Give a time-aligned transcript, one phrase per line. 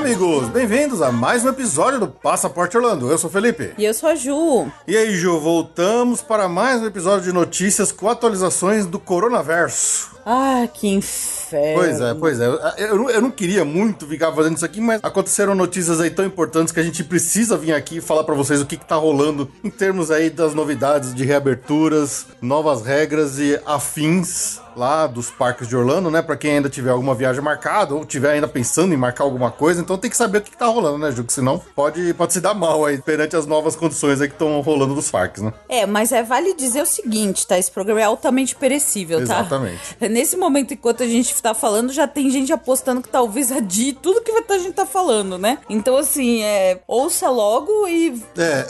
[0.00, 0.48] Amigos!
[0.48, 3.10] Bem-vindos a mais um episódio do Passaporte Orlando.
[3.10, 3.74] Eu sou o Felipe.
[3.76, 4.66] E eu sou a Ju.
[4.88, 10.18] E aí, Ju, voltamos para mais um episódio de notícias com atualizações do coronaverso.
[10.24, 11.74] Ah, que inferno.
[11.80, 12.46] Pois é, pois é.
[12.46, 16.10] Eu, eu não- eu não queria muito ficar fazendo isso aqui, mas aconteceram notícias aí
[16.10, 18.84] tão importantes que a gente precisa vir aqui e falar pra vocês o que, que
[18.84, 25.30] tá rolando em termos aí das novidades de reaberturas, novas regras e afins lá dos
[25.30, 26.22] parques de Orlando, né?
[26.22, 29.80] Pra quem ainda tiver alguma viagem marcada ou tiver ainda pensando em marcar alguma coisa,
[29.80, 31.24] então tem que saber o que, que tá rolando, né, Ju?
[31.24, 34.60] Que senão pode, pode se dar mal aí perante as novas condições aí que estão
[34.60, 35.52] rolando dos parques, né?
[35.68, 37.58] É, mas é vale dizer o seguinte, tá?
[37.58, 39.22] Esse programa é altamente perecível, tá?
[39.40, 39.80] Exatamente.
[40.10, 44.20] Nesse momento, enquanto a gente tá falando, já tem gente apostando que talvez adie tudo
[44.20, 45.58] que a gente tá falando, né?
[45.68, 48.66] Então, assim, é, ouça logo e É.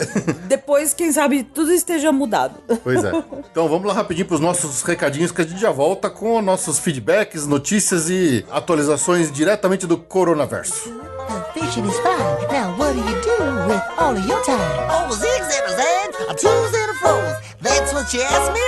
[0.47, 2.55] depois, quem sabe, tudo esteja mudado.
[2.83, 3.11] Pois é.
[3.51, 6.79] Então vamos lá rapidinho para os nossos recadinhos que a gente já volta com nossos
[6.79, 10.89] feedbacks, notícias e atualizações diretamente do coronaverso.
[10.89, 12.47] Uh, Fishing is fine.
[12.51, 14.57] Now, what do you do with all of your time?
[14.89, 17.41] Oh, zigs and a zags, a twos and a.
[17.61, 18.61] That's what you ask me,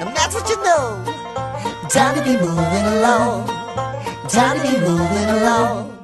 [0.00, 1.47] and that's what you know.
[1.90, 3.46] Time to be moving along.
[4.28, 5.97] Time to be moving along.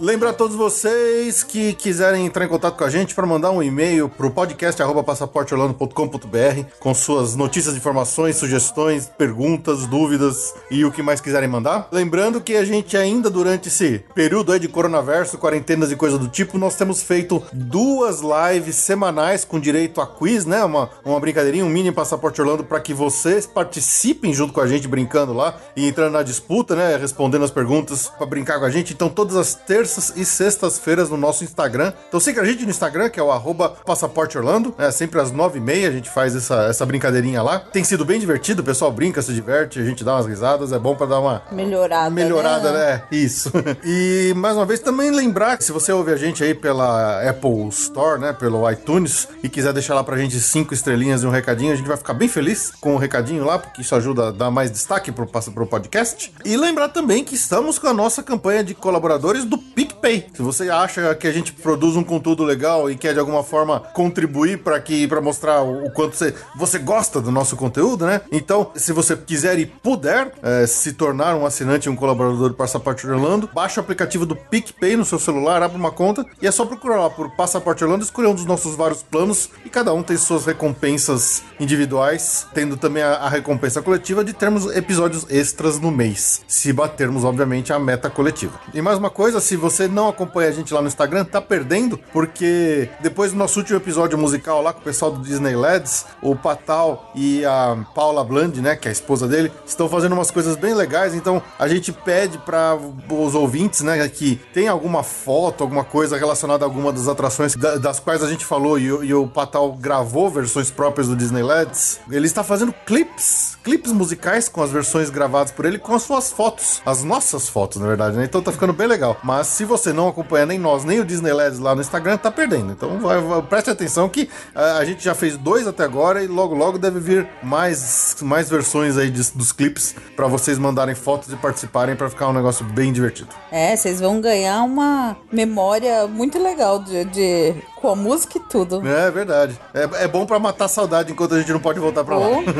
[0.00, 3.62] Lembrar a todos vocês que quiserem entrar em contato com a gente para mandar um
[3.62, 11.02] e-mail pro podcast arroba passaporteorlando.com.br com suas notícias, informações, sugestões, perguntas, dúvidas e o que
[11.02, 11.86] mais quiserem mandar.
[11.92, 16.28] Lembrando que a gente ainda durante esse período aí de coronaverso, quarentenas e coisa do
[16.28, 20.64] tipo, nós temos feito duas lives semanais com direito a quiz, né?
[20.64, 24.88] Uma, uma brincadeirinha, um mini passaporte Orlando para que vocês participem junto com a gente
[24.88, 26.96] brincando lá e entrando na disputa, né?
[26.96, 28.94] Respondendo as perguntas para brincar com a gente.
[28.94, 31.92] Então todas as terças e sextas-feiras no nosso Instagram.
[32.08, 34.74] Então siga a gente no Instagram, que é o arroba passaporte Orlando.
[34.78, 37.58] É sempre às nove e meia a gente faz essa, essa brincadeirinha lá.
[37.58, 40.78] Tem sido bem divertido, o pessoal brinca, se diverte, a gente dá umas risadas, é
[40.78, 42.78] bom para dar uma, Melhorada, melhorada, né?
[42.78, 43.02] né?
[43.10, 43.50] Isso.
[43.82, 47.68] E mais uma vez também lembrar que se você ouve a gente aí pela Apple
[47.68, 51.72] Store, né, pelo iTunes e quiser deixar lá pra gente cinco estrelinhas e um recadinho,
[51.72, 54.50] a gente vai ficar bem feliz com o recadinho lá, porque isso ajuda a dar
[54.50, 56.32] mais destaque pro pro podcast.
[56.44, 60.26] E lembrar também que estamos com a nossa campanha de colaboradores do PicPay.
[60.34, 63.80] Se você acha que a gente produz um conteúdo legal e quer de alguma forma
[63.94, 68.20] contribuir para que para mostrar o, quanto você, você gosta do nosso conteúdo, né?
[68.30, 73.06] Então, se você quiser e puder eh, se tornar um assinante um colaborador do Passaporte
[73.06, 76.66] Orlando, baixa o aplicativo do PicPay no seu celular, abre uma conta e é só
[76.66, 80.18] procurar lá por Passaporte Orlando, escolher um dos nossos vários planos e cada um tem
[80.18, 86.42] suas recompensas individuais, tendo também a, a recompensa coletiva de termos episódios extras no mês,
[86.46, 88.60] se batermos, obviamente, a meta coletiva.
[88.74, 91.98] E mais uma coisa, se você não acompanha a gente lá no Instagram, tá perdendo,
[92.12, 96.34] porque depois do nosso último episódio musical lá com o pessoal do Disney Lads, o
[96.36, 100.56] Patal e a Paula Bland, né, que é a esposa dele, estão fazendo umas coisas
[100.56, 102.76] bem legais, então a gente pede para
[103.08, 107.76] os ouvintes, né, que tem alguma foto, alguma coisa relacionada a alguma das atrações da-
[107.76, 111.42] das quais a gente falou e, o- e o Patal gravou versões próprias do Disney
[111.42, 116.02] Lads, ele está fazendo clips, clipes musicais com as versões gravadas por ele com as
[116.02, 118.24] suas fotos, as nossas fotos, na verdade, né?
[118.24, 119.16] Então tá ficando bem legal.
[119.22, 122.30] Mas se você não acompanha nem nós, nem o Disney Lads lá no Instagram, tá
[122.30, 122.72] perdendo.
[122.72, 126.26] Então vai, vai- preste atenção que ah, a gente já fez dois até agora e
[126.26, 131.30] logo logo deve vir mais, mais versões aí de- dos clipes para vocês mandarem fotos
[131.30, 133.28] e participarem para ficar um negócio bem divertido.
[133.52, 138.80] É, vocês vão ganhar uma memória muito legal de, de- com a música e tudo.
[138.88, 139.60] É verdade.
[139.74, 142.26] É, é bom para matar a saudade enquanto a gente não pode voltar para lá.
[142.28, 142.42] Ou-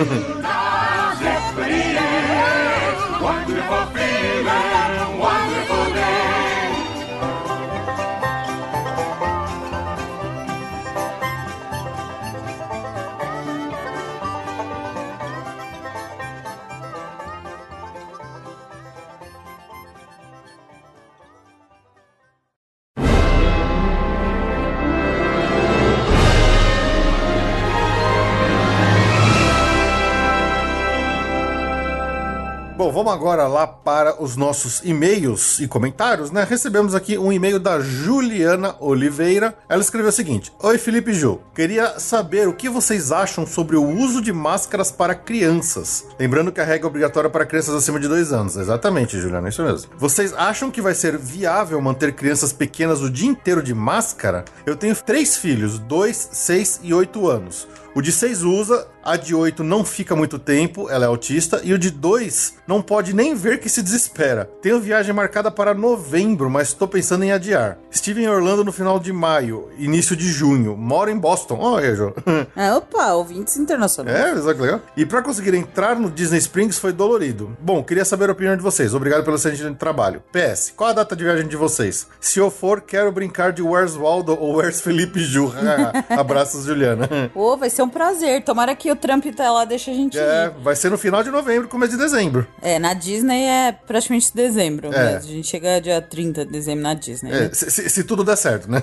[32.80, 36.46] Bom, vamos agora lá para os nossos e-mails e comentários, né?
[36.48, 39.54] Recebemos aqui um e-mail da Juliana Oliveira.
[39.68, 41.42] Ela escreveu o seguinte: Oi, Felipe Ju.
[41.54, 46.06] Queria saber o que vocês acham sobre o uso de máscaras para crianças.
[46.18, 48.56] Lembrando que a regra é obrigatória para crianças acima de dois anos.
[48.56, 49.90] Exatamente, Juliana, é isso mesmo.
[49.98, 54.42] Vocês acham que vai ser viável manter crianças pequenas o dia inteiro de máscara?
[54.64, 57.68] Eu tenho três filhos, dois, seis e oito anos.
[57.94, 61.72] O de 6 usa, a de 8 não fica muito tempo, ela é autista, e
[61.72, 64.48] o de 2 não pode nem ver que se desespera.
[64.62, 67.78] Tenho viagem marcada para novembro, mas estou pensando em adiar.
[67.90, 70.76] Estive em Orlando no final de maio, início de junho.
[70.76, 71.58] Moro em Boston.
[71.60, 72.14] Olha, Jô.
[72.54, 74.16] Ah, opa, ouvintes internacionais.
[74.16, 74.80] É, exato, legal.
[74.96, 77.56] E para conseguir entrar no Disney Springs foi dolorido.
[77.60, 78.94] Bom, queria saber a opinião de vocês.
[78.94, 80.22] Obrigado pelo excelente trabalho.
[80.30, 82.06] PS, qual a data de viagem de vocês?
[82.20, 85.52] Se eu for, quero brincar de Where's Waldo ou Where's Felipe Ju.
[86.10, 87.08] Abraços, Juliana.
[87.34, 88.42] Pô, vai ser um prazer.
[88.44, 90.62] Tomara que o Trump tá lá, deixa a gente É, ir.
[90.62, 92.46] vai ser no final de novembro, começo de dezembro.
[92.62, 94.88] É, na Disney é praticamente dezembro.
[94.88, 94.90] É.
[94.90, 95.16] né?
[95.16, 97.30] A gente chega dia 30 de dezembro na Disney.
[97.32, 97.50] É, né?
[97.52, 98.82] se, se- se tudo der certo, né?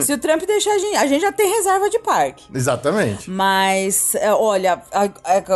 [0.00, 0.96] Se o Trump deixar a gente.
[0.96, 2.44] A gente já tem reserva de parque.
[2.54, 3.30] Exatamente.
[3.30, 5.04] Mas, é, olha, a,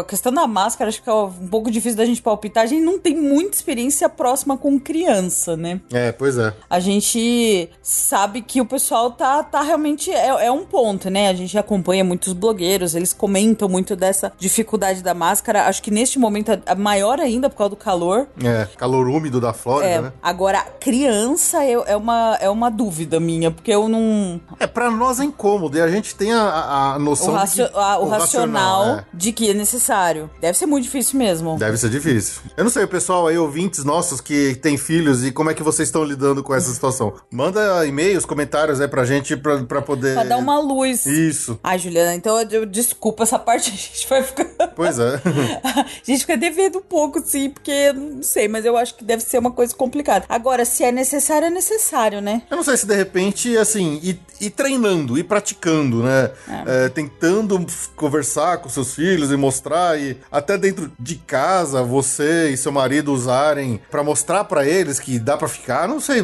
[0.00, 2.64] a questão da máscara, acho que é um pouco difícil da gente palpitar.
[2.64, 5.80] A gente não tem muita experiência próxima com criança, né?
[5.92, 6.52] É, pois é.
[6.68, 10.10] A gente sabe que o pessoal tá, tá realmente.
[10.10, 11.28] É, é um ponto, né?
[11.28, 15.66] A gente acompanha muitos blogueiros, eles comentam muito dessa dificuldade da máscara.
[15.66, 18.26] Acho que neste momento é maior ainda por causa do calor.
[18.42, 20.12] É, calor úmido da Flórida, É, né?
[20.22, 24.40] agora, criança é, é, uma, é uma dúvida minha, porque eu não.
[24.58, 27.62] É, pra nós é incômodo e a gente tem a, a- O, noção de que...
[27.74, 29.04] a- o racional é.
[29.12, 30.30] de que é necessário.
[30.40, 31.56] Deve ser muito difícil mesmo.
[31.58, 32.42] Deve ser difícil.
[32.56, 35.62] Eu não sei, o pessoal aí, ouvintes nossos que têm filhos e como é que
[35.62, 37.12] vocês estão lidando com essa situação.
[37.30, 40.14] Manda e-mails, comentários aí pra gente pra, pra poder...
[40.14, 41.06] Pra dar uma luz.
[41.06, 41.58] Isso.
[41.62, 44.44] Ai, Juliana, então eu- desculpa essa parte, a gente vai ficar.
[44.74, 45.20] Pois é.
[45.64, 49.22] a gente fica devendo um pouco, sim, porque não sei, mas eu acho que deve
[49.22, 50.24] ser uma coisa complicada.
[50.28, 52.42] Agora, se é necessário, é necessário, né?
[52.50, 56.30] Eu não sei se de repente, assim, ir, ir treinando, ir praticando, né?
[56.66, 62.50] É, tentando f- conversar com seus filhos e mostrar, e até dentro de casa, você
[62.50, 66.20] e seu marido usarem pra mostrar pra eles que dá pra ficar, não sei.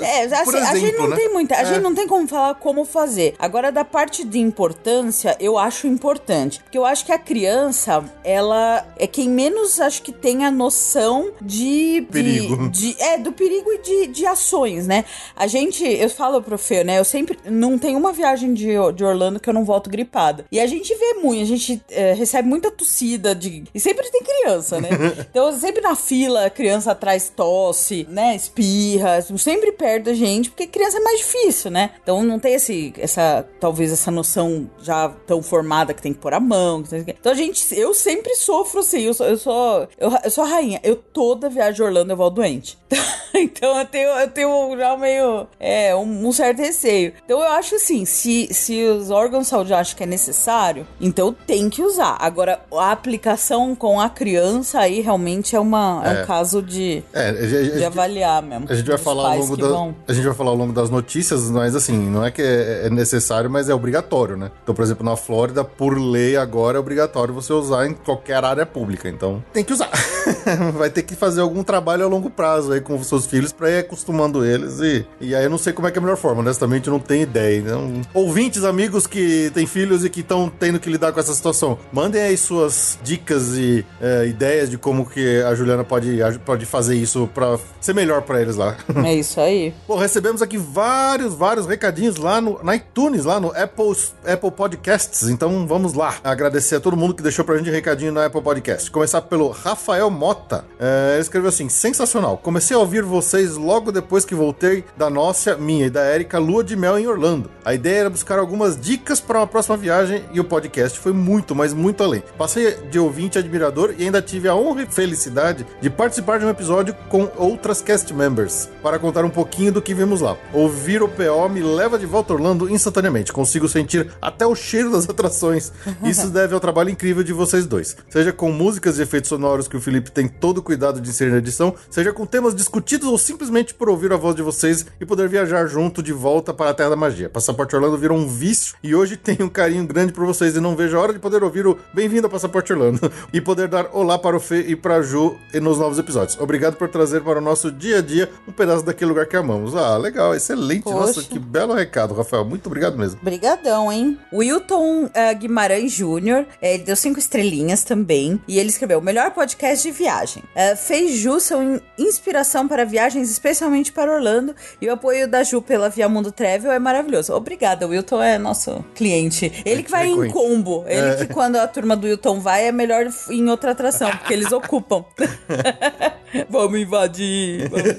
[0.00, 1.16] É, assim, por a gente exemplo, não né?
[1.16, 1.64] tem muita, a É.
[1.66, 3.34] gente não tem como falar como fazer.
[3.38, 6.60] Agora, da parte de importância, eu acho importante.
[6.62, 11.32] Porque eu acho que a criança, ela é quem menos acho que tem a noção
[11.40, 12.00] de.
[12.00, 12.68] de- Perigo.
[12.70, 15.04] De, é, do perigo e de, de ações, né?
[15.36, 16.98] A gente, eu falo pro Fê, né?
[16.98, 17.38] Eu sempre.
[17.44, 20.44] Não tem uma viagem de, de Orlando que eu não volto gripada.
[20.50, 23.64] E a gente vê muito, a gente é, recebe muita tossida de.
[23.74, 24.88] E sempre tem criança, né?
[25.32, 28.36] Então, sempre na fila, a criança atrás tosse, né?
[28.36, 31.90] Espirra, sempre perto da gente, porque criança é mais difícil, né?
[32.02, 36.34] Então não tem esse, essa, talvez essa noção já tão formada que tem que pôr
[36.34, 36.82] a mão.
[36.92, 40.46] Então a gente, eu sempre sofro assim, eu sou, eu sou, eu, eu sou a
[40.48, 40.80] rainha.
[40.82, 42.78] Eu toda viagem Orlando eu volto doente.
[43.34, 47.12] então eu tenho, eu tenho já meio, é, um, um certo receio.
[47.24, 51.32] Então eu acho assim, se, se os órgãos de saúde acham que é necessário, então
[51.46, 52.16] tem que usar.
[52.20, 56.20] Agora, a aplicação com a criança aí realmente é, uma, é.
[56.20, 56.22] É.
[56.22, 58.66] um caso de, É, gente- de avaliar mesmo.
[58.68, 59.94] A gente vai falar ao longo da, vão.
[60.06, 62.90] a gente vai falar ao longo das notícias, mas assim, não é que é é
[62.90, 64.50] necessário, mas é obrigatório, né?
[64.62, 65.31] Então, por exemplo, na Flórida,
[65.76, 69.90] por lei agora é obrigatório você usar em qualquer área pública, então tem que usar.
[70.76, 73.70] vai ter que fazer algum trabalho a longo prazo aí com os seus filhos pra
[73.70, 76.16] ir acostumando eles e, e aí eu não sei como é que é a melhor
[76.16, 77.58] forma, honestamente eu não tenho ideia.
[77.58, 81.78] Então, ouvintes, amigos que têm filhos e que estão tendo que lidar com essa situação,
[81.92, 86.94] mandem aí suas dicas e é, ideias de como que a Juliana pode, pode fazer
[86.94, 88.76] isso pra ser melhor pra eles lá.
[89.04, 89.74] É isso aí.
[89.86, 95.21] Bom, recebemos aqui vários, vários recadinhos lá no na iTunes, lá no Apple, Apple Podcasts.
[95.28, 96.14] Então vamos lá.
[96.22, 98.90] Agradecer a todo mundo que deixou pra gente recadinho no Apple Podcast.
[98.90, 100.64] Começar pelo Rafael Mota.
[100.78, 102.38] É, ele escreveu assim: sensacional.
[102.38, 106.64] Comecei a ouvir vocês logo depois que voltei da nossa, minha e da Érica Lua
[106.64, 107.50] de Mel em Orlando.
[107.64, 111.54] A ideia era buscar algumas dicas para uma próxima viagem e o podcast foi muito,
[111.54, 112.22] mas muito além.
[112.36, 116.50] Passei de ouvinte admirador e ainda tive a honra e felicidade de participar de um
[116.50, 120.36] episódio com outras cast members para contar um pouquinho do que vimos lá.
[120.52, 123.32] Ouvir o PO me leva de volta a Orlando instantaneamente.
[123.32, 125.72] Consigo sentir até o cheiro das atrações.
[126.02, 127.96] Isso deve ao trabalho incrível de vocês dois.
[128.10, 131.30] Seja com músicas e efeitos sonoros que o Felipe tem todo o cuidado de inserir
[131.30, 135.06] na edição, seja com temas discutidos ou simplesmente por ouvir a voz de vocês e
[135.06, 137.28] poder viajar junto de volta para a Terra da Magia.
[137.28, 140.76] Passaporte Orlando virou um vício e hoje tenho um carinho grande por vocês e não
[140.76, 144.18] vejo a hora de poder ouvir o Bem-vindo ao Passaporte Orlando e poder dar olá
[144.18, 146.38] para o Fê e para a Ju nos novos episódios.
[146.40, 149.74] Obrigado por trazer para o nosso dia a dia um pedaço daquele lugar que amamos.
[149.74, 150.82] Ah, legal, excelente.
[150.82, 150.98] Poxa.
[150.98, 152.44] Nossa, que belo recado, Rafael.
[152.44, 153.20] Muito obrigado mesmo.
[153.22, 154.18] Brigadão, hein?
[154.32, 156.46] Wilton Eh, Guimarães Júnior.
[156.60, 158.40] Eh, Ele deu cinco estrelinhas também.
[158.48, 160.42] E ele escreveu: melhor podcast de viagem.
[160.54, 164.54] Eh, fez Ju são in- inspiração para viagens, especialmente para Orlando.
[164.80, 167.32] E o apoio da Ju pela Via Mundo Travel é maravilhoso.
[167.34, 169.52] Obrigada, Wilton é nosso cliente.
[169.64, 170.84] Ele que vai em combo.
[170.86, 171.14] Ele É.
[171.16, 175.04] que quando a turma do Wilton vai é melhor em outra atração, porque eles ocupam.
[176.48, 177.68] Vamos invadir.
[177.68, 177.92] vamos.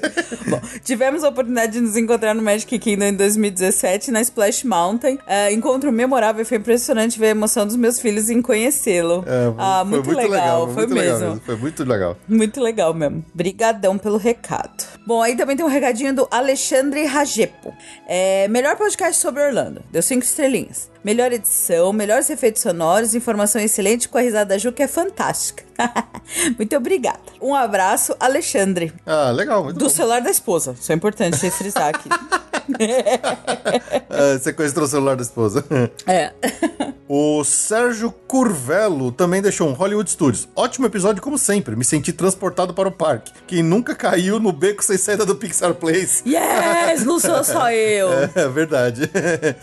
[0.48, 5.18] Bom, tivemos a oportunidade de nos encontrar no Magic Kingdom em 2017, na Splash Mountain.
[5.26, 6.83] É, encontro memorável e foi impressionante
[7.18, 9.24] ver a emoção dos meus filhos em conhecê-lo.
[9.26, 11.40] É, ah, foi muito, legal, foi muito legal mesmo.
[11.44, 12.16] Foi muito legal.
[12.28, 13.24] Muito legal mesmo.
[13.34, 14.84] Brigadão pelo recado.
[15.06, 17.72] Bom, aí também tem um recadinho do Alexandre Rajepo.
[18.06, 19.82] É, melhor podcast sobre Orlando.
[19.90, 20.93] Deu cinco estrelinhas.
[21.04, 25.62] Melhor edição, melhores efeitos sonoros, informação excelente com a risada da Ju, que é fantástica.
[26.56, 27.20] Muito obrigada.
[27.42, 28.90] Um abraço, Alexandre.
[29.04, 29.88] Ah, legal, Do bom.
[29.90, 30.74] celular da esposa.
[30.80, 32.08] Isso é importante frisar aqui.
[34.08, 35.62] Ah, sequestrou o celular da esposa.
[36.06, 36.32] é.
[37.06, 40.48] O Sérgio Curvelo também deixou um Hollywood Studios.
[40.56, 41.76] Ótimo episódio, como sempre.
[41.76, 43.32] Me senti transportado para o parque.
[43.46, 46.22] Quem nunca caiu no beco sem saída do Pixar Place.
[46.26, 47.04] Yes!
[47.04, 48.08] Não sou só eu.
[48.34, 49.10] É verdade.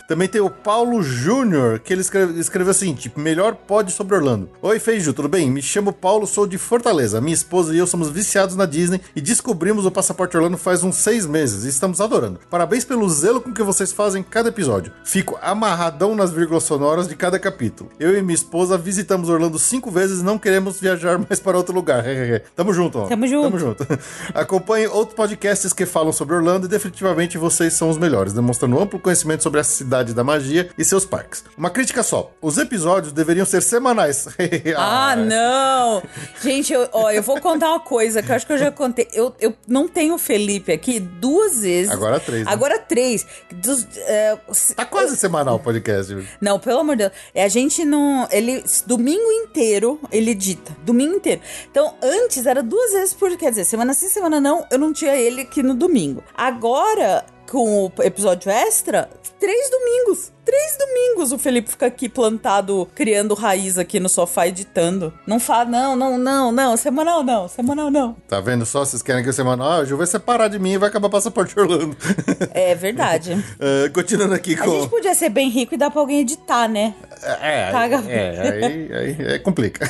[0.06, 1.02] Também tem o Paulo
[1.36, 4.50] Júnior, que ele escreve- escreveu assim: tipo, melhor pod sobre Orlando.
[4.60, 5.50] Oi, Feiju, tudo bem?
[5.50, 7.22] Me chamo Paulo, sou de Fortaleza.
[7.22, 10.96] Minha esposa e eu somos viciados na Disney e descobrimos o Passaporte Orlando faz uns
[10.96, 12.38] seis meses e estamos adorando.
[12.50, 14.92] Parabéns pelo zelo com que vocês fazem cada episódio.
[15.04, 17.88] Fico amarradão nas vírgulas sonoras de cada capítulo.
[17.98, 21.74] Eu e minha esposa visitamos Orlando cinco vezes e não queremos viajar mais para outro
[21.74, 22.04] lugar.
[22.54, 23.06] Tamo junto, ó.
[23.06, 23.44] Tamo junto.
[23.44, 23.86] Tamo junto.
[24.34, 28.98] Acompanhe outros podcasts que falam sobre Orlando e definitivamente vocês são os melhores, demonstrando amplo
[28.98, 31.44] conhecimento sobre a cidade da magia e seus parques.
[31.56, 34.26] Uma crítica só: os episódios deveriam ser semanais.
[34.76, 36.02] Ah, não!
[36.42, 39.08] Gente, eu, ó, eu vou contar uma coisa que eu acho que eu já contei.
[39.12, 41.90] Eu, eu não tenho o Felipe aqui duas vezes.
[41.92, 42.52] Agora três, né?
[42.52, 43.26] Agora três.
[43.52, 44.36] Dos, é,
[44.74, 46.14] Tá quase semanal o podcast.
[46.14, 46.24] viu?
[46.40, 47.12] Não, pelo amor de Deus.
[47.34, 48.26] É, a gente não.
[48.30, 48.64] Ele.
[48.86, 50.76] Domingo inteiro ele edita.
[50.84, 51.40] Domingo inteiro.
[51.70, 53.36] Então, antes era duas vezes por.
[53.36, 56.22] Quer dizer, semana sim, semana não, eu não tinha ele aqui no domingo.
[56.34, 60.32] Agora, com o episódio extra, três domingos.
[60.44, 65.12] Três domingos o Felipe fica aqui plantado, criando raiz aqui no sofá, editando.
[65.24, 66.76] Não fala, não, não, não, não.
[66.76, 68.16] Semanal não, semanal não.
[68.26, 68.84] Tá vendo só?
[68.84, 69.70] Vocês querem que eu semanal?
[69.70, 71.96] Ah, o Ju vai separar de mim e vai acabar passaporte Orlando.
[72.54, 73.32] É verdade.
[73.60, 74.80] Eh, continuando aqui A com.
[74.80, 76.94] gente podia ser bem rico e dar pra alguém editar, né?
[77.40, 78.02] É, Paga.
[78.08, 79.88] é, aí, aí, aí complica.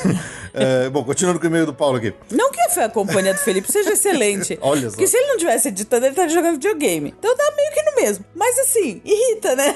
[0.53, 2.13] Eh, bom, continuando com o e-mail do Paulo aqui.
[2.31, 4.57] Não que a companhia do Felipe seja excelente.
[4.61, 4.89] Olha só.
[4.91, 7.13] Porque se ele não tivesse editando, ele estaria jogando videogame.
[7.17, 8.25] Então dá meio que no mesmo.
[8.35, 9.75] Mas assim, irrita, né?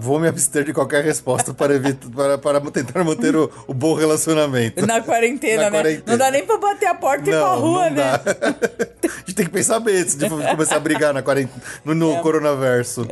[0.00, 2.08] Vou me abster de qualquer resposta para, evitar,
[2.38, 4.84] para, para tentar manter o, o bom relacionamento.
[4.86, 5.82] Na quarentena, Na né?
[5.82, 6.04] quarentena.
[6.06, 8.12] Não dá nem pra bater a porta e ir pra rua, não né?
[9.02, 12.20] A gente tem que pensar bem antes de começar a brigar na quarentena, no, no
[12.20, 13.06] coronaverso.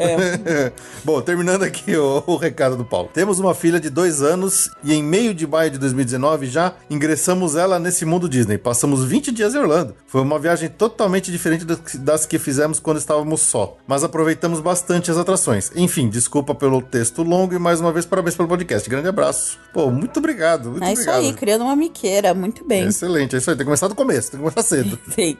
[1.04, 3.10] Bom, terminando aqui o, o recado do Paulo.
[3.12, 7.56] Temos uma filha de dois anos e em meio de maio de 2019 já ingressamos
[7.56, 8.58] ela nesse mundo Disney.
[8.58, 9.94] Passamos 20 dias em Orlando.
[10.06, 13.76] Foi uma viagem totalmente diferente das que fizemos quando estávamos só.
[13.86, 15.70] Mas aproveitamos bastante as atrações.
[15.74, 18.88] Enfim, desculpa pelo texto longo e mais uma vez parabéns pelo podcast.
[18.90, 19.58] Grande abraço.
[19.72, 20.70] Pô, muito obrigado.
[20.72, 21.20] Muito É isso obrigado.
[21.24, 22.34] aí, criando uma miqueira.
[22.34, 22.86] Muito bem.
[22.86, 23.56] Excelente, é isso aí.
[23.56, 24.96] Tem que começar do começo, tem que começar cedo.
[25.16, 25.38] Tem.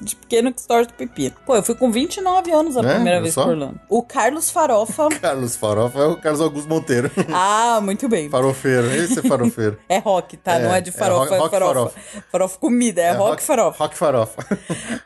[0.00, 1.34] de pequeno que estoura do pepino.
[1.46, 2.94] Pô, eu fui com 29 anos a É?
[2.94, 3.44] primeira Viu vez só?
[3.44, 3.80] por Orlando.
[3.88, 5.08] O Carlos Farofa.
[5.20, 7.10] Carlos Farofa é o Carlos Augusto Monteiro.
[7.32, 8.28] ah, muito bem.
[8.28, 9.78] Farofeiro, esse é farofeiro.
[9.88, 10.56] É rock, tá?
[10.56, 12.00] É, não é de é farofa, é, rock- rock farofa.
[12.30, 12.58] farofa.
[12.58, 13.78] comida, é, rock, farofa.
[13.84, 14.46] Rock farofa.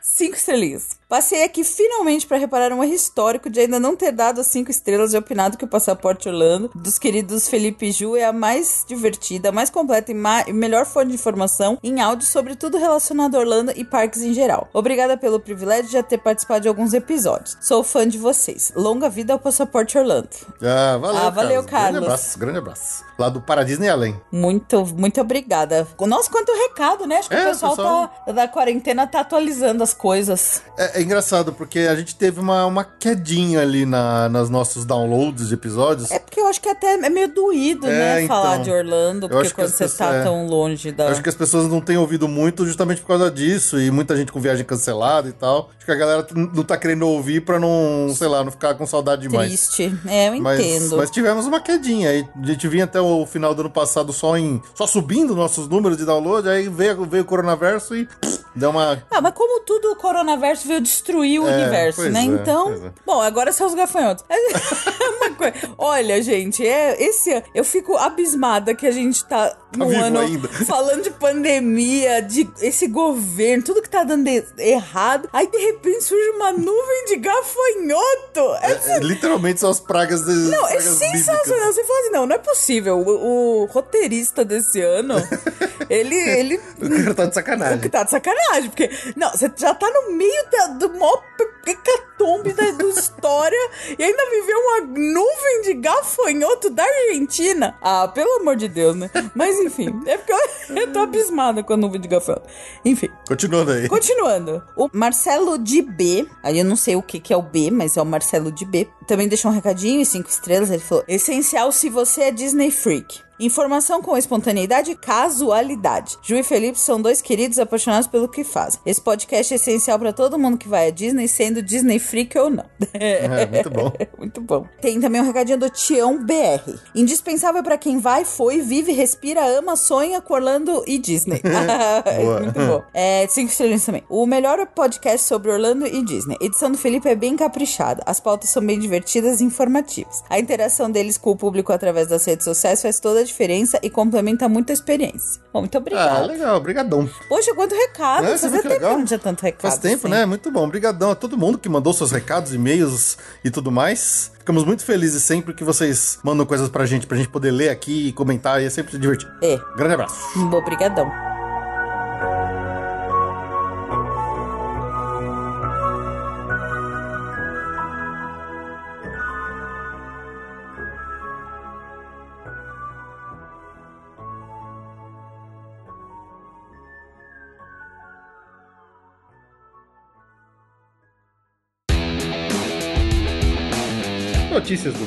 [0.01, 0.89] Cinco estrelinhas.
[1.09, 4.69] Passei aqui finalmente para reparar um erro histórico de ainda não ter dado as cinco
[4.69, 8.83] estrelas e opinado que o Passaporte Orlando dos queridos Felipe e Ju é a mais
[8.85, 13.35] divertida, a mais completa e, ma- melhor fonte de informação em áudio sobre tudo relacionado
[13.35, 14.67] a Orlando e parques em geral.
[14.73, 17.55] Obrigada pelo privilégio de já ter participado de alguns episódios.
[17.61, 18.73] Sou fã de vocês.
[18.75, 20.27] Longa vida ao Passaporte Orlando.
[20.61, 22.03] Ah, valeu, Ah, valeu, Grande Carlos.
[22.03, 23.06] abraço, grande abraço.
[23.17, 24.19] Lá do Paradisney Além.
[24.31, 25.87] Muito, muito obrigada.
[26.01, 27.17] Nossa, quanto recado, né?
[27.17, 30.61] Acho que É, o pessoal, pessoal- Tá, da quarentena tá atualizando as coisas.
[30.77, 35.47] É, é engraçado, porque a gente teve uma, uma quedinha ali na, nas nossos downloads
[35.47, 36.11] de episódios.
[36.11, 38.23] É porque eu acho que até é meio doído, É, né?
[38.23, 38.35] então.
[38.35, 41.05] falar de Orlando, porque quando você pessoas- tá tão longe da.
[41.05, 43.79] Eu Acho que as pessoas não têm ouvido muito justamente por causa disso.
[43.79, 45.69] E muita gente com viagem cancelada e tal.
[45.77, 48.85] Acho que a galera não tá querendo ouvir pra não, sei lá, não ficar com
[48.85, 49.49] saudade demais.
[49.69, 49.97] Triste.
[50.07, 50.97] É, eu Mas, entendo.
[50.97, 52.09] mas tivemos uma quedinha.
[52.09, 54.61] Aí a gente vinha até o final do ano passado só em.
[54.73, 59.03] só subindo nossos números de download, aí veio, veio o coronaverso e pff, deu uma.
[59.11, 62.19] Ah, mas como tudo o coronaverso veio destruir o É, universo, né?
[62.21, 62.71] é, então.
[62.73, 62.91] é.
[63.05, 64.23] Bom, agora são os gafanhotos.
[65.17, 67.43] Uma coisa- Olha, gente, é esse.
[67.53, 70.47] Eu fico abismada que a gente tá num vivo ano ainda.
[70.65, 75.29] falando de pandemia, de esse governo, tudo que tá dando errado.
[75.33, 78.55] Aí de repente surge uma nuvem de gafanhoto.
[78.61, 81.73] É, É, literalmente são as pragas de, não, é sensacional.
[81.73, 82.97] Você fala assim, não, não é possível.
[82.99, 85.15] O, o roteirista desse ano,
[85.89, 87.79] ele, ele O cara tá de o sacanagem.
[87.79, 90.89] que tá de sacanagem, porque, não, você já tá no meio da, do
[91.37, 97.77] pe- hecatombe da história e ainda viveu uma nuvem de gafanhoto da Argentina.
[97.81, 99.09] Ah, pelo amor de Deus, né?
[99.35, 102.47] Mas enfim, é porque eu, eu tô abismada com a nuvem de gafanhoto.
[102.83, 103.09] Enfim.
[103.27, 103.87] Continuando aí.
[103.87, 107.71] Continuando, o Marcelo de B, aí eu não sei o que, que é o B,
[107.71, 110.69] mas é o Marcelo de B, também deixou um recadinho e cinco estrelas.
[110.69, 113.27] Ele falou: essencial se você é Disney Freak.
[113.39, 116.17] Informação com espontaneidade e casualidade.
[116.23, 118.79] Ju e Felipe são dois queridos apaixonados pelo que fazem.
[118.83, 122.49] Esse podcast é essencial pra todo mundo que vai a Disney, sendo Disney Freak ou
[122.49, 122.65] não.
[122.93, 123.91] É, muito bom.
[124.17, 124.65] Muito bom.
[124.81, 126.73] Tem também um recadinho do Tião BR.
[126.95, 131.41] Indispensável pra quem vai, foi, vive, respira, ama, sonha com Orlando e Disney.
[132.43, 132.83] Muito bom.
[132.93, 134.03] É, cinco estrelas também.
[134.09, 136.35] O melhor podcast sobre Orlando e Disney.
[136.41, 138.01] A edição do Felipe é bem caprichada.
[138.05, 140.23] As pautas são bem divertidas e informativas.
[140.29, 143.89] A interação deles com o público através das redes sociais faz toda a diferença e
[143.89, 145.41] complementa muito a experiência.
[145.53, 146.25] Bom, muito Ah, obrigada.
[146.25, 147.09] legal, obrigadão.
[147.29, 148.25] Poxa, quanto recado.
[148.25, 148.97] É, Fazia que tempo que legal?
[148.97, 149.61] não tinha tanto recado.
[149.61, 150.15] Faz tempo, assim.
[150.15, 150.25] né?
[150.25, 150.63] Muito bom.
[150.65, 154.31] Obrigadão a todo mundo que mandou seus recados, e-mails e tudo mais.
[154.39, 158.07] Ficamos muito felizes sempre que vocês mandam coisas pra gente, pra gente poder ler aqui
[158.07, 159.31] e comentar, e é sempre divertido.
[159.43, 159.57] É.
[159.75, 160.17] Grande abraço.
[160.51, 161.36] Obrigadão.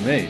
[0.00, 0.28] Mês.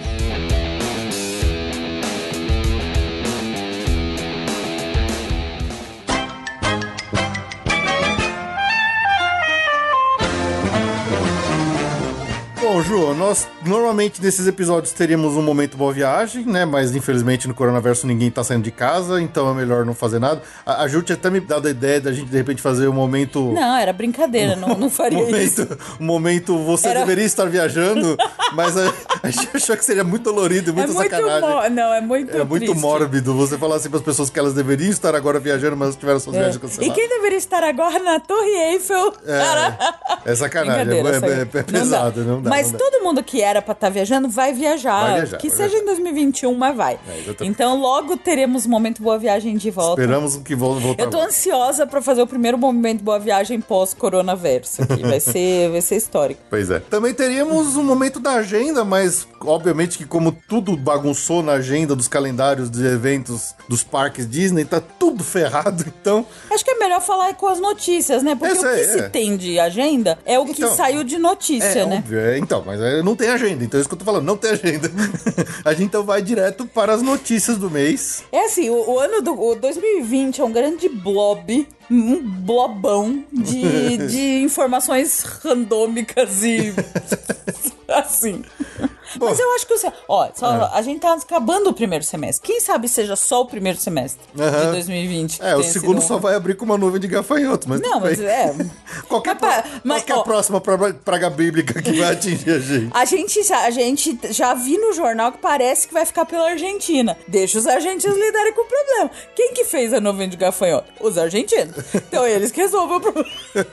[12.61, 16.65] Bom, Ju, nós normalmente nesses episódios teríamos um momento boa viagem, né?
[16.65, 20.43] Mas infelizmente no coronavírus ninguém tá saindo de casa, então é melhor não fazer nada.
[20.67, 22.93] A, a Ju tinha até me dado a ideia da gente de repente fazer um
[22.93, 23.53] momento.
[23.53, 25.61] Não, era brincadeira, não, não faria isso.
[25.63, 28.17] momento, um momento você Era- deveria estar viajando,
[28.55, 31.49] mas a, a gente achou que seria muito dolorido e É muita muito sacanagem.
[31.49, 32.81] mó- Não, é muito É muito triste.
[32.81, 36.19] mórbido você falar assim para as pessoas que elas deveriam estar agora viajando, mas tiveram
[36.19, 36.59] suas viagens É.
[36.59, 36.95] E canceladas.
[36.97, 39.13] quem deveria estar agora na Torre Eiffel?
[40.25, 42.51] É sacanagem, é, Brincadeira, é- é- é pesado, não dá.
[42.51, 42.85] Mas não dá.
[42.85, 45.03] todo mundo que era pra estar viajando vai viajar.
[45.03, 45.83] Vai viajar, que vai seja viajar.
[45.83, 46.95] em 2021, mas vai.
[47.09, 50.01] É, então logo teremos o momento Boa Viagem de volta.
[50.01, 51.03] Esperamos que vol- voltar.
[51.03, 55.03] Eu tô ansiosa pra fazer o primeiro momento Boa Viagem pós-coronavirus aqui.
[55.11, 56.41] Vai ser, vai ser histórico.
[56.49, 56.79] Pois é.
[56.81, 62.07] Também teríamos um momento da agenda, mas obviamente que como tudo bagunçou na agenda dos
[62.09, 66.25] calendários de eventos dos parques Disney, tá tudo ferrado, então...
[66.51, 68.35] Acho que é melhor falar com as notícias, né?
[68.35, 69.09] Porque o que sei, se é.
[69.09, 71.97] tem de agenda é o que Então, saiu de notícia, É, né?
[71.97, 74.25] óbvio, é, então, mas é, não tem agenda, então é isso que eu tô falando,
[74.25, 74.91] não tem agenda.
[75.65, 78.25] a gente então vai direto para as notícias do mês.
[78.31, 83.97] É assim, o, o ano do o 2020 é um grande blob, um blobão de,
[84.09, 86.73] de informações randômicas e
[87.89, 88.43] assim.
[89.17, 89.27] Bom.
[89.27, 89.93] Mas eu acho que você.
[90.09, 92.47] Ó, só, a gente tá acabando o primeiro semestre.
[92.47, 94.67] Quem sabe seja só o primeiro semestre Aham.
[94.67, 95.43] de 2020.
[95.43, 98.55] É, o segundo só vai abrir com uma nuvem de gafanhotos, mas Não, mas é.
[99.09, 101.81] Qual que é, a Mas, pro- mas, qual que é ó, próxima pra- praga bíblica
[101.83, 102.91] que vai atingir a gente?
[102.93, 106.51] A gente, já, a gente já vi no jornal que parece que vai ficar pela
[106.51, 107.17] Argentina.
[107.27, 109.11] Deixa os argentinos lidarem com o problema.
[109.35, 110.91] Quem que fez a nuvem de gafanhoto?
[111.01, 111.75] Os argentinos.
[111.95, 113.29] Então eles que resolvem o problema.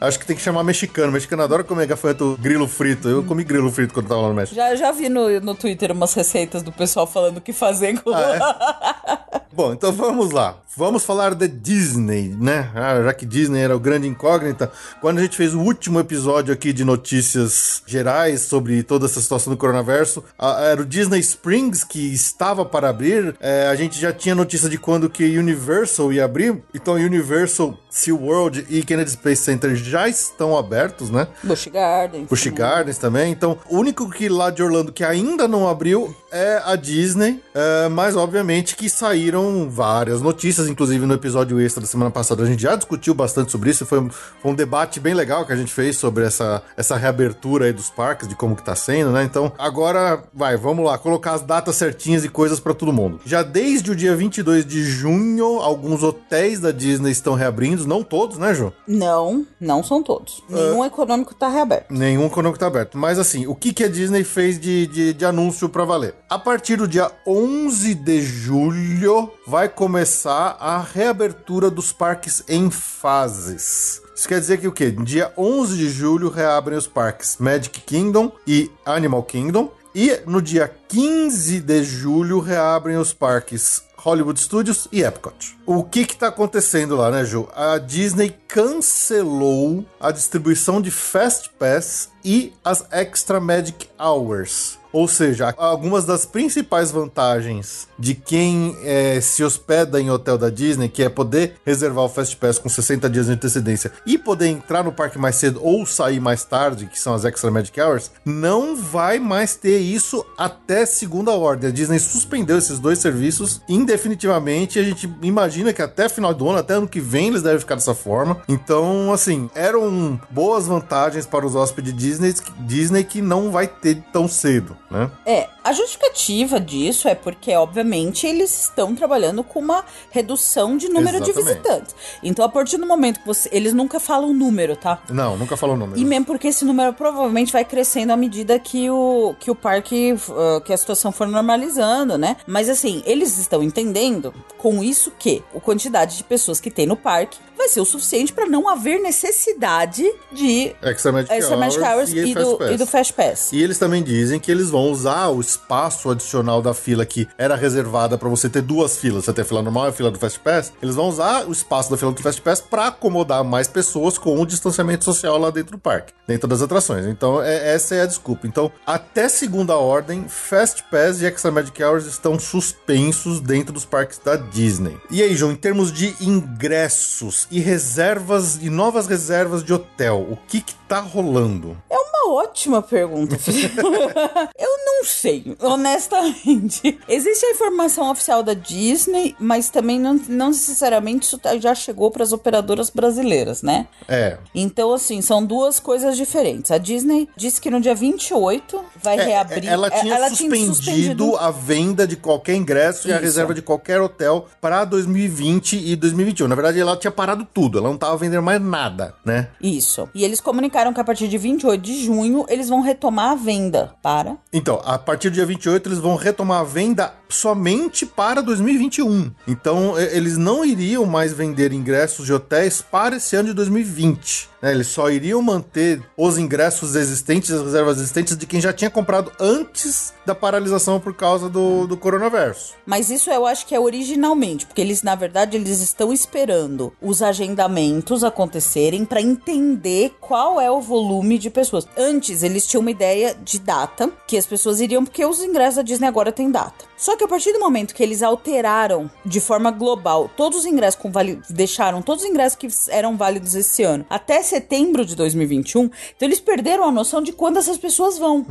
[0.00, 1.08] Acho que tem que chamar mexicano.
[1.08, 3.08] O mexicano adora comer gafanhoto grilo frito.
[3.08, 4.54] Eu comi grilo frito quando tava lá no México.
[4.54, 8.10] Já, já vi no, no Twitter umas receitas do pessoal falando o que fazer com.
[8.10, 10.56] Ah, Bom, então vamos lá.
[10.76, 12.70] Vamos falar da Disney, né?
[12.72, 16.54] Ah, já que Disney era o grande incógnita, quando a gente fez o último episódio
[16.54, 22.14] aqui de notícias gerais sobre toda essa situação do coronavírus, era o Disney Springs que
[22.14, 23.34] estava para abrir.
[23.40, 26.62] É, a gente já tinha notícia de quando que Universal ia abrir.
[26.72, 31.26] Então, Universal, SeaWorld e Kennedy Space Center já estão abertos, né?
[31.42, 32.28] Busch Gardens.
[32.28, 33.32] Busch Gardens também.
[33.32, 37.40] Então, o único que lá de Orlando que ainda não abriu é a Disney.
[37.54, 40.68] É, mas, obviamente, que saíram várias notícias.
[40.68, 43.86] Inclusive, no episódio extra da semana passada, a gente já discutiu bastante sobre isso.
[43.86, 47.66] Foi um, foi um debate bem legal que a gente fez sobre essa, essa reabertura
[47.66, 49.24] aí dos parques, de como que tá sendo, né?
[49.24, 50.98] Então, agora, vai, vamos lá.
[50.98, 53.20] Colocar as datas certinhas e coisas pra todo mundo.
[53.24, 57.86] Já desde o dia 22 de junho, alguns hotéis da Disney estão reabrindo.
[57.86, 58.72] Não todos, né, Ju?
[58.86, 60.42] Não, não são todos.
[60.50, 60.54] Ah.
[60.54, 61.92] Nenhum econômico tá reaberto.
[61.92, 62.96] Nenhum econômico tá aberto.
[62.96, 66.14] Mas assim, o que, que a Disney fez de, de, de anúncio pra valer?
[66.30, 74.00] A partir do dia 11 de julho vai começar a reabertura dos parques em fases.
[74.14, 74.92] Isso quer dizer que o quê?
[74.92, 79.72] Dia 11 de julho reabrem os parques Magic Kingdom e Animal Kingdom.
[79.92, 85.58] E no dia 15 de julho reabrem os parques Hollywood Studios e Epcot.
[85.66, 87.48] O que que tá acontecendo lá, né, Ju?
[87.56, 94.79] A Disney cancelou a distribuição de Fast Pass e as Extra Magic Hours.
[94.92, 100.88] Ou seja, algumas das principais vantagens de quem eh, se hospeda em hotel da Disney,
[100.88, 104.82] que é poder reservar o Fast Pass com 60 dias de antecedência e poder entrar
[104.82, 108.76] no parque mais cedo ou sair mais tarde, que são as Extra Magic Hours, não
[108.76, 111.70] vai mais ter isso até segunda ordem.
[111.70, 116.58] A Disney suspendeu esses dois serviços indefinitivamente a gente imagina que até final do ano,
[116.58, 118.42] até ano que vem, eles devem ficar dessa forma.
[118.48, 124.28] Então, assim, eram boas vantagens para os hóspedes Disney, Disney que não vai ter tão
[124.28, 125.10] cedo, né?
[125.24, 131.20] É, a justificativa disso é porque, obviamente, eles estão trabalhando com uma redução de número
[131.20, 131.58] de Exatamente.
[131.58, 131.94] visitantes.
[132.22, 133.48] Então, a partir do momento que você.
[133.52, 135.00] Eles nunca falam número, tá?
[135.08, 135.98] Não, nunca falou o número.
[135.98, 140.12] E mesmo porque esse número provavelmente vai crescendo à medida que o, que o parque,
[140.12, 142.36] uh, que a situação for normalizando, né?
[142.46, 146.96] Mas assim, eles estão entendendo com isso que a quantidade de pessoas que tem no
[146.96, 152.12] parque vai ser o suficiente para não haver necessidade de Extra Magic Extra Magic Hours
[152.12, 153.52] e, Fast do, e do Fast Pass.
[153.52, 157.56] E eles também dizem que eles vão usar o espaço adicional da fila que era
[157.56, 159.24] reservada para você ter duas filas.
[159.24, 160.72] Você tem a fila normal e a fila do Fast Pass.
[160.82, 164.40] Eles vão usar o espaço da fila do Fast Pass para acomodar mais pessoas com
[164.40, 167.06] o distanciamento social lá dentro do parque, dentro das atrações.
[167.06, 168.46] Então, é- essa é a desculpa.
[168.46, 174.18] Então, até segunda ordem, Fast Pass e Extra Magic Hours estão suspensos dentro dos parques
[174.18, 174.96] da Disney.
[175.10, 180.36] E aí, João, em termos de ingressos e reservas e novas reservas de hotel, o
[180.36, 181.76] que que tá rolando?
[181.88, 183.36] É uma ótima pergunta.
[184.58, 186.98] Eu não sei, honestamente.
[187.08, 192.10] Existe a informação oficial da Disney, mas também não, não necessariamente isso tá- já chegou
[192.10, 193.86] para as operadoras brasileiras, né?
[194.08, 196.72] É, Então, assim, são duas coisas diferentes.
[196.72, 199.68] A Disney disse que no dia 28 vai É, reabrir.
[199.68, 203.24] Ela É, tinha suspendido a venda de qualquer ingresso e a Isso.
[203.24, 206.48] reserva de qualquer hotel para 2020 e 2021.
[206.48, 209.48] Na verdade, ela tinha parado tudo, ela não tava vendendo mais nada, né?
[209.62, 210.08] Isso.
[210.14, 213.94] E eles comunicaram que a partir de 28 de junho eles vão retomar a venda
[214.02, 214.36] para.
[214.52, 219.30] Então, a partir do dia 28, eles vão retomar a venda somente para 2021.
[219.46, 224.49] Então, eles não iriam mais vender ingressos de hotéis para esse ano de 2020.
[224.60, 224.72] Né?
[224.72, 229.32] Eles só iriam manter os ingressos existentes, as reservas existentes de quem já tinha comprado
[229.40, 232.74] antes da paralisação por causa do, do coronavírus.
[232.86, 237.22] Mas isso eu acho que é originalmente, porque eles, na verdade, eles estão esperando os
[237.22, 241.86] agendamentos acontecerem para entender qual é o volume de pessoas.
[241.96, 245.82] Antes, eles tinham uma ideia de data que as pessoas iriam, porque os ingressos da
[245.82, 246.89] Disney agora têm data.
[247.00, 251.00] Só que a partir do momento que eles alteraram de forma global todos os ingressos
[251.00, 255.84] com vali deixaram todos os ingressos que eram válidos esse ano até setembro de 2021,
[255.84, 258.44] então eles perderam a noção de quando essas pessoas vão,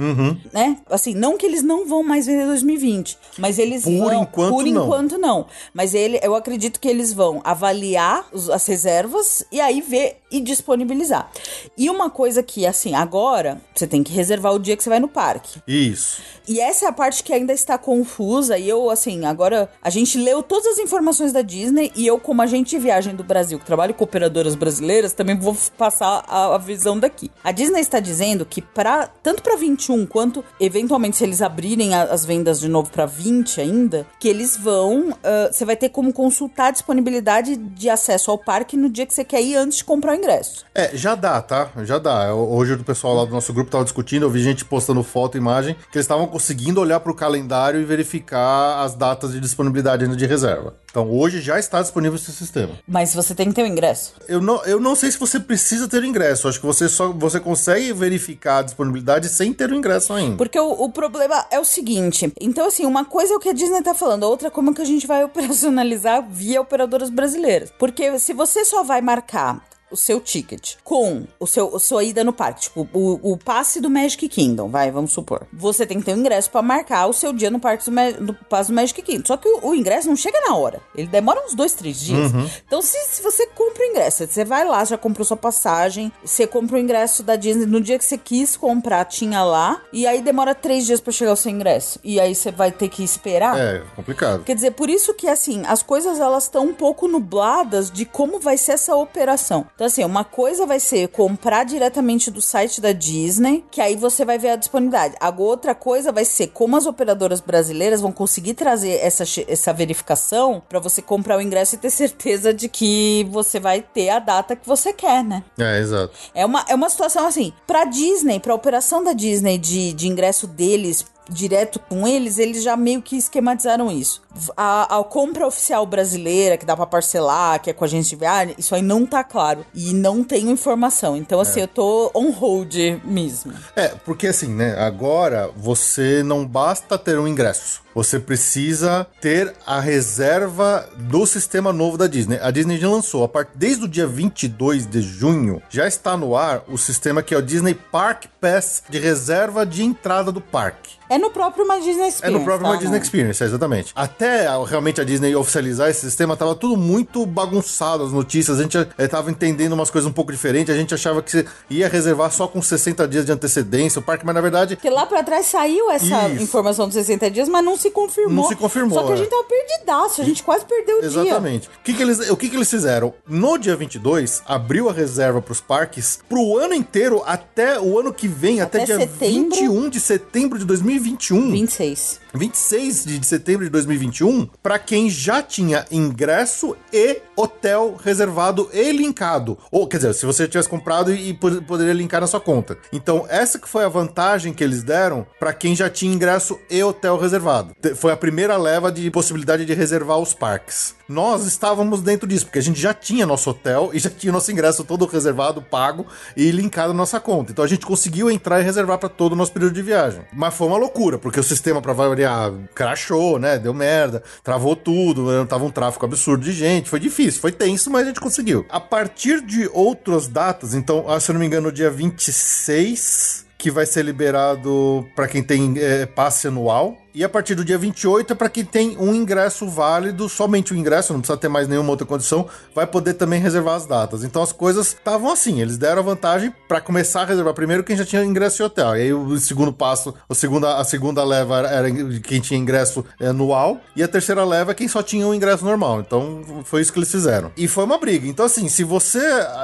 [0.51, 0.77] né?
[0.89, 4.65] Assim, não que eles não vão mais vender 2020, mas eles Por vão enquanto, por
[4.65, 4.83] não.
[4.85, 5.45] enquanto não.
[5.71, 10.39] Mas ele, eu acredito que eles vão avaliar os- as reservas e aí ver e
[10.41, 11.29] disponibilizar.
[11.77, 14.99] E uma coisa que assim, agora você tem que reservar o dia que você vai
[14.99, 15.61] no parque.
[15.67, 16.21] Isso.
[16.47, 18.38] E essa é a parte que ainda está confusa.
[18.47, 21.91] E eu, assim, agora a gente leu todas as informações da Disney.
[21.95, 25.55] E eu, como agente de viagem do Brasil, que trabalho com operadoras brasileiras, também vou
[25.77, 27.29] passar a, a visão daqui.
[27.43, 32.03] A Disney está dizendo que, pra, tanto para 21 quanto, eventualmente, se eles abrirem a-
[32.03, 35.13] as vendas de novo para 20 ainda, que eles vão.
[35.51, 39.23] Você vai ter como consultar a disponibilidade de acesso ao parque no dia que você
[39.23, 40.65] quer ir antes de comprar o ingresso.
[40.73, 41.69] É, já dá, tá?
[41.83, 42.33] Já dá.
[42.33, 45.75] Hoje o pessoal lá do nosso grupo tava discutindo, eu vi gente postando foto imagem,
[45.91, 50.25] que eles estavam conseguindo olhar pro calendário e verificar as datas de disponibilidade ainda de
[50.25, 50.75] reserva.
[50.89, 52.73] Então hoje já está disponível esse sistema.
[52.87, 54.13] Mas você tem que ter o ingresso.
[54.27, 57.11] Eu não, eu não sei se você precisa ter o ingresso, acho que você só
[57.11, 60.37] você consegue verificar a disponibilidade sem ter o ingresso ainda.
[60.37, 62.31] Porque o, o problema é o seguinte.
[62.39, 64.81] Então, assim, uma coisa é o que a Disney tá falando, outra é como que
[64.81, 67.71] a gente vai operacionalizar via operadoras brasileiras.
[67.77, 72.23] Porque se você só vai marcar o seu ticket com o seu a sua ida
[72.23, 75.47] no parque, tipo, o, o passe do Magic Kingdom, vai, vamos supor.
[75.53, 78.71] Você tem que ter um ingresso pra marcar o seu dia no parque do, passe
[78.71, 79.25] do Magic Kingdom.
[79.25, 80.81] Só que o, o ingresso não chega na hora.
[80.95, 82.31] Ele demora uns dois, três dias.
[82.65, 86.45] Então, se, se você compra o ingresso, você vai lá, já comprou sua passagem, você
[86.45, 90.21] compra o ingresso da Disney no dia que você quis comprar, tinha lá, e aí
[90.21, 91.99] demora três dias pra chegar o seu ingresso.
[92.03, 93.57] E aí você vai ter que esperar.
[93.57, 94.43] É, complicado.
[94.43, 98.39] Quer dizer, por isso que, assim, as coisas elas estão um pouco nubladas de como
[98.39, 99.67] vai ser essa operação.
[99.79, 104.25] Então, assim, uma coisa vai ser comprar diretamente do site da Disney, que aí você
[104.25, 105.15] vai ver a disponibilidade.
[105.21, 110.61] A outra coisa vai ser como as operadoras brasileiras vão conseguir trazer essa, essa verificação
[110.67, 114.53] pra você comprar o ingresso e ter certeza de que você vai ter a data
[114.53, 115.45] que você quer, né?
[115.57, 116.11] É, exato.
[116.35, 120.45] É uma, é uma situação assim, pra Disney, pra operação da Disney de, de ingresso
[120.45, 124.21] deles direto com eles, eles já meio que esquematizaram isso.
[124.55, 128.15] A, a compra oficial brasileira, que dá pra parcelar, que é com a agência de
[128.19, 129.65] viagem, isso aí não tá claro.
[129.73, 131.15] E não tenho informação.
[131.15, 133.53] Então, assim, eu tô on hold mesmo.
[133.75, 134.75] É, porque assim, né?
[134.79, 137.81] Agora você não basta ter um ingresso.
[137.95, 142.37] Você precisa ter a reserva do sistema novo da Disney.
[142.41, 143.49] A Disney já lançou, a part...
[143.55, 147.41] desde o dia 22 de junho, já está no ar o sistema que é o
[147.41, 150.97] Disney Park Pass de reserva de entrada do parque.
[151.09, 152.39] É no próprio My Disney É Experience.
[152.39, 152.73] no próprio tá?
[152.73, 153.91] My Disney Experience, é, exatamente.
[153.95, 158.59] Até a- realmente a Disney oficializar esse sistema, tava tudo muito bagunçado as notícias.
[158.59, 160.73] A gente eh, tava entendendo umas coisas um pouco diferentes.
[160.73, 164.35] A gente achava que ia reservar só com 60 dias de antecedência o parque, mas
[164.35, 164.75] na verdade.
[164.75, 166.43] Porque lá pra trás saiu essa Isso.
[166.43, 168.43] informação dos 60 dias, mas não se confirmou.
[168.43, 169.17] Não se confirmou, Só que a é.
[169.17, 171.07] gente tava perdidaço, a gente quase perdeu o dia.
[171.07, 171.67] Exatamente.
[171.67, 173.13] O que, que eles, o que, que eles fizeram?
[173.27, 178.27] No dia 22, abriu a reserva pros parques pro ano inteiro, até o ano que
[178.27, 179.55] vem, até, Até dia setembro.
[179.55, 181.51] 21 de setembro de 2021.
[181.51, 182.19] 26.
[182.33, 189.57] 26 de setembro de 2021 para quem já tinha ingresso e hotel reservado e linkado.
[189.71, 192.77] Ou, quer dizer, se você tivesse comprado e, pod- poderia linkar na sua conta.
[192.93, 196.83] Então, essa que foi a vantagem que eles deram para quem já tinha ingresso e
[196.83, 197.75] hotel reservado.
[197.95, 200.95] Foi a primeira leva de possibilidade de reservar os parques.
[201.09, 204.51] Nós estávamos dentro disso, porque a gente já tinha nosso hotel e já tinha nosso
[204.51, 206.05] ingresso todo reservado, pago
[206.37, 207.51] e linkado na nossa conta.
[207.51, 210.21] Então a gente conseguiu entrar e reservar para todo o nosso período de viagem.
[210.31, 213.57] Mas foi uma loucura, porque o sistema para variar crashou, né?
[213.57, 216.91] Deu merda, travou tudo, né, tava um tráfego absurdo de gente.
[216.91, 218.63] Foi difícil, foi tenso, mas a gente conseguiu.
[218.69, 223.69] A partir de outras datas, então, ah, se eu não me engano, dia 26 que
[223.69, 226.97] vai ser liberado para quem tem eh, passe anual.
[227.13, 230.77] E a partir do dia 28 é para quem tem um ingresso válido, somente o
[230.77, 234.23] ingresso, não precisa ter mais nenhuma outra condição, vai poder também reservar as datas.
[234.23, 237.97] Então as coisas estavam assim, eles deram a vantagem para começar a reservar primeiro quem
[237.97, 238.95] já tinha ingresso em hotel.
[238.95, 241.89] E aí o segundo passo, a segunda, a segunda leva era,
[242.21, 246.01] quem tinha ingresso anual, e a terceira leva é quem só tinha o ingresso normal.
[246.01, 247.51] Então foi isso que eles fizeram.
[247.57, 248.27] E foi uma briga.
[248.27, 249.19] Então assim, se você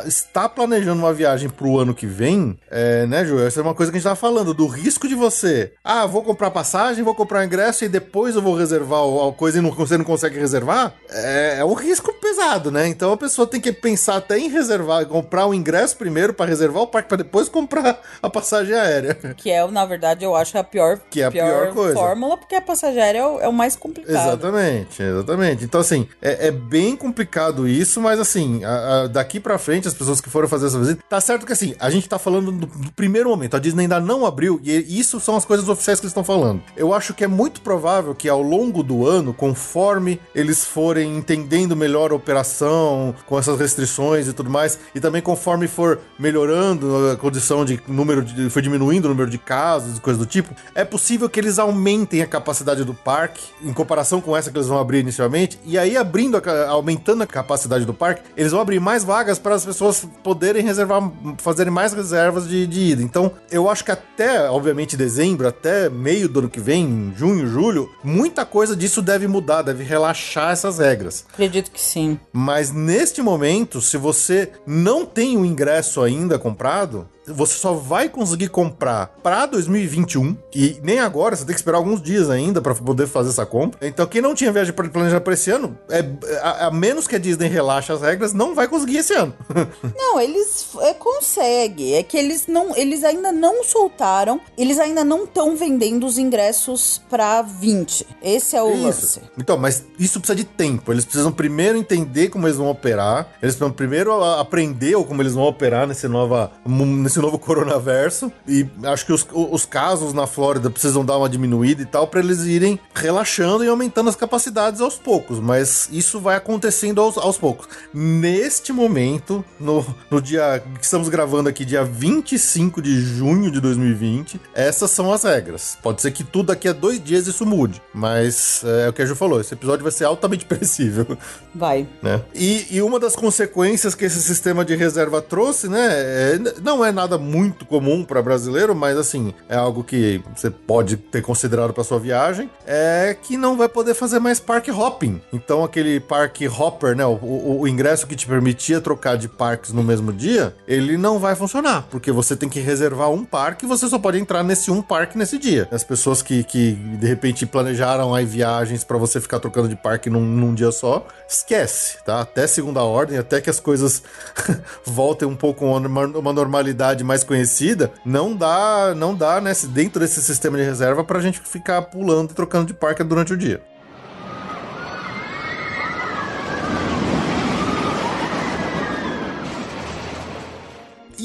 [0.05, 3.91] está planejando uma viagem pro ano que vem, é, né, Ju, essa é uma coisa
[3.91, 7.34] que a gente tava falando, do risco de você, ah, vou comprar passagem, vou comprar
[7.43, 11.57] ingresso e depois eu vou reservar a coisa e não, você não consegue reservar, é,
[11.59, 12.87] é um risco pesado, né?
[12.87, 16.83] Então a pessoa tem que pensar até em reservar, comprar o ingresso primeiro para reservar
[16.83, 19.15] o parque para depois comprar a passagem aérea.
[19.35, 21.93] Que é, na verdade, eu acho a pior, Que é a pior coisa.
[21.95, 24.15] fórmula, porque a passageira é o, é o mais complicado.
[24.15, 25.63] Exatamente, exatamente.
[25.65, 29.93] Então, assim, é, é bem complicado isso, mas assim, a- a- daqui pra frente, as
[29.93, 32.65] pessoas que foram fazer essa visita, tá certo que assim, a gente tá falando do,
[32.65, 36.05] do primeiro momento, a Disney ainda não abriu, e isso são as coisas oficiais que
[36.05, 36.61] eles estão falando.
[36.77, 41.75] Eu acho que é muito provável que ao longo do ano, conforme eles forem entendendo
[41.75, 47.17] melhor a operação, com essas restrições e tudo mais, e também conforme for melhorando a
[47.17, 48.49] condição de número de.
[48.49, 52.21] foi diminuindo o número de casos e coisas do tipo, é possível que eles aumentem
[52.21, 55.97] a capacidade do parque em comparação com essa que eles vão abrir inicialmente, e aí
[55.97, 60.07] abrindo, a aumentando a capacidade do parque, eles vão abrir mais vagas para as pessoas
[60.23, 63.01] poderem reservar, fazerem mais reservas de, de ida.
[63.01, 67.89] Então, eu acho que até, obviamente, dezembro, até meio do ano que vem, junho, julho,
[68.03, 71.25] muita coisa disso deve mudar, deve relaxar essas regras.
[71.31, 72.19] Acredito que sim.
[72.33, 78.49] Mas neste momento, se você não tem o ingresso ainda comprado, você só vai conseguir
[78.49, 83.07] comprar para 2021 e nem agora, você tem que esperar alguns dias ainda para poder
[83.07, 83.87] fazer essa compra.
[83.87, 86.03] Então, quem não tinha viagem planejada para esse ano, é,
[86.41, 89.33] a, a menos que a Disney relaxe as regras, não vai conseguir esse ano.
[89.95, 91.95] Não, eles é, conseguem.
[91.95, 97.01] É que eles não, eles ainda não soltaram, eles ainda não estão vendendo os ingressos
[97.09, 98.05] pra 20.
[98.21, 98.83] Esse é o Isso.
[98.85, 99.21] lance.
[99.37, 100.91] Então, mas isso precisa de tempo.
[100.91, 103.27] Eles precisam primeiro entender como eles vão operar.
[103.41, 108.31] Eles precisam primeiro aprender como eles vão operar nesse, nova, mu- nesse novo coronaverso.
[108.47, 112.19] E acho que os, os casos na Flórida precisam dar uma diminuída e tal, para
[112.19, 115.39] eles irem relaxando e aumentando as capacidades aos poucos.
[115.39, 117.67] Mas isso vai acontecendo aos, aos poucos.
[117.93, 124.39] Neste momento, no, no dia que estamos gravando aqui, dia 25 de junho de 2020,
[124.53, 125.77] essas são as regras.
[125.81, 127.81] Pode ser que tudo daqui a dois dias isso mude.
[127.93, 131.17] Mas é, o que a Ju falou, esse episódio vai ser altamente previsível,
[131.53, 131.87] Vai.
[132.01, 132.21] né?
[132.33, 135.85] E, e uma das consequências que esse sistema de reserva trouxe, né?
[135.85, 140.49] é- não é nada nada muito comum para brasileiro, mas assim, é algo que você
[140.49, 145.21] pode ter considerado para sua viagem, é que não vai poder fazer mais parque hopping.
[145.31, 149.71] Então aquele parque hopper, né, o, o- o ingresso que te permitia trocar de parques
[149.71, 153.67] no mesmo dia, ele não vai funcionar, porque você tem que reservar um parque e
[153.67, 155.67] você só pode entrar nesse um parque nesse dia.
[155.71, 160.09] As pessoas que, que de repente planejaram aí viagens para você ficar trocando de parque
[160.09, 162.21] num, num dia só, esquece, tá?
[162.21, 164.01] Até segunda ordem, até que as coisas
[164.83, 170.57] voltem um pouco uma normalidade mais conhecida, não dá, não dá nesse, dentro desse sistema
[170.57, 173.61] de reserva pra gente ficar pulando e trocando de parque durante o dia.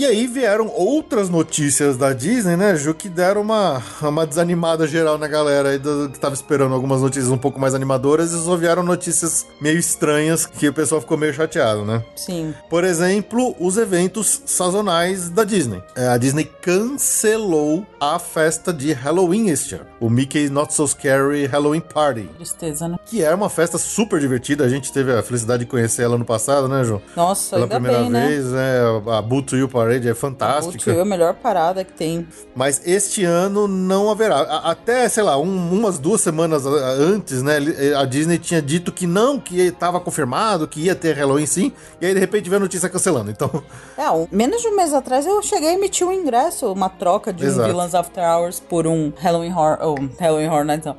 [0.00, 5.18] E aí vieram outras notícias da Disney, né, Ju, que deram uma, uma desanimada geral
[5.18, 8.56] na galera aí do- que tava esperando algumas notícias um pouco mais animadoras e só
[8.56, 12.02] vieram notícias meio estranhas que o pessoal ficou meio chateado, né?
[12.16, 12.54] Sim.
[12.70, 15.82] Por exemplo, os eventos sazonais da Disney.
[15.94, 19.89] É, A Disney cancelou a festa de Halloween este ano.
[20.00, 22.22] O Mickey Not So Scary Halloween Party.
[22.36, 22.96] Tristeza, né?
[23.04, 24.64] Que é uma festa super divertida.
[24.64, 27.02] A gente teve a felicidade de conhecer ela no passado, né, Ju?
[27.14, 28.26] Nossa, Pela primeira bem, né?
[28.28, 28.78] vez, né?
[29.12, 30.78] A Boo to You Parade é fantástica.
[30.78, 32.26] tio é a melhor parada que tem.
[32.54, 34.36] Mas este ano não haverá.
[34.40, 37.58] A- Até, sei lá, um- umas duas semanas a- antes, né?
[37.98, 41.72] A Disney tinha dito que não, que estava confirmado, que ia ter Halloween sim.
[42.00, 43.30] E aí, de repente, veio a notícia cancelando.
[43.30, 43.62] Então,
[43.98, 47.32] É, um- menos de um mês atrás eu cheguei a emitir um ingresso, uma troca
[47.34, 47.68] de um Exato.
[47.68, 49.89] Villains After Hours por um Halloween Horror.
[49.98, 50.96] Oh, Halloween Horror Nights, não.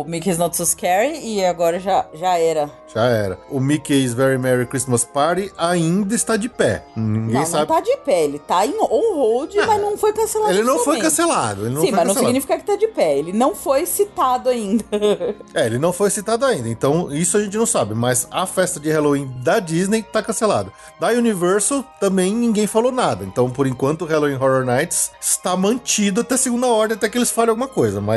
[0.00, 2.70] O Mickey's Not So Scary e agora já, já era.
[2.92, 3.38] já era.
[3.50, 6.84] O Mickey's Very Merry Christmas Party ainda está de pé.
[6.96, 7.68] Ninguém não, sabe.
[7.68, 8.24] não tá de pé.
[8.24, 10.52] Ele tá em on-hold, mas não foi cancelado.
[10.52, 11.66] Ele não foi cancelado.
[11.66, 12.26] Ele não Sim, mas não cancelado.
[12.26, 13.18] significa que tá de pé.
[13.18, 14.84] Ele não foi citado ainda.
[15.54, 18.78] É, ele não foi citado ainda, então isso a gente não sabe, mas a festa
[18.78, 20.70] de Halloween da Disney tá cancelada.
[21.00, 26.20] Da Universal também ninguém falou nada, então por enquanto o Halloween Horror Nights está mantido
[26.20, 28.15] até segunda ordem, até que eles falem alguma coisa, mas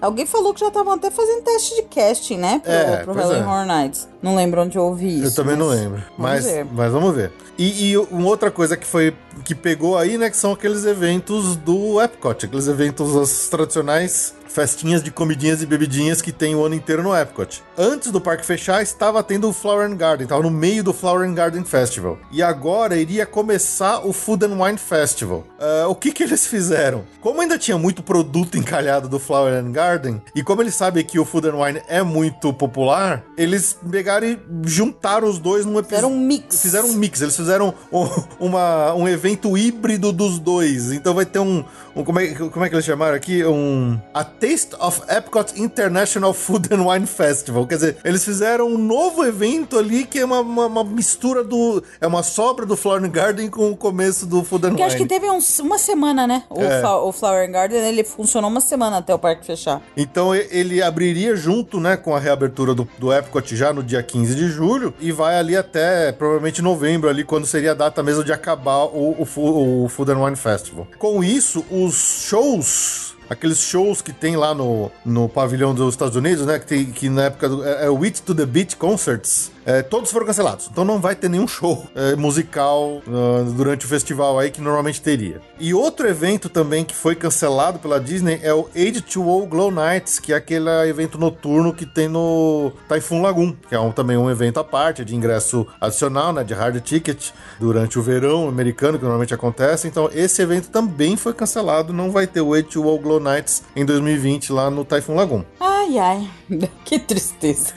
[0.00, 2.60] Alguém falou que já estavam até fazendo teste de casting, né?
[2.62, 3.44] Pro, É, pro Halloween é.
[3.46, 4.08] Horror Nights.
[4.22, 5.26] Não lembro onde eu ouvi isso.
[5.26, 5.98] eu também não mas lembro.
[6.00, 6.66] vamos Mas, ver.
[6.72, 7.32] mas vamos ver.
[7.58, 11.56] E, e uma outra coisa que foi que pegou aí, né, que são aqueles eventos
[11.56, 17.02] do Epcot, aqueles eventos tradicionais festinhas de comidinhas e bebidinhas que tem o ano inteiro
[17.02, 17.62] no Epcot.
[17.78, 21.28] Antes do parque fechar, estava tendo o Flower and Garden, estava no meio do Flower
[21.28, 22.18] and Garden Festival.
[22.32, 25.44] E agora iria começar o Food and Wine Festival.
[25.58, 27.04] Ah, o que que eles fizeram?
[27.20, 31.18] Como ainda tinha muito produto encalhado do Flower and Garden, e como eles sabem que
[31.18, 35.90] o Food and Wine é muito popular, eles pegaram e juntaram os dois num episódio.
[35.90, 36.62] Fizeram um mix.
[36.62, 38.08] Fizeram um mix, eles fizeram um,
[38.46, 40.92] uma, um evento híbrido dos dois.
[40.92, 41.64] Então vai ter um.
[41.94, 43.44] Um- como, é, como é que eles chamaram aqui?
[43.44, 43.98] Um.
[44.14, 47.66] A Taste of Epcot International Food and Wine Festival.
[47.66, 51.82] Quer dizer, eles fizeram um novo evento ali que é uma, uma, uma mistura do.
[52.00, 54.94] É uma sobra do Flower and Garden com o começo do Food and Porque Wine.
[54.94, 56.44] acho que teve uns- uma semana, né?
[56.50, 56.80] O, É.
[56.86, 59.80] O Flower Garden, ele funcionou uma semana até o parque fechar.
[59.96, 64.34] Então ele abriria junto, né, com a reabertura do, do Epcot já no dia 15
[64.34, 68.32] de julho e vai ali até provavelmente novembro ali, quando seria a data mesmo de
[68.32, 70.86] acabar o, o, o Food and Wine Festival.
[70.98, 76.44] Com isso, os shows aqueles shows que tem lá no, no pavilhão dos Estados Unidos,
[76.44, 76.58] né?
[76.58, 79.52] Que, tem, que na época do, é, é o It to the Beat Concerts.
[79.64, 80.68] É, todos foram cancelados.
[80.70, 85.00] Então não vai ter nenhum show é, musical ah, durante o festival aí que normalmente
[85.00, 85.40] teria.
[85.58, 90.32] E outro evento também que foi cancelado pela Disney é o H2O Glow Nights, que
[90.32, 94.58] é aquele evento noturno que tem no Typhoon Lagoon, que é um- também um evento
[94.60, 96.42] à parte, de ingresso adicional, né?
[96.44, 99.86] De hard ticket, durante o verão americano, que normalmente acontece.
[99.86, 101.92] Então esse evento também foi cancelado.
[101.92, 105.44] Não vai ter o H2O Glow Nights em 2020 lá no Typhoon Lagoon.
[105.60, 106.30] Ai, ai.
[106.84, 107.72] que tristeza.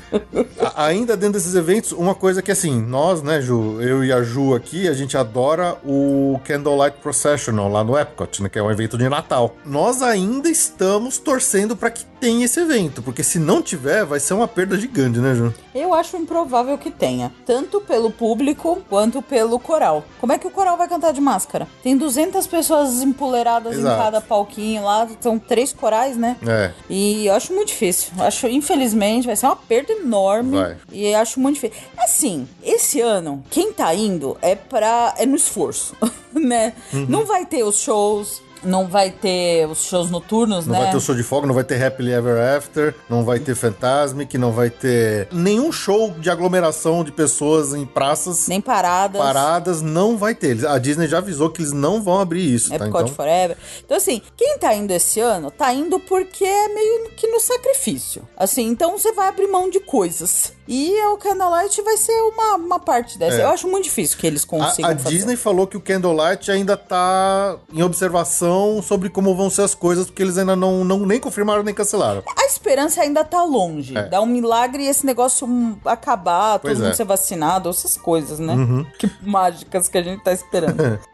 [0.76, 4.54] Ainda dentro desses eventos, uma coisa que assim, nós, né, Ju, eu e a Ju
[4.56, 8.98] aqui, a gente adora o Candlelight Processional lá no Epcot, né, que é um evento
[8.98, 9.56] de Natal.
[9.66, 14.34] Nós ainda estamos torcendo para que tenha esse evento, porque se não tiver, vai ser
[14.34, 15.54] uma perda gigante, né, Ju?
[15.76, 20.06] Eu acho improvável que tenha, tanto pelo público quanto pelo coral.
[20.22, 21.68] Como é que o coral vai cantar de máscara?
[21.84, 23.94] Tem 200 pessoas empoleiradas Exato.
[23.94, 26.38] em cada palquinho lá, são três corais, né?
[26.48, 26.72] É.
[26.90, 28.14] E eu acho muito difícil.
[28.18, 30.58] Eu Acho, infelizmente, vai ser uma perda enorme.
[30.58, 30.78] Vai.
[30.94, 31.78] E eu acho muito difícil.
[31.98, 35.14] Assim, esse ano, quem tá indo é pra.
[35.18, 35.94] é no esforço,
[36.32, 36.72] né?
[36.94, 37.06] Uhum.
[37.10, 38.42] Não vai ter os shows.
[38.64, 40.82] Não vai ter os shows noturnos, Não né?
[40.82, 43.56] vai ter o show de fogo, não vai ter Happily Ever After, não vai ter
[43.56, 49.22] Fantasmic, não vai ter nenhum show de aglomeração de pessoas em praças Nem paradas.
[49.22, 50.66] paradas, não vai ter.
[50.68, 52.76] A Disney já avisou que eles não vão abrir isso, tá?
[52.76, 53.58] Epcot Então, Forever.
[53.84, 58.28] Então, assim, quem tá indo esse ano, tá indo porque é meio que no sacrifício.
[58.38, 60.54] Assim, então você vai abrir mão de coisas.
[60.68, 63.38] E o Candlelight vai ser uma, uma parte dessa.
[63.38, 63.44] É.
[63.44, 65.16] Eu acho muito difícil que eles A, consigam a fazer.
[65.16, 70.06] Disney falou que o Candlelight ainda tá em observação sobre como vão ser as coisas,
[70.06, 72.24] porque eles ainda não, não nem confirmaram nem cancelaram.
[72.38, 73.98] A esperança ainda tá longe.
[73.98, 74.08] É.
[74.08, 75.48] Dá um milagre e esse negócio
[75.86, 76.96] acabar, Pois todo mundo é.
[76.96, 78.54] ser vacinado, essas coisas, né?
[78.54, 78.86] Uhum.
[78.98, 81.00] Que mágicas que a gente tá esperando.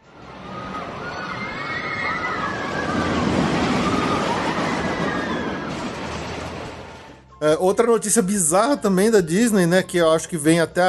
[7.40, 9.82] É, outra notícia bizarra também da Disney, né?
[9.82, 10.86] Que eu acho que vem até a,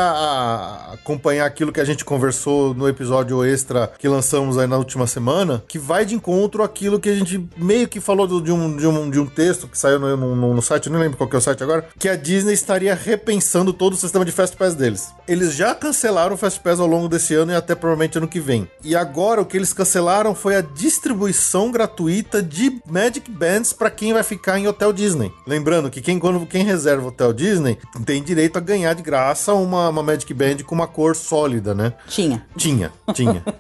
[0.90, 5.08] a acompanhar aquilo que a gente conversou no episódio extra que lançamos aí na última
[5.08, 8.76] semana, que vai de encontro àquilo que a gente meio que falou do- de, um,
[8.76, 11.36] de, um, de um texto que saiu no, no- no site, não lembro qual que
[11.36, 14.76] é o site agora, que a Disney estaria repensando todo o sistema de Fast Pass
[14.76, 15.10] deles.
[15.28, 18.40] Eles já cancelaram o Fast Pass ao longo desse ano e até provavelmente ano que
[18.40, 18.68] vem.
[18.84, 24.14] E agora o que eles cancelaram foi a distribuição gratuita de Magic Bands para quem
[24.14, 25.32] vai ficar em hotel Disney.
[25.48, 29.90] Lembrando que quem, quando, quem reserva hotel Disney tem direito a ganhar de graça uma,
[29.90, 31.94] uma Magic Band com uma cor sólida, né?
[32.08, 32.46] Tinha.
[32.58, 33.44] Tinha, tinha.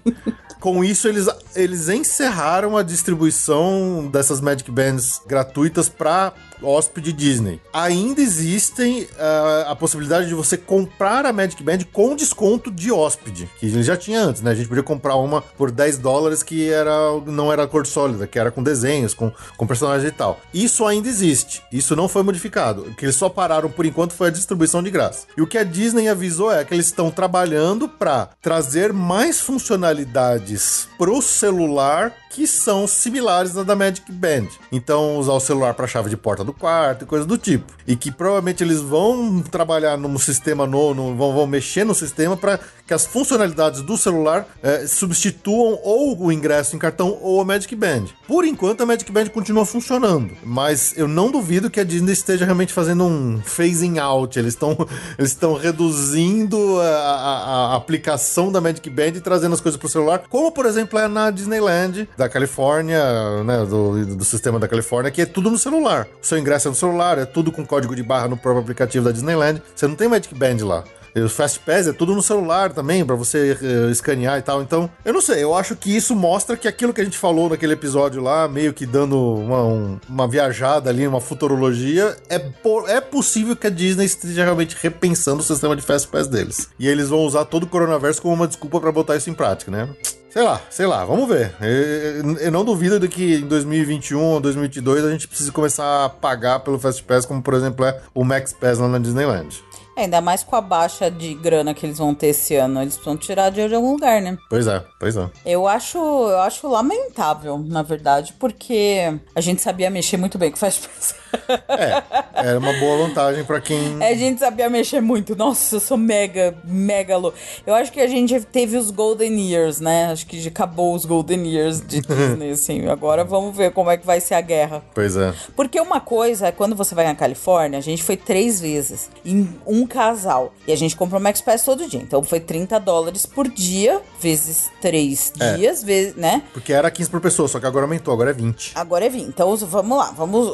[0.62, 7.60] Com isso, eles, eles encerraram a distribuição dessas Magic Bands gratuitas para hóspede Disney.
[7.74, 13.50] Ainda existem ah, a possibilidade de você comprar a Magic Band com desconto de hóspede,
[13.60, 14.52] que ele já tinha antes, né?
[14.52, 16.92] A gente podia comprar uma por 10 dólares que era,
[17.26, 20.40] não era cor sólida, que era com desenhos, com, com personagens e tal.
[20.54, 21.62] Isso ainda existe.
[21.72, 22.84] Isso não foi modificado.
[22.84, 25.28] O que eles só pararam por enquanto foi a distribuição de graça.
[25.38, 30.88] E o que a Disney avisou é que eles estão trabalhando para trazer mais funcionalidades
[30.98, 34.48] pro celular que são similares à da Magic Band.
[34.72, 37.74] Então, usar o celular para chave de porta do quarto e coisa do tipo.
[37.88, 42.60] E que provavelmente eles vão trabalhar num sistema novo, vão, vão mexer no sistema para
[42.88, 47.74] que as funcionalidades do celular eh, substituam ou o ingresso em cartão ou a Magic
[47.76, 48.06] Band.
[48.28, 52.44] Por enquanto, a Magic Band continua funcionando, mas eu não duvido que a Disney esteja
[52.46, 54.38] realmente fazendo um phasing out.
[54.38, 54.72] Eles estão
[55.18, 59.88] eles estão reduzindo a, a- a aplicação da Magic Band e trazendo as coisas para
[59.88, 64.68] o celular, como por exemplo é na Disneyland da Califórnia, né, do, do sistema da
[64.68, 66.08] Califórnia, que é tudo no celular.
[66.22, 69.06] O seu ingresso é no celular, é tudo com código de barra no próprio aplicativo
[69.06, 69.62] da Disneyland.
[69.76, 70.84] Você não tem Magic Band lá.
[71.14, 74.62] E O Fast Pass é tudo no celular também, pra você eh, escanear e tal.
[74.62, 77.50] Então, eu não sei, eu acho que isso mostra que aquilo que a gente falou
[77.50, 82.42] naquele episódio lá, meio que dando uma, um- uma viajada ali, uma futurologia, é,
[82.88, 86.70] é possível que a Disney esteja realmente repensando o sistema de Fast Pass deles.
[86.80, 89.70] E eles vão usar todo o coronavirus como uma desculpa pra botar isso em prática,
[89.70, 89.90] né?
[90.32, 91.54] Sei lá, sei lá, vamos ver.
[91.60, 96.10] Eu, eu não duvido de que em 2021 ou 2022 a gente precise começar a
[96.10, 99.62] pagar pelo Fast Pass, como por exemplo é o Max Pass lá na Disneyland.
[99.98, 102.82] É, Ainda mais com a baixa de grana que eles vão ter esse ano.
[102.82, 104.38] Eles precisam tirar dinheiro de algum lugar, né?
[104.50, 105.30] Pois é, pois é.
[105.46, 110.56] Eu acho, eu acho lamentável, na verdade, porque a gente sabia mexer muito bem com
[110.56, 111.21] Fast Pass.
[111.68, 112.04] É,
[112.34, 113.98] era uma boa vantagem pra quem.
[114.02, 115.36] É, a gente sabia mexer muito.
[115.36, 117.38] Nossa, eu sou mega, mega louco.
[117.66, 120.08] Eu acho que a gente teve os Golden Years, né?
[120.12, 122.88] Acho que acabou os Golden Years de Disney, assim.
[122.88, 124.84] Agora vamos ver como é que vai ser a guerra.
[124.94, 125.34] Pois é.
[125.56, 129.50] Porque uma coisa é quando você vai na Califórnia, a gente foi três vezes em
[129.66, 130.54] um casal.
[130.68, 132.02] E a gente comprou o Max Pass todo dia.
[132.02, 135.54] Então foi 30 dólares por dia, vezes três É.
[135.54, 136.44] dias, vezes, né?
[136.54, 138.72] Porque era 15 por pessoa, só que agora aumentou, agora é 20.
[138.76, 139.28] Agora é 20.
[139.28, 140.48] Então vamos lá, vamos.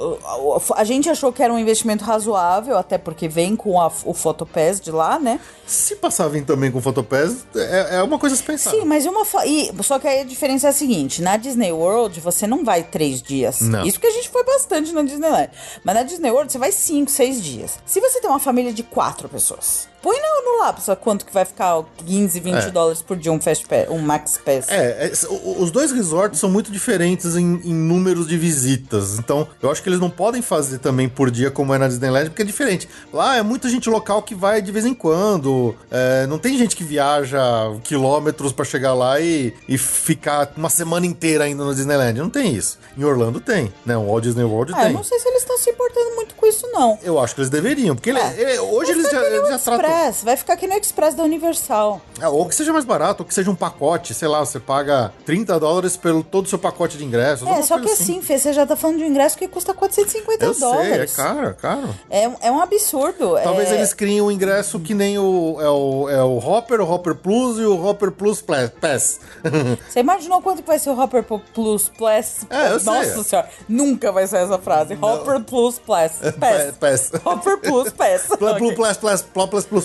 [0.76, 4.80] A gente achou que era um investimento razoável, até porque vem com a- o Photopass
[4.82, 5.40] de lá, né?
[5.66, 8.72] Se passar vir também com Photopass, é, é uma coisa a se pensar.
[8.72, 9.26] Sim, mas uma.
[9.26, 12.64] fa- E, só que aí a diferença é a seguinte: na Disney World você não
[12.64, 13.62] vai três dias.
[13.62, 13.86] Não.
[13.86, 15.50] Isso que a gente foi bastante na Disneyland.
[15.84, 17.80] Mas na Disney World você vai cinco, seis dias.
[17.86, 21.34] Se você tem uma família de quatro pessoas, põe no, no lápis ó, quanto que
[21.34, 22.70] vai ficar 15, 20 É.
[22.72, 24.68] dólares por dia um Fast Pass, um Max Pass.
[24.70, 25.12] É, é,
[25.60, 29.18] os dois resorts são muito diferentes em, em números de visitas.
[29.20, 32.30] Então, eu acho que eles não podem fazer também por dia como é na Disneyland,
[32.30, 32.88] porque é diferente.
[33.12, 35.76] Lá é muita gente local que vai de vez em quando.
[35.92, 37.40] é, não tem gente que viaja
[37.84, 42.20] quilômetros pra chegar lá e, e ficar uma semana inteira ainda na Disneyland.
[42.20, 42.78] Não tem isso.
[42.98, 43.98] Em Orlando tem, né?
[43.98, 44.94] O Walt Disney World Ah, eu tem.
[44.94, 46.98] não sei se eles estão se importando muito com isso, não.
[47.04, 48.36] Eu acho que eles deveriam, porque ele- É.
[48.38, 49.87] ele- hoje eles ficar já, eles já tratam.
[49.88, 52.02] Express, vai ficar aqui no Express da Universal.
[52.20, 55.14] É, ou que seja mais barato, ou que seja um pacote, sei lá, você paga
[55.26, 57.48] 30 dólares pelo todo o seu pacote de ingressos.
[57.48, 59.74] É, só que coisa assim, Fê, você já tá falando de um ingresso que custa
[59.74, 61.16] 450 Eu sei, é dólares.
[61.16, 61.96] caro, é caro.
[62.10, 63.36] É, é um absurdo.
[63.44, 63.76] Talvez é...
[63.76, 67.60] eles criem um ingresso que nem o, é o, é o Hopper, o Hopper Plus
[67.60, 69.20] e o Hopper Plus Pass.
[69.90, 72.46] Você imaginou quanto que vai ser o Hopper Plus Plus?
[72.50, 72.94] É, eu sei.
[72.94, 74.98] Nossa senhora, nunca vai ser essa frase.
[75.02, 76.12] Hopper Plus Plus.
[76.40, 76.78] Pass.
[76.80, 77.12] Pass.
[77.24, 78.28] Hopper Plus Pass.
[78.38, 78.74] Plus, Ok.
[78.74, 79.77] plus, plus, plus, plus, plus, Plus Plus.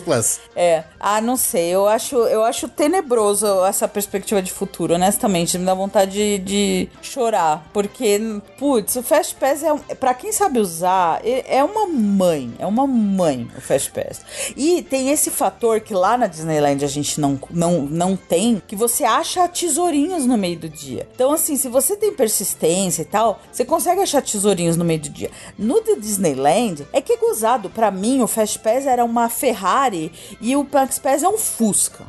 [0.54, 5.64] É, ah, não sei, eu acho, eu acho tenebroso essa perspectiva de futuro, honestamente, me
[5.64, 8.20] dá vontade de, de chorar, porque,
[8.58, 13.48] putz, o Fast Pass é, pra quem sabe usar, é uma mãe, é uma mãe
[13.56, 14.22] o Fast Pass.
[14.56, 18.76] E tem esse fator que lá na Disneyland a gente não, não, não tem, que
[18.76, 21.08] você acha tesourinhos no meio do dia.
[21.14, 25.08] Então, assim, se você tem persistência e tal, você consegue achar tesourinhos no meio do
[25.08, 25.30] dia.
[25.58, 27.70] No da Disneyland, é que é gozado.
[27.70, 29.28] Pra mim, o Fast Pass era uma
[29.82, 32.04] Ferrari e o Max Pass é um Fusca.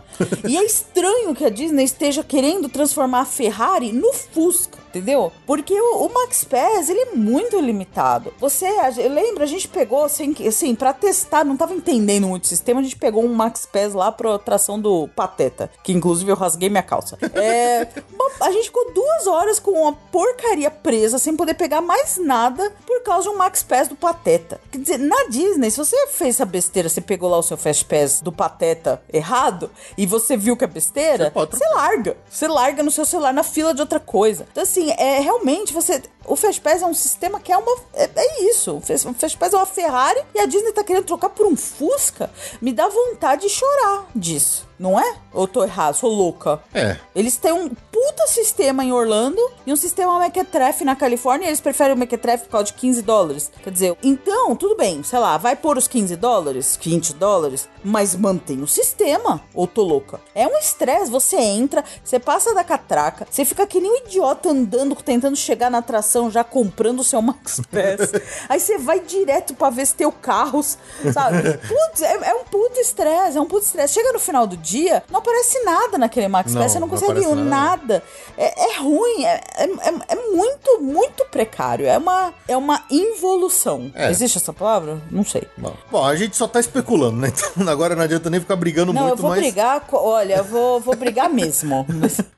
[0.48, 4.83] e é estranho que a Disney esteja querendo transformar a Ferrari no Fusca.
[4.94, 5.32] Entendeu?
[5.48, 8.32] Porque o, o Max Pass, ele é muito limitado.
[8.40, 12.44] Você, a- eu lembro, a gente pegou, assim, assim, pra testar, não tava entendendo muito
[12.44, 16.32] o sistema, a gente pegou um Max Pass lá pra atração do Pateta, que inclusive
[16.32, 17.18] eu rasguei minha calça.
[17.34, 17.88] É,
[18.40, 23.02] a gente ficou duas horas com uma porcaria presa, sem poder pegar mais nada, por
[23.02, 24.62] causa de um Max Pass do Pateta.
[24.72, 27.84] Quer dizer, na Disney, se você fez essa besteira, você pegou lá o seu Fast
[27.86, 32.18] Pass do Pateta errado, e você viu que é besteira, Você pode você larga.
[32.30, 34.46] Você larga no seu celular na fila de outra coisa.
[34.52, 36.02] Então, assim, é realmente você.
[36.26, 37.76] O Fast Pass é um sistema que é uma.
[37.94, 38.78] É, é isso.
[38.78, 41.46] O Fast o Fast Pass é uma Ferrari e a Disney tá querendo trocar por
[41.46, 42.32] um Fusca.
[42.62, 44.68] Me dá vontade de chorar disso.
[44.84, 45.16] Não é?
[45.32, 45.96] Ou eu tô errado?
[45.96, 46.62] Sou louca.
[46.74, 46.98] É.
[47.16, 51.62] Eles têm um puta sistema em Orlando e um sistema Mequetrefe na Califórnia e eles
[51.62, 53.50] preferem o Mequetrefe por causa de 15 dólares.
[53.64, 58.14] Quer dizer, então, tudo bem, sei lá, vai pôr os 15 dólares, 20 dólares, mas
[58.14, 59.42] mantém o sistema.
[59.54, 60.20] Ou tô louca?
[60.36, 64.50] É um estresse, você entra, você passa da catraca, você fica que nem um idiota
[64.50, 68.12] andando, tentando chegar na atração, já comprando o seu Max Pass.
[68.50, 70.78] Aí você vai direto pra ver se tem o carros,
[71.14, 71.54] sabe?
[71.68, 73.94] Putz, é, é um puto estresse, é um puto estresse.
[73.94, 74.73] Chega no final do dia,
[75.10, 77.44] não aparece nada naquele Max Não, Pass, você não não consegue nada.
[77.44, 78.04] nada.
[78.38, 81.86] É, é ruim, é, é, é- é muito, muito precário.
[81.86, 83.92] É uma, é uma involução.
[83.96, 84.10] É.
[84.10, 85.02] Existe essa palavra?
[85.12, 85.44] Não sei.
[85.58, 87.32] Bom, bom, a gente só tá especulando, né?
[87.56, 90.44] Então agora não adianta nem ficar brigando Não, muito, eu vou mas brigar, olha, eu
[90.44, 91.86] vou, vou brigar mesmo.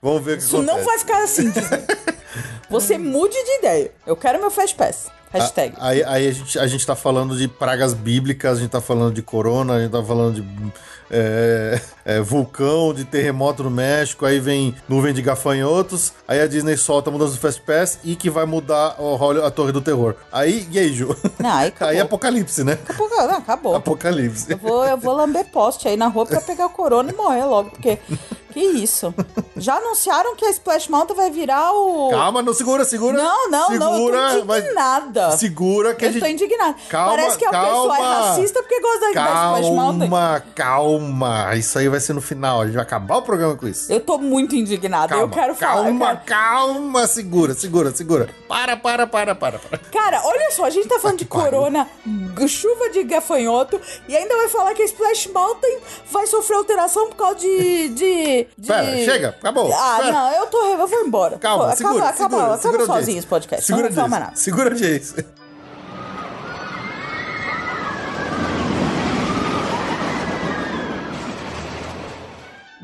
[0.01, 0.77] vamos ver o que Isso acontece.
[0.77, 1.51] não vai ficar assim.
[2.69, 3.91] Você mude de ideia.
[4.05, 5.07] Eu quero meu Fast Pass.
[5.31, 5.75] Hashtag.
[5.79, 9.13] Aí, aí a, gente, a gente tá falando de pragas bíblicas, a gente tá falando
[9.13, 10.73] de corona, a gente tá falando de
[11.09, 16.77] é, é, vulcão, de terremoto no México, aí vem nuvem de gafanhotos, aí a Disney
[16.77, 19.81] solta a mudança do Fast Pass e que vai mudar o Holly- a Torre do
[19.81, 20.15] Terror.
[20.31, 21.15] Aí, e aí, Ju?
[21.39, 21.73] Não, aí.
[21.79, 22.77] Aí é apocalipse, né?
[22.87, 23.75] Acabou, não, acabou.
[23.75, 24.51] Apocalipse.
[24.51, 27.45] Eu vou, eu vou lamber poste aí na rua pra pegar o corona e morrer
[27.45, 27.99] logo, porque.
[28.51, 29.13] Que isso?
[29.57, 32.09] Já anunciaram que a Splash Mountain vai virar o.
[32.11, 33.17] Calma, não segura, segura.
[33.21, 35.31] Não, não, segura, não, eu tô mas indignada.
[35.31, 36.21] Segura que a eu gente.
[36.21, 36.75] tô indignada.
[36.87, 37.97] Calma, Parece que a é calma.
[37.97, 40.09] racista porque gosta da, da Splash Mountain.
[40.09, 40.94] Calma, calma.
[41.57, 42.61] Isso aí vai ser no final.
[42.61, 43.91] A gente vai acabar o programa com isso.
[43.91, 45.09] Eu tô muito indignada.
[45.09, 45.89] Calma, eu quero falar.
[45.89, 47.07] eu calma, calma.
[47.07, 48.29] Segura, segura, segura.
[48.47, 49.59] Para, para, para, para.
[49.59, 49.77] para.
[49.77, 51.87] Cara, olha só, a gente tá falando de corona,
[52.47, 55.77] chuva de gafanhoto, e ainda vai falar que a Splash Mountain
[56.11, 57.89] vai sofrer alteração por causa de.
[57.89, 58.67] de, de...
[58.67, 59.71] Pera, chega, acabou.
[59.73, 60.11] Ah, Pera.
[60.11, 60.65] não, eu tô.
[60.65, 61.37] Eu vou embora.
[61.37, 63.65] Calma, Pô, segura, acaba, segura, acaba, segura acaba a sozinho esse podcast.
[63.65, 64.25] Segura não falar audiência.
[64.25, 64.35] nada.
[64.35, 65.44] Segura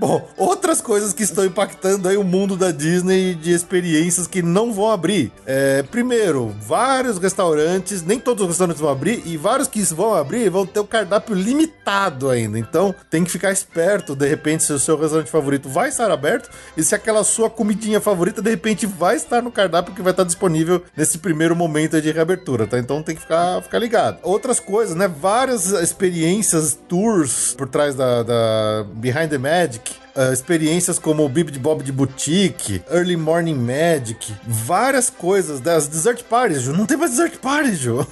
[0.02, 4.74] Bom, outras coisas que estão impactando aí o mundo da Disney de experiências que não
[4.74, 5.32] vão abrir.
[5.46, 10.50] É, primeiro, vários restaurantes, nem todos os restaurantes vão abrir, e vários que vão abrir
[10.50, 12.58] vão ter o cardápio limitado ainda.
[12.58, 16.50] Então, tem que ficar esperto, de repente, se o seu restaurante favorito vai estar aberto,
[16.76, 20.24] e se aquela sua comidinha favorita, de repente, vai estar no cardápio que vai estar
[20.24, 22.80] disponível nesse primeiro momento de reabertura, tá?
[22.80, 24.18] Então tem que ficar, ficar ligado.
[24.24, 25.08] Outras coisas, né?
[25.08, 29.91] Várias experiências, tours por trás da, da Behind the Magic.
[30.16, 35.88] Ah, experiências como o Bib de Bob de Boutique, Early Morning Magic, várias coisas das
[35.88, 36.74] Dessert Parties, Ju.
[36.74, 38.06] Não tem mais Dessert Parties, Ju.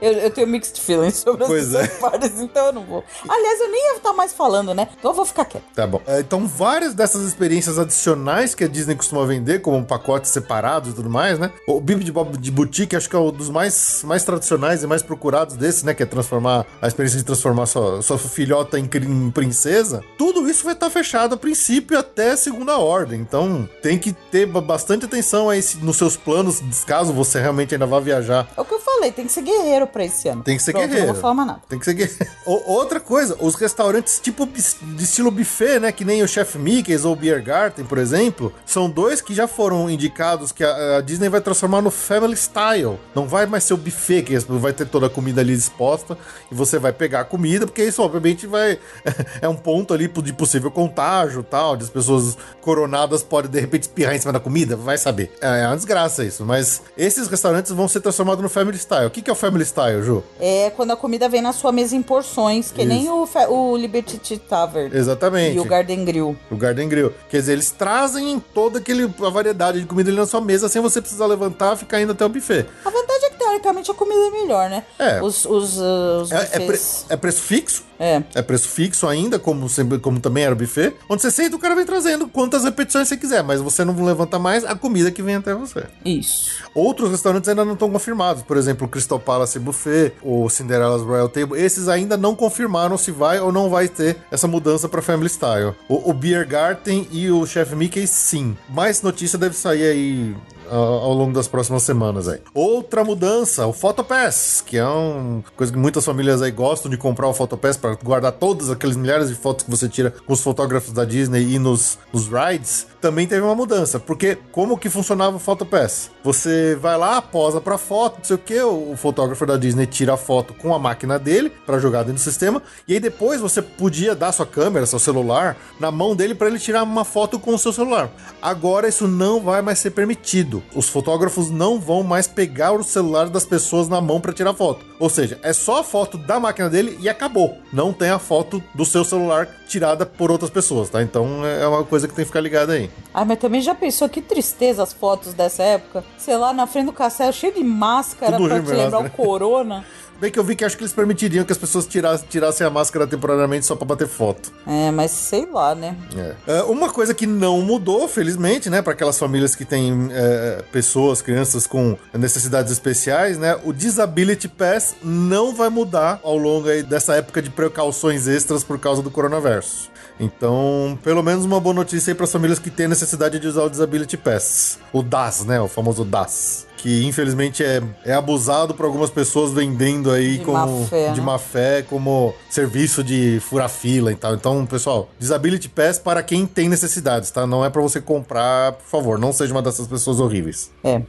[0.00, 1.88] Eu, eu tenho mixed feelings sobre Pois as é.
[1.98, 3.04] partes, então eu não vou.
[3.28, 4.88] Aliás, eu nem ia estar mais falando, né?
[4.98, 5.64] Então eu vou ficar quieto.
[5.74, 6.00] Tá bom.
[6.06, 10.94] É, Então, várias dessas experiências adicionais que a Disney costuma vender, como pacotes separados e
[10.94, 11.50] tudo mais, né?
[11.66, 14.86] O Bib de Bob de Boutique, acho que é um dos mais, mais tradicionais e
[14.86, 15.94] mais procurados desse, né?
[15.94, 20.02] Que é transformar a experiência de transformar sua, sua filhota em, em princesa.
[20.18, 23.20] Tudo isso vai estar fechado a princípio até segunda ordem.
[23.20, 27.86] Então, tem que ter ba- bastante atenção aí nos seus planos, caso você realmente ainda
[27.86, 30.42] vá viajar É o que eu falei, tem que ser guerreiro pra esse ano.
[30.42, 31.06] tem que ser Pronto, guerreiro.
[31.06, 31.60] Não vou falar nada.
[31.68, 32.26] Tem que ser guerreiro.
[32.44, 35.92] Outra coisa, os restaurantes tipo de estilo buffet, né?
[35.92, 39.46] Que nem o Chef Mickey's ou o Beer Garden, por exemplo, são dois que já
[39.46, 42.98] foram indicados que a, a Disney vai transformar no Family Style.
[43.14, 46.18] Não vai mais ser o buffet, que vai ter toda a comida ali exposta
[46.50, 48.78] e você vai pegar a comida, porque isso obviamente vai.
[49.40, 53.82] é um ponto ali de possível contágio tal, de as pessoas coronadas podem de repente
[53.82, 55.30] espirrar em cima da comida, vai saber.
[55.40, 59.06] É, é uma desgraça isso, mas esses restaurantes vão ser transformados no Family, Style.
[59.06, 60.22] O que, que é o Family Style, Ju?
[60.40, 64.38] É quando a comida vem na sua mesa em porções, que nem o, o Liberty
[64.38, 64.96] Tavern.
[64.96, 65.56] Exatamente.
[65.56, 66.36] E o Garden Grill.
[66.50, 67.12] O Garden Grill.
[67.28, 70.80] Quer dizer, eles trazem toda aquele, a variedade de comida ali na sua mesa sem
[70.82, 72.66] você precisar levantar e ficar indo até o buffet.
[72.84, 74.84] A vantagem teoricamente, a comida é melhor, né?
[74.98, 75.22] É.
[75.22, 76.80] Os, os, uh, os É, é, pre-
[77.10, 77.88] é preço fixo.
[78.00, 78.22] É.
[78.34, 80.94] É preço fixo ainda, como, sempre, como também era o buffet.
[81.08, 84.38] Onde você senta, o cara vem trazendo quantas repetições você quiser, mas você não levanta
[84.38, 85.84] mais a comida que vem até você.
[86.04, 86.62] Isso.
[86.74, 88.42] Outros restaurantes ainda não estão confirmados.
[88.44, 91.60] Por exemplo, o Crystal Palace Buffet, o Cinderella's Royal Table.
[91.60, 95.74] Esses ainda não confirmaram se vai ou não vai ter essa mudança para Family Style.
[95.88, 98.56] O, o Beer Garden e o Chef Mickey, sim.
[98.68, 100.36] Mais notícia deve sair aí
[100.70, 102.40] ao, longo das próximas semanas aí.
[102.54, 107.28] Outra mudança, o Photopass, que é uma coisa que muitas famílias aí gostam de comprar
[107.28, 110.92] o Photopass para guardar todas aqueles milhares de fotos que você tira com os fotógrafos
[110.92, 112.86] da Disney e nos, nos rides.
[113.00, 116.10] Também teve uma mudança, porque como que funcionava o Photopass?
[116.24, 120.14] Você vai lá, posa pra foto, não sei o que, o fotógrafo da Disney tira
[120.14, 123.62] a foto com a máquina dele para jogar dentro do sistema, e aí depois você
[123.62, 127.54] podia dar sua câmera, seu celular, na mão dele para ele tirar uma foto com
[127.54, 128.10] o seu celular.
[128.42, 130.57] Agora isso não vai mais ser permitido.
[130.74, 134.84] Os fotógrafos não vão mais pegar o celular das pessoas na mão para tirar foto.
[134.98, 137.58] Ou seja, é só a foto da máquina dele e acabou.
[137.72, 141.02] Não tem a foto do seu celular tirada por outras pessoas, tá?
[141.02, 142.90] Então é uma coisa que tem que ficar ligada aí.
[143.12, 146.04] Ai, mas também já pensou que tristeza as fotos dessa época?
[146.16, 149.84] Sei lá, na frente do castelo, cheio de máscara Tudo pra te lembrar o corona.
[150.20, 152.70] Bem que eu vi que acho que eles permitiriam que as pessoas tirassem, tirassem a
[152.70, 154.52] máscara temporariamente só pra bater foto.
[154.66, 155.96] É, mas sei lá, né?
[156.44, 161.22] É, uma coisa que não mudou, felizmente, né, para aquelas famílias que têm é, pessoas,
[161.22, 167.14] crianças com necessidades especiais, né, o Disability Pass não vai mudar ao longo aí dessa
[167.14, 169.88] época de precauções extras por causa do coronavírus.
[170.18, 173.62] Então, pelo menos uma boa notícia aí para as famílias que têm necessidade de usar
[173.62, 176.66] o Disability Pass, o DAS, né, o famoso DAS.
[176.78, 181.20] Que infelizmente é, é abusado por algumas pessoas vendendo aí De como má fé, de
[181.20, 181.26] né?
[181.26, 184.34] má fé como serviço de furar fila e tal.
[184.34, 187.46] Então, pessoal, Disability Pass para quem tem necessidades, tá?
[187.46, 190.70] Não é para você comprar, por favor, não seja uma dessas pessoas horríveis.
[190.82, 191.02] É.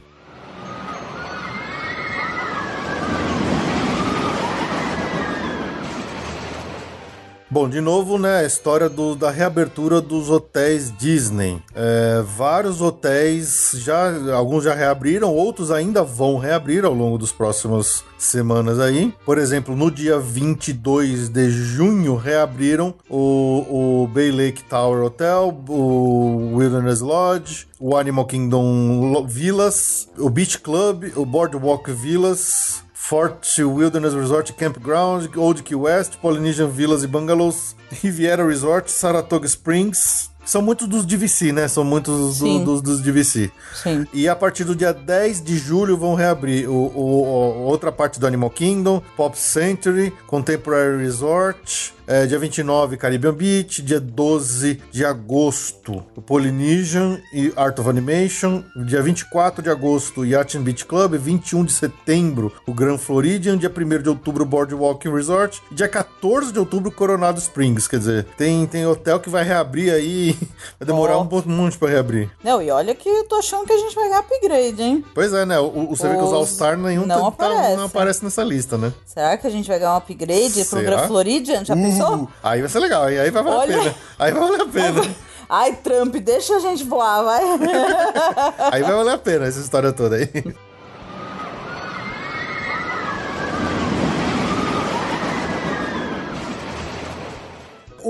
[7.52, 11.60] Bom, de novo, né, a história do- da reabertura dos hotéis Disney.
[11.74, 18.04] É, vários hotéis já, alguns já reabriram, outros ainda vão reabrir ao longo dos próximas
[18.16, 19.12] semanas aí.
[19.26, 26.52] Por exemplo, no dia 22 de junho reabriram o, o Bay Lake Tower Hotel, o
[26.54, 34.52] Wilderness Lodge, o Animal Kingdom Villas, o Beach Club, o Boardwalk Villas, Fort Wilderness Resort
[34.52, 40.30] Campground, Old Key West, Polynesian Villas e Bungalows, Riviera Resort, Saratoga Springs.
[40.46, 41.66] São muitos dos DVC, né?
[41.66, 43.50] São muitos do- dos, dos DVC.
[43.74, 44.06] Sim.
[44.12, 48.20] E a partir do dia 10 de julho vão reabrir o, o- o- outra parte
[48.20, 51.92] do Animal Kingdom, Pop Century, Contemporary Resort.
[52.10, 53.80] É, dia 29, Caribbean Beach.
[53.82, 58.64] Dia 12 de agosto, o Polynesian e Art of Animation.
[58.84, 61.14] Dia 24 de agosto, Yacht and Beach Club.
[61.16, 63.56] 21 de setembro, o Grand Floridian.
[63.56, 65.62] Dia 1 de outubro, Boardwalk Resort.
[65.70, 67.86] Dia 14 de outubro, Coronado Springs.
[67.86, 70.36] Quer dizer, tem, tem hotel que vai reabrir aí.
[70.78, 71.22] Vai demorar Ó.
[71.22, 72.30] um pouco muito pra reabrir.
[72.42, 75.04] Não, e olha que eu tô achando que a gente vai ganhar upgrade, hein?
[75.14, 75.58] Pois é, né?
[75.58, 77.76] O, você vê que os Os- All-Star nenhum não tá- aparece.
[77.76, 78.92] não aparece nessa lista, né?
[79.06, 80.82] Será que a gente vai ganhar um upgrade pro Será?
[80.82, 81.64] Grand Floridian?
[81.64, 81.99] Já pensou?
[82.08, 83.76] Uh, aí vai ser legal, aí, aí vai valer Olha.
[83.76, 83.94] a pena.
[84.18, 85.16] Aí vai valer a pena.
[85.48, 87.42] Ai, Trump, deixa a gente voar, vai.
[88.72, 90.28] aí vai valer a pena essa história toda aí.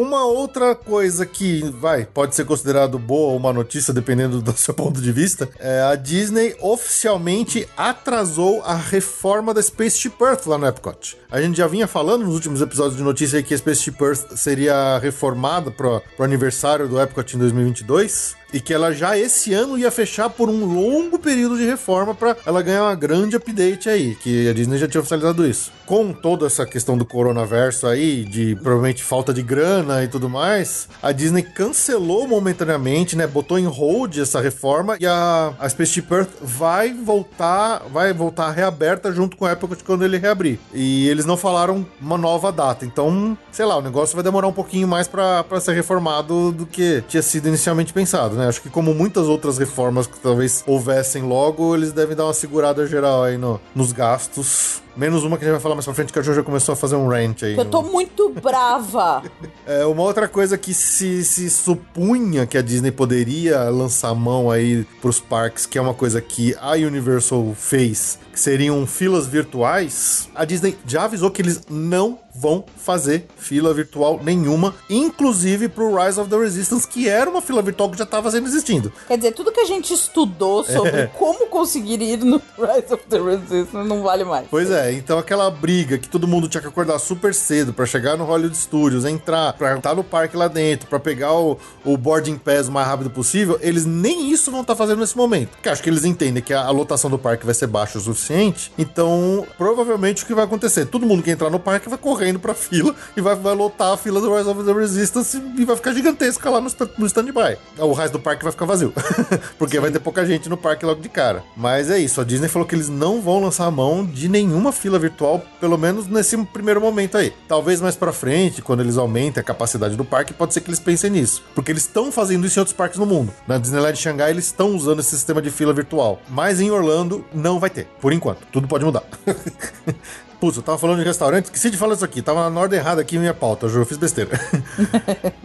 [0.01, 4.73] Uma outra coisa que vai, pode ser considerado boa ou uma notícia, dependendo do seu
[4.73, 10.67] ponto de vista, é a Disney oficialmente atrasou a reforma da Spaceship Earth lá no
[10.67, 11.19] Epcot.
[11.31, 14.97] A gente já vinha falando nos últimos episódios de notícia que a Spaceship Earth seria
[14.97, 19.91] reformada pro, pro aniversário do Epcot em 2022 e que ela já esse ano ia
[19.91, 24.49] fechar por um longo período de reforma para ela ganhar uma grande update aí, que
[24.49, 25.73] a Disney já tinha oficializado isso.
[25.87, 30.89] Com toda essa questão do coronavírus aí, de provavelmente falta de grana e tudo mais,
[31.03, 36.31] a Disney cancelou momentaneamente, né, botou em hold essa reforma e a, a Spaceship Earth
[36.41, 40.59] vai voltar, vai voltar reaberta junto com a Epcot quando ele reabrir.
[40.73, 44.53] E eles não falaram uma nova data, então, sei lá, o negócio vai demorar um
[44.53, 48.40] pouquinho mais para ser reformado do que tinha sido inicialmente pensado, né?
[48.41, 48.49] Né?
[48.49, 52.87] Acho que como muitas outras reformas que talvez houvessem logo, eles devem dar uma segurada
[52.87, 54.83] geral aí no, nos gastos.
[55.01, 56.75] Menos uma que a gente vai falar mais pra frente, que a Jo já começou
[56.75, 57.57] a fazer um rant aí.
[57.57, 59.23] Eu tô muito brava.
[59.67, 64.85] É, uma outra coisa que se, se supunha que a Disney poderia lançar mão aí
[65.01, 70.45] pros parques, que é uma coisa que a Universal fez, que seriam filas virtuais, a
[70.45, 76.29] Disney já avisou que eles não vão fazer fila virtual nenhuma, inclusive pro Rise of
[76.31, 78.93] the Resistance, que era uma fila virtual que já estava sendo existindo.
[79.07, 81.07] Quer dizer, tudo que a gente estudou sobre É.
[81.07, 84.47] como conseguir ir no Rise of the Resistance não vale mais.
[84.51, 88.17] Pois é, então aquela briga que todo mundo tinha que acordar super cedo pra chegar
[88.17, 92.37] no Hollywood Studios, entrar, pra estar no parque lá dentro, pra pegar o, o boarding
[92.37, 95.51] pass o mais rápido possível, eles nem isso vão estar fazendo nesse momento.
[95.51, 98.01] Porque acho que eles entendem que a, a lotação do parque vai ser baixa o
[98.01, 100.87] suficiente, então provavelmente o que vai acontecer?
[100.87, 103.97] Todo mundo que entrar no parque vai correndo pra fila e vai, vai lotar a
[103.97, 107.57] fila do Rise of the Resistance e vai ficar gigantesca lá no, no stand-by.
[107.79, 108.93] O resto do parque vai ficar vazio,
[109.59, 111.43] porque vai ter pouca gente no parque logo de cara.
[111.57, 114.73] Mas é isso, a Disney falou que eles não vão lançar a mão de nenhuma
[114.81, 117.33] fila virtual, pelo menos nesse primeiro momento aí.
[117.47, 120.81] Talvez mais pra frente, quando eles aumentem a capacidade do parque, pode ser que eles
[120.81, 121.45] pensem nisso.
[121.55, 123.33] Porque eles estão fazendo isso em outros parques no mundo.
[123.47, 126.21] Na Disneyland Xangai, eles estão usando esse sistema de fila virtual.
[126.29, 128.47] Mas em Orlando, não vai ter, por enquanto.
[128.51, 129.05] Tudo pode mudar.
[130.41, 133.03] Putz, eu tava falando de restaurante, esqueci de falar isso aqui, tava na ordem errada
[133.03, 134.31] aqui minha pauta, eu fiz besteira.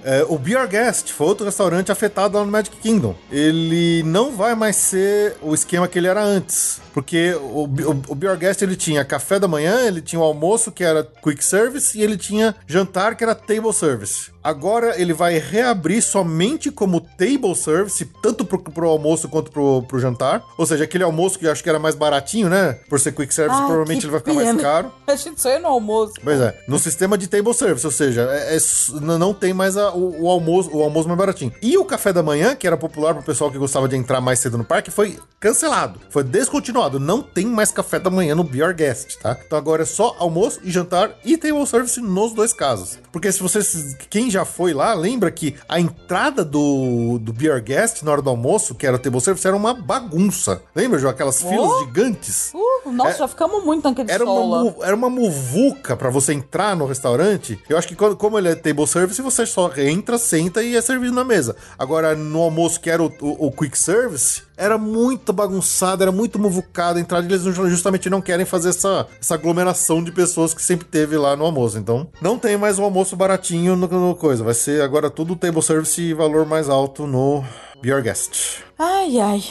[0.08, 3.16] É, o Be Our Guest foi outro restaurante afetado lá no Magic Kingdom.
[3.32, 6.80] Ele não vai mais ser o esquema que ele era antes.
[6.94, 10.24] Porque o, o, o Be Our Guest ele tinha café da manhã, ele tinha o
[10.24, 14.32] almoço que era quick service e ele tinha jantar que era table service.
[14.46, 20.00] Agora ele vai reabrir somente como table service, tanto pro, pro almoço quanto pro, pro
[20.00, 20.44] jantar.
[20.56, 22.74] Ou seja, aquele almoço que eu acho que era mais baratinho, né?
[22.88, 24.62] Por ser quick service, Ai, provavelmente ele vai ficar mais pena.
[24.62, 24.92] caro.
[25.08, 26.14] A gente só ia no almoço.
[26.24, 28.60] Pois é, no sistema de table service, ou seja, é- é
[29.02, 31.52] não tem mais a- o, o almoço, o almoço mais baratinho.
[31.60, 34.38] E o café da manhã, que era popular pro pessoal que gostava de entrar mais
[34.38, 37.00] cedo no parque, foi cancelado, foi descontinuado.
[37.00, 39.36] Não tem mais café da manhã no Be Our Guest, tá?
[39.44, 43.00] Então agora é só almoço e jantar e table service nos dois casos.
[43.12, 47.62] Porque se vocês, quem já foi lá, lembra que a entrada do, do Be Our
[47.62, 50.62] Guest na hora do almoço, que era o table service, era uma bagunça.
[50.76, 51.12] Lembra, João?
[51.12, 51.80] Aquelas filas Oh!
[51.86, 52.52] gigantes.
[52.54, 56.76] Uh, nossa, É- já ficamos muito naquele Era uma, era uma muvuca pra você entrar
[56.76, 57.58] no restaurante.
[57.70, 60.82] Eu acho que quando- como ele é table service, você só entra, senta e é
[60.82, 61.56] servido na mesa.
[61.80, 66.40] Agora, no almoço, que era o, o- o quick service, era muito bagunçado, era muito
[66.40, 66.98] muvucado.
[66.98, 70.88] A entrada eles ju- justamente não querem fazer essa, essa aglomeração de pessoas que sempre
[70.88, 71.78] teve lá no almoço.
[71.78, 74.44] Então, não tem mais um almoço baratinho no, no coisa.
[74.44, 77.44] Vai ser agora tudo table service e valor mais alto no
[77.82, 78.60] Be Our Guest.
[78.80, 79.44] Ai, ai.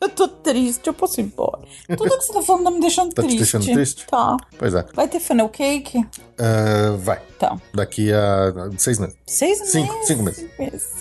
[0.00, 1.58] Eu tô triste, eu posso ir embora.
[1.88, 3.38] Tudo que você tá falando tá me deixando Tá te triste.
[3.56, 4.06] deixando triste?
[4.06, 4.36] Tá.
[4.56, 4.84] Pois é.
[4.94, 6.06] Vai ter funnel cake?
[6.38, 7.20] Ah, vai.
[7.38, 7.56] Tá.
[7.74, 9.16] Daqui a seis meses.
[9.26, 10.06] Seis Cinco- meses?
[10.08, 10.22] cinco
[10.62, 10.94] meses.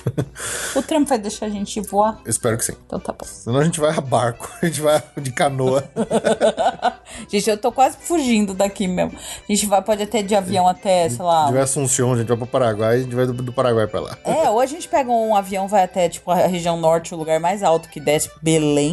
[0.76, 2.20] o Trump vai deixar a gente voar?
[2.26, 2.74] Espero que sim.
[2.86, 3.26] Então tá bom.
[3.26, 5.84] Senão a gente vai a barco, a gente vai de canoa.
[7.30, 9.18] Gente, eu tô quase fugindo daqui mesmo.
[9.18, 11.50] A gente vai, pode até de avião até, sei lá.
[11.52, 14.18] De Assunção, a gente vai pro Paraguai, a gente vai do, do Paraguai pra lá.
[14.24, 17.40] É, ou a gente pega um avião, vai até, tipo, a região norte, o lugar
[17.40, 18.87] mais alto que desce, Belém.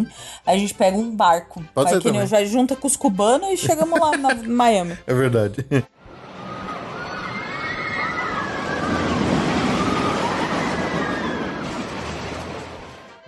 [0.47, 1.63] Aí a gente pega um barco.
[1.75, 2.27] Pode vai ser que nem também.
[2.29, 4.99] já junta com os cubanos e chegamos lá na em Miami.
[5.07, 5.65] É verdade.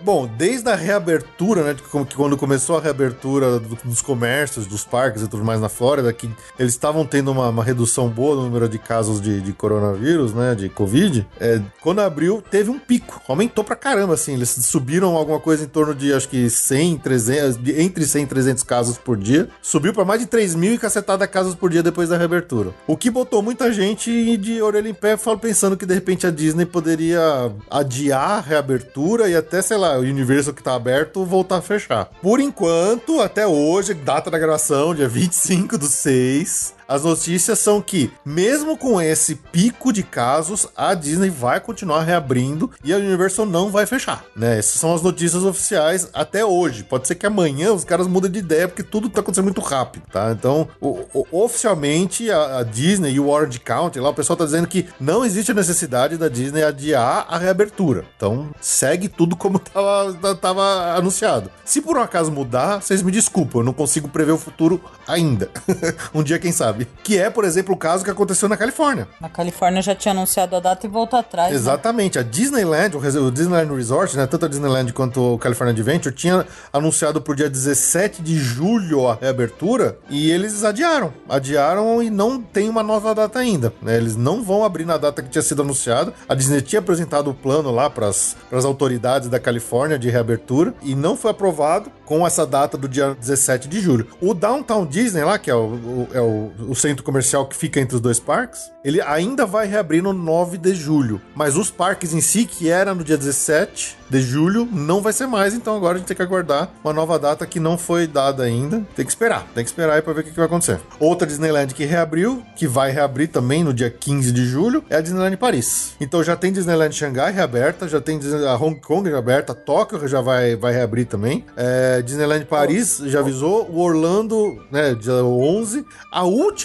[0.07, 5.21] Bom, desde a reabertura, né, que quando começou a reabertura do- dos comércios, dos parques
[5.21, 8.69] e tudo mais na Flórida, que eles estavam tendo uma, uma redução boa no número
[8.69, 13.65] de casos de, de coronavírus, né, de Covid, é, quando abriu, teve um pico, aumentou
[13.65, 17.81] pra caramba, assim, eles subiram alguma coisa em torno de, acho que 100, 300, de-
[17.81, 21.27] entre 100 e 300 casos por dia, subiu pra mais de 3 mil e cacetada
[21.27, 22.69] casos por dia depois da reabertura.
[22.87, 26.65] O que botou muita gente de orelha em pé, pensando que de repente a Disney
[26.65, 31.61] poderia adiar a reabertura e até, sei lá, o universo que tá aberto voltar a
[31.61, 32.05] fechar.
[32.21, 38.11] Por enquanto, até hoje, data da gravação, dia 25 do 6, as notícias são que,
[38.25, 43.69] mesmo com esse pico de casos, a Disney vai continuar reabrindo e a Universal não
[43.69, 44.57] vai fechar, né?
[44.59, 46.83] Essas são as notícias oficiais até hoje.
[46.83, 50.03] Pode ser que amanhã os caras mudem de ideia porque tudo tá acontecendo muito rápido,
[50.11, 50.31] tá?
[50.31, 54.45] Então, o- o- oficialmente, a, a Disney e o Orange County, lá o pessoal tá
[54.45, 58.05] dizendo que não existe a necessidade da Disney adiar a reabertura.
[58.15, 61.49] Então, segue tudo como tava, tava anunciado.
[61.65, 65.49] Se por um acaso mudar, vocês me desculpam, eu não consigo prever o futuro ainda.
[66.13, 66.76] um dia, quem sabe.
[66.77, 66.87] Sabe?
[67.03, 69.07] Que é, por exemplo, o caso que aconteceu na Califórnia.
[69.21, 71.49] Na Califórnia já tinha anunciado a data e voltou atrás.
[71.49, 71.55] né?
[71.55, 72.19] Exatamente.
[72.19, 74.25] A Disneyland, o Disneyland Resort, né?
[74.27, 79.15] Tanto a Disneyland quanto o California Adventure, tinha anunciado pro dia 17 de julho a
[79.19, 81.13] reabertura e eles adiaram.
[81.27, 83.73] Adiaram e não tem uma nova data ainda.
[83.81, 83.97] né?
[83.97, 86.13] Eles não vão abrir na data que tinha sido anunciado.
[86.27, 90.95] A Disney tinha apresentado o plano lá para as autoridades da Califórnia de reabertura e
[90.95, 94.07] não foi aprovado com essa data do dia 17 de julho.
[94.21, 97.79] O Downtown Disney lá, que é o, o- é o, o centro comercial que fica
[97.79, 101.21] entre os dois parques, ele ainda vai reabrir no 9 de julho.
[101.35, 105.27] Mas os parques em si, que era no dia 17 de julho, não vai ser
[105.27, 105.53] mais.
[105.53, 108.85] Então agora a gente tem que aguardar uma nova data que não foi dada ainda.
[108.95, 110.79] Tem que esperar, tem que esperar aí pra ver o que, que vai acontecer.
[110.99, 115.01] Outra Disneyland que reabriu, que vai reabrir também no dia 15 de julho, é a
[115.01, 115.95] Disneyland Paris.
[115.99, 120.55] Então já tem Disneyland Xangai reaberta, já tem a Hong Kong reaberta, Tóquio já vai,
[120.55, 121.45] vai reabrir também.
[121.55, 125.85] É, Disneyland Paris já avisou, o Orlando, né, dia 11.
[126.11, 126.56] A última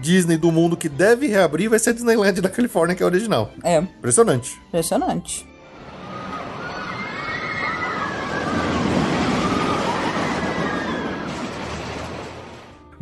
[0.00, 3.08] Disney do mundo que deve reabrir vai ser a Disneyland da Califórnia, que é a
[3.08, 3.50] original.
[3.64, 4.60] É, Impressionante.
[4.68, 5.46] impressionante.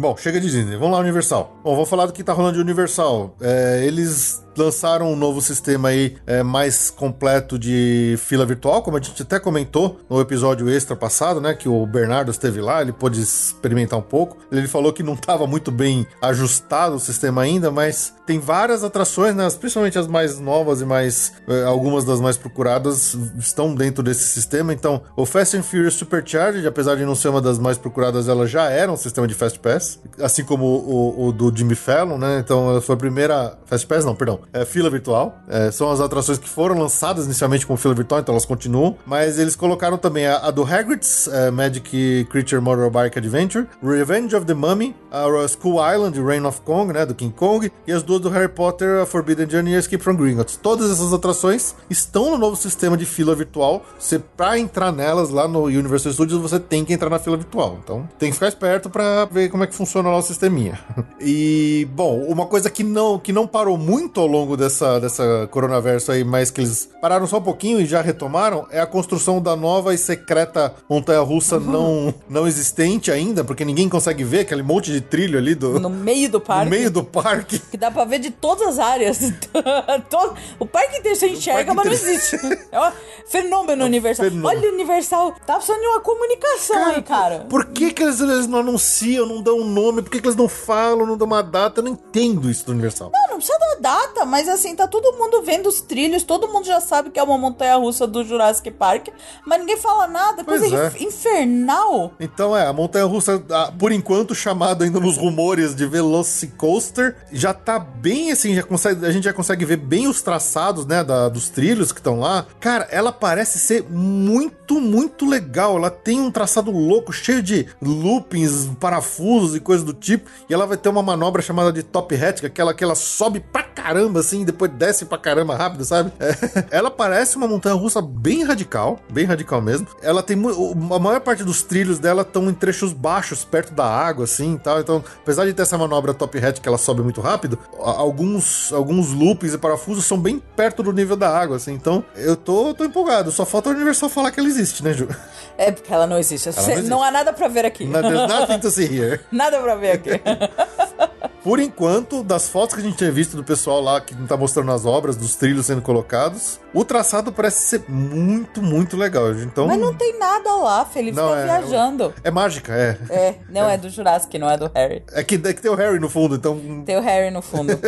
[0.00, 0.76] Bom, chega de Disney.
[0.76, 1.56] Vamos lá, Universal.
[1.64, 3.34] Bom, vou falar do que tá rolando de Universal.
[3.40, 9.00] É, eles lançaram um novo sistema aí é, mais completo de fila virtual, como a
[9.00, 11.54] gente até comentou no episódio extra passado, né?
[11.54, 14.36] Que o Bernardo esteve lá, ele pôde experimentar um pouco.
[14.52, 19.34] Ele falou que não estava muito bem ajustado o sistema ainda, mas tem várias atrações,
[19.34, 19.48] né?
[19.58, 21.32] Principalmente as mais novas e mais.
[21.48, 24.72] é, algumas das mais procuradas estão dentro desse sistema.
[24.72, 28.46] Então, o Fast and Furious Supercharged, apesar de não ser uma das mais procuradas, ela
[28.46, 32.38] já era um sistema de Fast Pass, assim como o, o do Jimmy Fallon, né?
[32.40, 33.58] Então, foi a primeira.
[33.64, 34.40] Fast Pass, não, perdão.
[34.52, 35.38] É fila virtual.
[35.48, 38.96] É, são as atrações que foram lançadas inicialmente com fila virtual, então elas continuam.
[39.06, 44.46] Mas eles colocaram também a, a do Hagrid's é, Magic Creature Motorbike Adventure, Revenge of
[44.46, 47.04] the Mummy, a School Island Reign of Kong, né?
[47.04, 50.16] Do King Kong, e as duas do Harry Potter, a Forbidden Journey e Escape from
[50.16, 50.56] Gringotts.
[50.56, 53.84] Todas essas atrações estão no novo sistema de fila virtual.
[53.98, 57.78] Você, pra entrar nelas lá no Universal Studios, você tem que entrar na fila virtual.
[57.82, 60.78] Então, tem que ficar esperto pra ver como é que funciona o sisteminha.
[61.20, 66.12] E, bom, uma coisa que não, que não parou muito ao longo dessa, dessa coronaverso
[66.12, 69.54] aí, mas que eles pararam só um pouquinho e já retomaram, é a construção da
[69.56, 75.00] nova e secreta montanha-russa não, não existente ainda, porque ninguém consegue ver aquele monte de
[75.00, 76.70] trilho ali do, No meio do no parque.
[76.70, 77.58] meio do parque.
[77.58, 79.18] Que dá pra ver de todas as áreas.
[80.10, 82.36] Todo- o parque inteiro você enxerga, mas não existe.
[82.70, 82.92] É um
[83.26, 84.26] fenômeno universal.
[84.26, 84.48] fenômeno.
[84.48, 87.46] Olha, Universal, tá precisando de uma comunicação aí, cara.
[87.48, 90.02] Por que, que eles, eles não anunciam, não dão um nome?
[90.02, 91.80] Por que, que eles não falam, não dão uma data?
[91.80, 93.10] Eu não entendo isso do Universal.
[93.12, 96.64] Não, não precisa da data, mas assim, tá todo mundo vendo os trilhos, todo mundo
[96.66, 99.08] já sabe que é uma montanha-russa do Jurassic Park,
[99.46, 100.86] mas ninguém fala nada, Pois coisa é.
[100.86, 102.12] inf- infernal.
[102.20, 103.42] Então é, a montanha russa,
[103.78, 109.10] por enquanto, chamado ainda nos rumores de Velocicoaster, já tá bem assim, já consegue, a
[109.10, 112.46] gente já consegue ver bem os traçados, né, da- dos trilhos que estão lá.
[112.60, 115.76] Cara, ela parece ser muito, muito legal.
[115.76, 120.28] Ela tem um traçado louco, cheio de loopings, parafusos e coisas do tipo.
[120.48, 122.94] E ela vai ter uma manobra chamada de top hat, que é aquela que ela
[122.94, 126.12] sobe pra caramba, assim, e depois desce pra caramba rápido, sabe?
[126.18, 129.86] É, ela parece uma montanha russa bem radical, bem radical mesmo.
[130.02, 134.24] Ela tem a maior parte dos trilhos dela estão em trechos baixos, perto da água,
[134.24, 134.80] assim e tal.
[134.80, 139.12] Então, apesar de ter essa manobra top hat que ela sobe muito rápido, alguns, alguns
[139.12, 141.72] loopings e parafusos são bem perto do nível da água, assim.
[141.72, 143.30] Então, eu tô, tô empolgado.
[143.30, 145.08] Só falta o Universal falar que ela existe, né, Ju?
[145.56, 146.52] É porque ela não existe.
[146.52, 146.90] Cê- não existe.
[146.90, 147.86] não há nada pra ver aqui.
[147.86, 149.20] There's nothing to see here.
[149.32, 150.10] Nada pra ver aqui.
[151.42, 154.70] Por enquanto, das fotos que a gente tinha visto do pessoal lá que tá mostrando
[154.72, 159.32] as obras, dos trilhos sendo colocados, o traçado parece ser muito, muito legal.
[159.32, 162.14] Então, Mas não tem nada lá, Felipe Não, tá é- viajando.
[162.22, 162.98] é mágica, é.
[163.10, 163.76] É, não é.
[163.78, 165.02] do Jurassic, não é do Harry.
[165.12, 166.58] É que, é que tem o Harry no fundo, então.
[166.84, 167.72] Tem o Harry no fundo.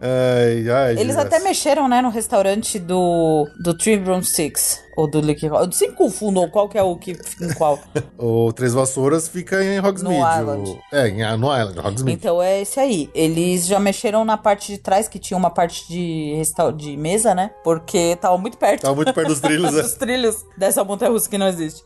[0.00, 1.24] Ai, ai, Eles Jesus.
[1.26, 4.84] até mexeram, né, no restaurante do, do Three Broomsticks.
[4.96, 7.78] Ou do Liquid Eu sempre confundo qual que é o que fica em qual.
[8.18, 10.02] O Três Vassouras fica em Hogsmeade.
[10.18, 10.80] No o- Island.
[10.90, 12.12] É, em, no Island, Hogsmeade.
[12.12, 13.10] Então é esse aí.
[13.14, 17.34] Eles já mexeram na parte de trás, que tinha uma parte de, resta- de mesa,
[17.34, 17.50] né?
[17.62, 18.82] Porque tava muito perto.
[18.82, 19.98] Tava muito perto dos trilhos, dos é.
[19.98, 21.82] trilhos dessa montanha russa que não existe.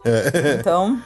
[0.61, 1.01] Então.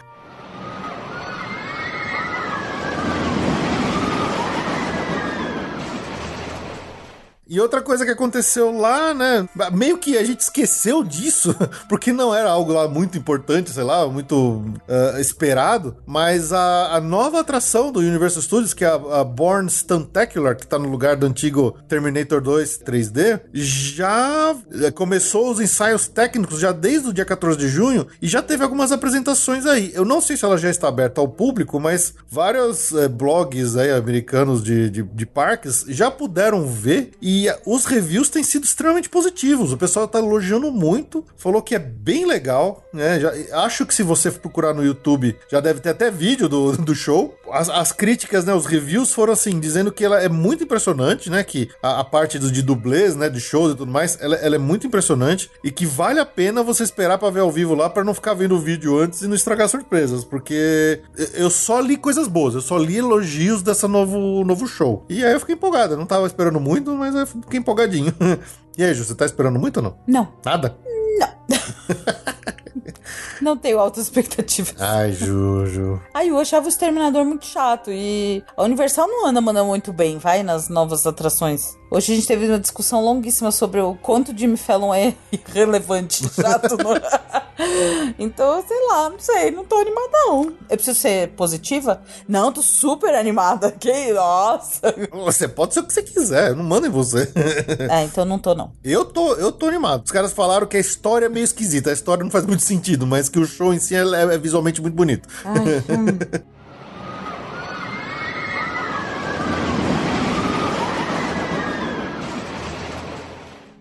[7.55, 9.49] E outra coisa que aconteceu lá, né?
[9.73, 11.55] Meio que a gente esqueceu disso,
[11.89, 15.97] porque não era algo lá muito importante, sei lá, muito ah, esperado.
[16.05, 20.67] Mas a, a nova atração do Universal Studios, que é a, a Born Stuntacular, que
[20.67, 26.73] tá no lugar do antigo Terminator 2 3D, já eh, começou os ensaios técnicos já
[26.73, 29.93] desde o dia 14 de junho e já teve algumas apresentações aí.
[29.95, 33.93] Eu não sei se ela já está aberta ao público, mas vários eh, blogs aí
[33.93, 39.09] americanos de, de, de parques já puderam ver e eh, os reviews têm sido extremamente
[39.09, 39.72] positivos.
[39.72, 43.18] O pessoal tá elogiando muito, falou que é bem legal, né?
[43.20, 43.32] Já,
[43.64, 47.34] acho que se você procurar no YouTube, já deve ter até vídeo do, do show.
[47.51, 48.55] As, as críticas, né?
[48.55, 51.42] Os reviews foram assim, dizendo que ela é muito impressionante, né?
[51.45, 53.28] Que a, a parte dos de dublês, né?
[53.28, 56.62] De shows e tudo mais, ela, ela é muito impressionante e que vale a pena
[56.62, 59.26] você esperar pra ver ao vivo lá pra não ficar vendo o vídeo antes e
[59.28, 63.86] não estragar surpresas, porque eu- eu só li coisas boas, eu só li elogios dessa
[63.88, 65.05] novo, novo show.
[65.09, 68.12] E aí eu fiquei empolgado, eu não tava esperando muito, mas eu fiquei empolgadinho.
[68.76, 69.97] E aí, Ju, você tá esperando muito ou não?
[70.05, 70.76] Não, Nada?
[73.41, 74.74] não tenho altas expectativas.
[74.80, 76.03] Ai, Juju.
[76.12, 80.18] Aí eu achava o Exterminador muito chato e a Universal não anda mandando muito bem,
[80.18, 81.76] vai, nas novas atrações.
[81.95, 86.76] Hoje a gente teve uma discussão longuíssima sobre o quanto Jimmy Fallon é irrelevante, chato.
[86.76, 86.95] não?
[88.18, 90.53] então, sei lá, não sei, não tô animada não.
[90.68, 92.03] Eu preciso ser positiva?
[92.26, 93.70] Não, tô super animada.
[93.70, 94.92] Que, nossa.
[95.12, 97.30] Você pode ser o que você quiser, eu não mando em você.
[97.88, 98.72] É, então não tô não.
[98.82, 100.03] Eu tô, eu tô animado.
[100.05, 103.07] Os caras falaram que a história é meio esquisita, a história não faz muito sentido,
[103.07, 105.28] mas que o show em si é, é visualmente muito bonito.
[105.45, 106.45] Ai, hum.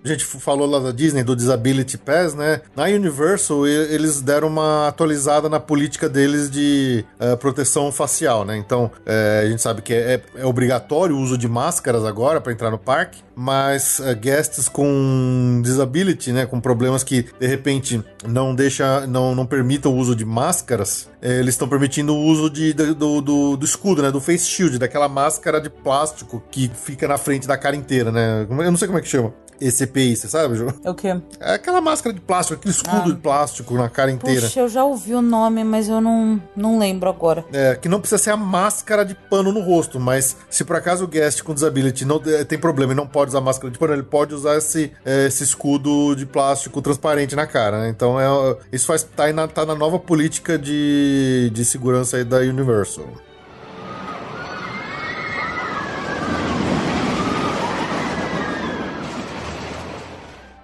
[0.03, 2.59] A gente falou lá da Disney, do Disability Pass, né?
[2.75, 8.57] Na Universal, eles deram uma atualizada na política deles de eh, proteção facial, né?
[8.57, 12.51] Então, eh, a gente sabe que é, é obrigatório o uso de máscaras agora para
[12.51, 16.45] entrar no parque, mas eh, guests com disability, né?
[16.45, 21.53] Com problemas que, de repente, não deixa, não, não permitam o uso de máscaras, eles
[21.53, 24.11] estão permitindo o uso de, do, do, do escudo, né?
[24.11, 28.45] Do face shield, daquela máscara de plástico que fica na frente da cara inteira, né?
[28.49, 29.33] Eu não sei como é que chama.
[29.59, 30.73] ECPI, você sabe, Ju?
[30.83, 31.19] É o quê?
[31.39, 34.41] É aquela máscara de plástico, aquele escudo de plástico na cara inteira.
[34.41, 37.45] Puxa, eu já ouvi o nome, mas eu não, não lembro agora.
[37.51, 41.03] É, que não precisa ser a máscara de pano no rosto, mas se por acaso
[41.05, 43.93] o guest com disability não eh, tem problema e não pode usar máscara de pano,
[43.93, 47.89] ele pode usar esse, eh, esse escudo de plástico transparente na cara, né?
[47.89, 52.37] Então é, isso faz, tá, na, tá na nova política de, de segurança aí da
[52.37, 53.05] Universal.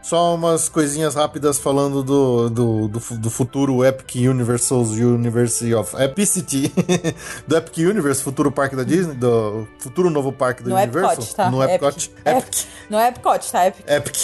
[0.09, 6.73] Só umas coisinhas rápidas falando do, do, do, do futuro Epic Universal's University of Epicity.
[7.47, 11.11] do Epic Universe, futuro parque da Disney, do futuro novo parque da No Universal.
[11.11, 11.51] Epcot, tá?
[11.51, 12.11] No Epcot.
[12.25, 12.43] Epic.
[12.43, 12.67] Epic.
[12.89, 13.67] No Epcot, tá?
[13.67, 13.87] Epic.
[13.87, 14.17] Epic.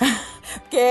[0.62, 0.82] Porque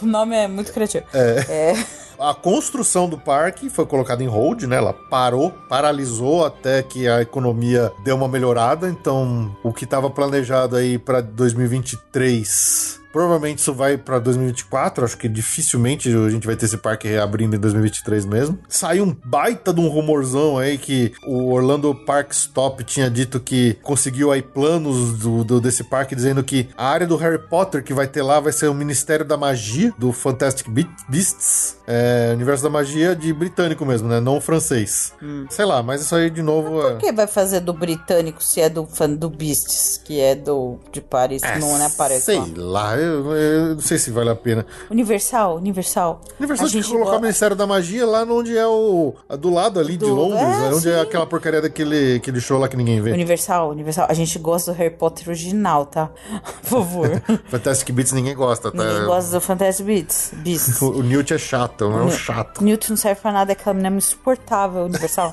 [0.00, 1.04] o nome é muito criativo.
[1.12, 1.74] É.
[2.20, 4.76] A construção do parque foi colocada em hold, né?
[4.76, 8.88] Ela parou, paralisou até que a economia deu uma melhorada.
[8.88, 15.04] Então, o que estava planejado aí para 2023 Provavelmente isso vai pra 2024.
[15.04, 18.58] Acho que dificilmente a gente vai ter esse parque reabrindo em 2023 mesmo.
[18.68, 23.74] Saiu um baita de um rumorzão aí que o Orlando Park Stop tinha dito que
[23.82, 27.92] conseguiu aí planos do, do- desse parque dizendo que a área do Harry Potter que
[27.94, 31.76] vai ter lá vai ser o Ministério da Magia do Fantastic Be- Beasts.
[31.86, 34.20] É, universo da magia de britânico mesmo, né?
[34.20, 35.12] Não francês.
[35.50, 36.90] Sei lá, mas isso aí de novo é.
[36.92, 40.78] Por que vai fazer do britânico se é do fã do Beasts, que é do
[40.92, 42.22] de Paris, não é Paris?
[42.24, 42.52] Sei não.
[42.56, 44.64] lá, eu, eu não sei se vale a pena.
[44.90, 46.20] Universal, Universal.
[46.38, 49.14] Universal A tinha que colocar o Ministério da Magia lá onde é o.
[49.38, 50.70] do lado ali de Do- Londres, é, né?
[50.74, 51.00] onde é sim.
[51.00, 53.12] aquela porcaria daquele aquele show lá que ninguém vê.
[53.12, 54.06] Universal, Universal.
[54.08, 56.10] A gente gosta do Harry Potter original, tá?
[56.62, 57.22] Por favor.
[57.48, 58.84] Fantastic Beats ninguém gosta, tá?
[58.84, 60.30] Ninguém gosta do Fantastic Beasts.
[60.38, 60.80] Beasts.
[60.82, 62.62] O, o Newt é chato, é um chato.
[62.62, 65.30] Newt não serve pra nada, é aquela menina insuportável, Universal.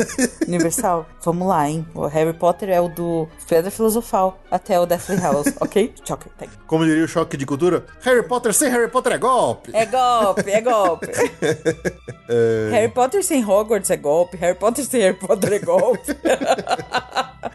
[0.47, 1.85] Universal, vamos lá, hein?
[1.93, 5.93] O Harry Potter é o do Pedra Filosofal até o Deathly Hallows, ok?
[6.03, 6.49] Choque, tem.
[6.67, 7.58] Como diria o choque de cultura,
[8.01, 9.71] Harry Potter sem Harry Potter é golpe.
[9.73, 11.07] É golpe, é golpe.
[12.71, 14.37] Harry Potter sem Hogwarts é golpe.
[14.37, 16.15] Harry Potter sem Harry Potter é golpe.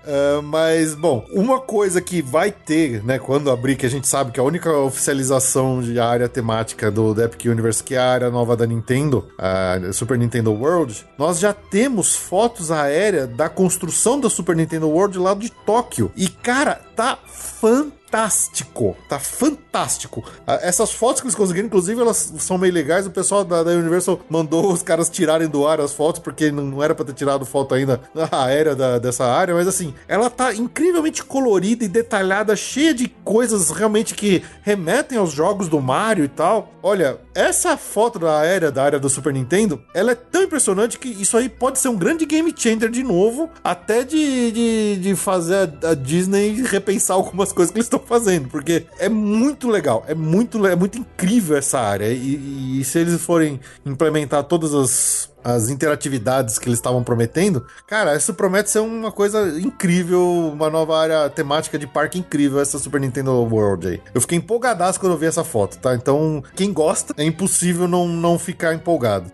[0.07, 4.33] Ah, mas, bom, uma coisa que vai ter, né, quando abrir, que a gente sabe
[4.33, 8.31] que a única oficialização de área temática do The Epic Universe, que é a área
[8.31, 14.29] nova da Nintendo, a Super Nintendo World, nós já temos fotos aéreas da construção da
[14.29, 16.11] Super Nintendo World lá de Tóquio.
[16.17, 18.97] E, cara, tá fantástico fantástico.
[19.09, 20.25] Tá fantástico.
[20.47, 23.07] Ah, Essas fotos que eles conseguiram, inclusive, elas são meio legais.
[23.07, 26.83] O pessoal da, da Universal mandou os caras tirarem do ar as fotos, porque não
[26.83, 28.01] era pra ter tirado foto ainda
[28.31, 29.55] aérea da- dessa área.
[29.55, 35.33] Mas assim, ela tá incrivelmente colorida e detalhada, cheia de coisas realmente que remetem aos
[35.33, 36.73] jogos do Mario e tal.
[36.83, 41.09] Olha, essa foto da aérea, da área do Super Nintendo, ela é tão impressionante que
[41.09, 45.71] isso aí pode ser um grande game changer de novo, até de, de, de fazer
[45.83, 50.15] a, a Disney repensar algumas coisas que eles estão fazendo, porque é muito legal, é
[50.15, 52.09] muito, é muito incrível essa área.
[52.09, 58.17] E, e se eles forem implementar todas as as interatividades que eles estavam prometendo, cara,
[58.17, 62.99] isso promete ser uma coisa incrível, uma nova área temática de parque incrível, essa Super
[62.99, 64.03] Nintendo World aí.
[64.15, 65.95] Eu fiquei empolgadaço quando eu vi essa foto, tá?
[65.95, 69.31] Então, quem gosta, é impossível não, não ficar empolgado.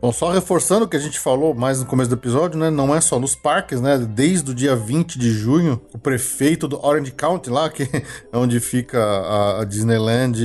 [0.00, 2.70] Bom, só reforçando o que a gente falou mais no começo do episódio, né?
[2.70, 3.98] Não é só nos parques, né?
[3.98, 7.82] Desde o dia 20 de junho, o prefeito do Orange County lá, que
[8.32, 10.38] é onde fica a, a Disneyland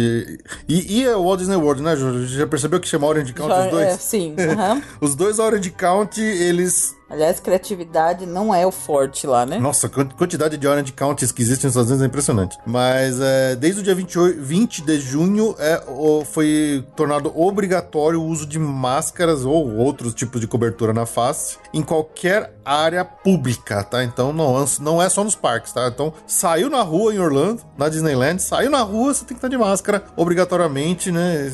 [0.67, 2.25] e, e o Walt Disney World, né, Ju?
[2.27, 3.87] Já percebeu que chama Orange County Já- os dois?
[3.87, 4.81] é, sim, aham.
[5.01, 9.59] Os dois Orange County, eles Aliás, criatividade não é o forte lá, né?
[9.59, 12.57] Nossa, quantidade de Orange Counties que existem nos Estados Unidos é impressionante.
[12.65, 15.83] Mas é, desde o dia 28, 20 de junho é,
[16.31, 21.81] foi tornado obrigatório o uso de máscaras ou outros tipos de cobertura na face em
[21.81, 24.03] qualquer área pública, tá?
[24.03, 25.87] Então não, não é só nos parques, tá?
[25.87, 29.49] Então saiu na rua em Orlando, na Disneyland, saiu na rua, você tem que estar
[29.49, 31.51] de máscara obrigatoriamente, né?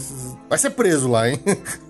[0.49, 1.39] Vai ser preso lá, hein?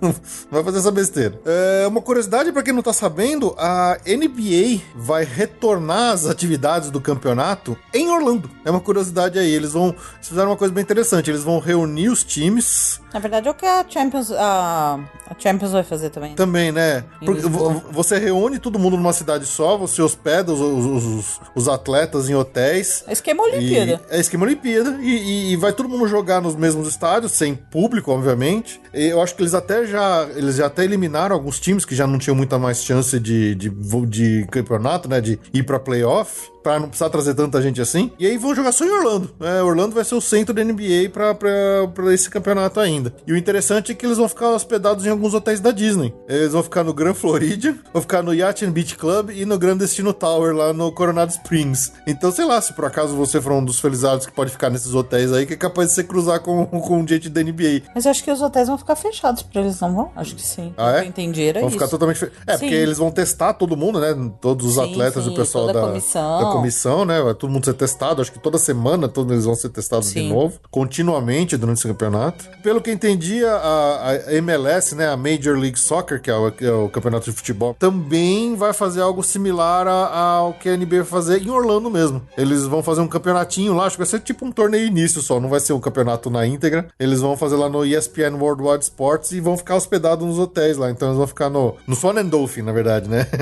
[0.01, 0.15] Não
[0.49, 1.39] vai fazer essa besteira.
[1.45, 7.01] É, uma curiosidade pra quem não tá sabendo, a NBA vai retornar às atividades do
[7.01, 8.49] campeonato em Orlando.
[8.63, 9.51] É uma curiosidade aí.
[9.51, 9.87] Eles vão.
[10.15, 11.29] Eles fizeram uma coisa bem interessante.
[11.31, 14.99] Eles vão reunir os times Na verdade, é o que a Champions, a,
[15.29, 16.29] a Champions vai fazer também.
[16.31, 16.35] né?
[16.35, 17.03] também, né?
[17.25, 17.41] Porque
[17.91, 22.35] você reúne todo mundo numa cidade só, você hospeda os, os- os- os atletas em
[22.35, 23.03] hotéis.
[23.07, 24.01] É esquema Olimpíada.
[24.11, 24.97] E, é esquema Olimpíada.
[25.01, 28.79] E, e- e vai todo mundo jogar nos mesmos estádios, sem público, obviamente.
[28.93, 30.27] Eu acho que eles até já.
[30.35, 33.69] Eles já até eliminaram alguns times que já não tinham muita mais chance de, de,
[34.07, 35.21] de campeonato, né?
[35.21, 36.49] De ir pra playoff.
[36.67, 38.11] Pra não precisar trazer tanta gente assim.
[38.19, 39.33] E aí vão jogar só em Orlando.
[39.39, 41.49] É, Orlando vai ser o centro da NBA pra, pra,
[41.95, 43.13] pra esse campeonato ainda.
[43.25, 46.13] E o interessante é que eles vão ficar hospedados em alguns hotéis da Disney.
[46.27, 49.57] Eles vão ficar no Grand Floridian, vão ficar no Yacht and Beach Club e no
[49.57, 51.93] Grand Destino Tower lá no Coronado Springs.
[52.05, 54.93] Então, sei lá, se por acaso você for um dos felizados que pode ficar nesses
[54.93, 57.83] hotéis aí, que é capaz de você cruzar com, com gente da NBA.
[57.95, 60.11] Mas eu acho que os hotéis vão ficar fechados pra eles, não vão?
[60.17, 60.73] Acho que sim.
[60.77, 60.99] Ah, é?
[60.99, 61.77] eu entendi era vão isso.
[61.77, 62.19] ficar totalmente.
[62.19, 62.59] fe- É, Sim.
[62.65, 64.13] porque eles vão testar todo mundo, né?
[64.41, 66.43] Todos os Sim, atletas e sim, o pessoal da comissão.
[66.43, 67.21] da comissão, né?
[67.21, 68.21] Vai todo mundo ser testado.
[68.21, 70.29] Acho que toda semana todos eles vão ser testados de Sim.
[70.29, 72.45] novo, continuamente durante esse campeonato.
[72.63, 75.07] Pelo que entendi, a, a MLS, né?
[75.09, 78.73] A Major League Soccer, que é, o, que é o campeonato de futebol, também vai
[78.73, 82.21] fazer algo similar ao que a NBA vai fazer em Orlando mesmo.
[82.37, 85.39] Eles vão fazer um campeonatinho lá, acho que vai ser tipo um torneio início só,
[85.39, 86.87] não vai ser um campeonato na íntegra.
[86.99, 90.89] Eles vão fazer lá no ESPN Worldwide Sports e vão ficar hospedados nos hotéis lá.
[90.89, 93.25] Então eles vão ficar no, no Swan and Dolphin, na verdade, né?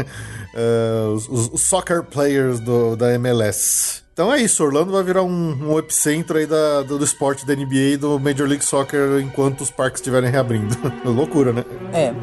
[1.13, 4.03] Os, os- os soccer players do, da MLS.
[4.13, 7.53] Então é isso, Orlando vai virar um, um epicentro aí da- do, do esporte da
[7.53, 10.73] NBA e do Major League Soccer enquanto os parques estiverem reabrindo.
[11.03, 11.65] Loucura, né?
[11.93, 12.13] É.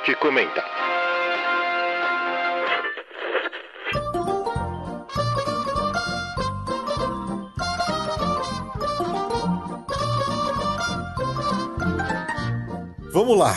[0.00, 0.64] Passaporte comenta.
[13.12, 13.54] Vamos lá.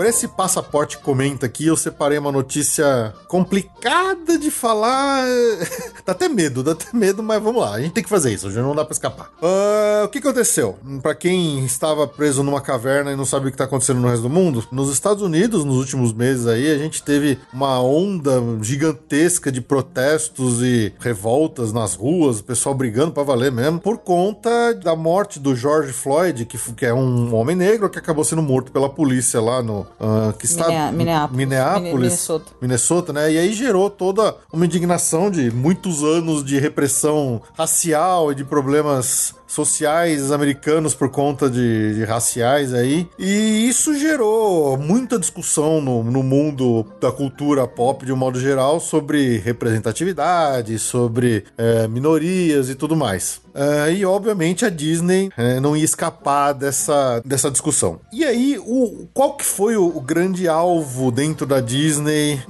[0.00, 5.26] Para esse passaporte comenta aqui, eu separei uma notícia complicada de falar.
[6.06, 7.74] dá até medo, dá até medo, mas vamos lá.
[7.74, 9.30] A gente tem que fazer isso, já não dá para escapar.
[9.42, 10.78] Ah, o que aconteceu?
[11.02, 14.22] Para quem estava preso numa caverna e não sabe o que tá acontecendo no resto
[14.22, 19.52] do mundo, nos Estados Unidos, nos últimos meses aí, a gente teve uma onda gigantesca
[19.52, 24.96] de protestos e revoltas nas ruas, o pessoal brigando para valer mesmo, por conta da
[24.96, 28.88] morte do George Floyd, que, que é um homem negro que acabou sendo morto pela
[28.88, 29.89] polícia lá no.
[29.98, 31.36] Ah, que está, Minea- Minneapolis.
[31.36, 31.92] Minneapolis.
[31.94, 32.52] Minnesota.
[32.60, 33.32] Minnesota, né?
[33.32, 39.34] E aí gerou toda uma indignação de muitos anos de repressão racial e de problemas
[39.50, 43.08] sociais americanos por conta de, de raciais aí.
[43.18, 48.78] E isso gerou muita discussão no, no mundo da cultura pop de um modo geral
[48.78, 53.40] sobre representatividade, sobre eh, minorias e tudo mais.
[53.52, 57.98] Eh, e obviamente a Disney eh, não ia escapar dessa, dessa discussão.
[58.12, 62.40] E aí, o, qual que foi o, o grande alvo dentro da Disney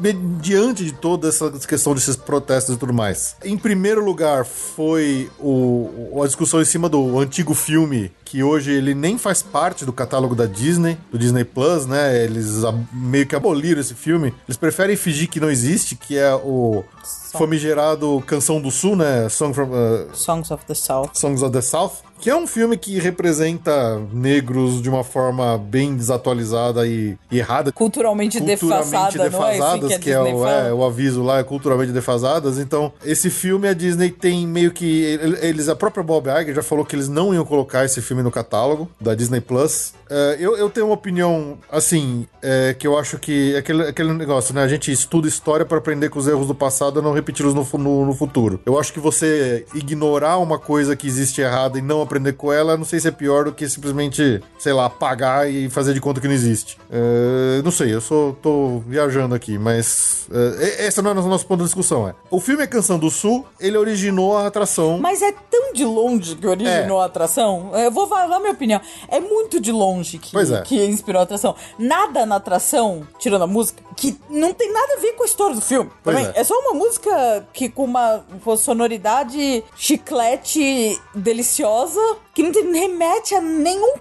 [0.40, 3.36] diante de toda essa questão desses protestos e tudo mais?
[3.42, 8.94] Em primeiro lugar, foi o- a discussão em cima do antigo filme que hoje ele
[8.94, 12.22] nem faz parte do catálogo da Disney, do Disney Plus, né?
[12.22, 12.62] Eles
[12.92, 14.32] meio que aboliram esse filme.
[14.46, 16.84] Eles preferem fingir que não existe, que é o
[17.32, 19.28] famigerado Canção do Sul, né?
[19.28, 21.10] Song from, uh, Songs of the South.
[21.14, 25.96] Songs of the South, que é um filme que representa negros de uma forma bem
[25.96, 27.72] desatualizada e, e errada.
[27.72, 31.38] Culturalmente, Culturalmente defasada, não é assim defasadas, que que, é, o, é, o aviso lá,
[31.38, 32.58] é culturalmente defasadas.
[32.58, 34.84] Então, esse filme a Disney tem meio que.
[35.02, 38.19] ele- Eles, a própria Bob Iger já falou que eles não iam colocar esse filme
[38.22, 39.92] no catálogo da Disney Plus.
[40.08, 44.12] É, eu, eu tenho uma opinião, assim, é, que eu acho que é aquele, aquele
[44.12, 44.62] negócio, né?
[44.62, 47.66] A gente estuda história para aprender com os erros do passado e não repeti-los no,
[47.78, 48.60] no, no futuro.
[48.66, 52.76] Eu acho que você ignorar uma coisa que existe errada e não aprender com ela,
[52.76, 56.20] não sei se é pior do que simplesmente, sei lá, apagar e fazer de conta
[56.20, 56.76] que não existe.
[56.90, 61.46] É, não sei, eu só tô viajando aqui, mas é, esse não é o nosso
[61.46, 62.08] ponto de discussão.
[62.08, 62.14] É.
[62.30, 64.98] O filme é Canção do Sul, ele originou a atração.
[64.98, 67.02] Mas é tão de longe que originou É.
[67.02, 67.70] a atração.
[67.74, 68.80] Eu vou falar minha opinião.
[69.08, 70.62] É muito de longe que, é.
[70.62, 71.54] que inspirou a atração.
[71.78, 75.54] Nada na atração, tirando a música, que não tem nada a ver com a história
[75.54, 75.90] do filme.
[76.02, 76.32] Pois também.
[76.34, 76.40] é.
[76.40, 76.44] É.
[76.44, 78.22] só uma música que com uma
[78.58, 82.00] sonoridade chiclete deliciosa,
[82.34, 83.98] que não tem, remete a nenhum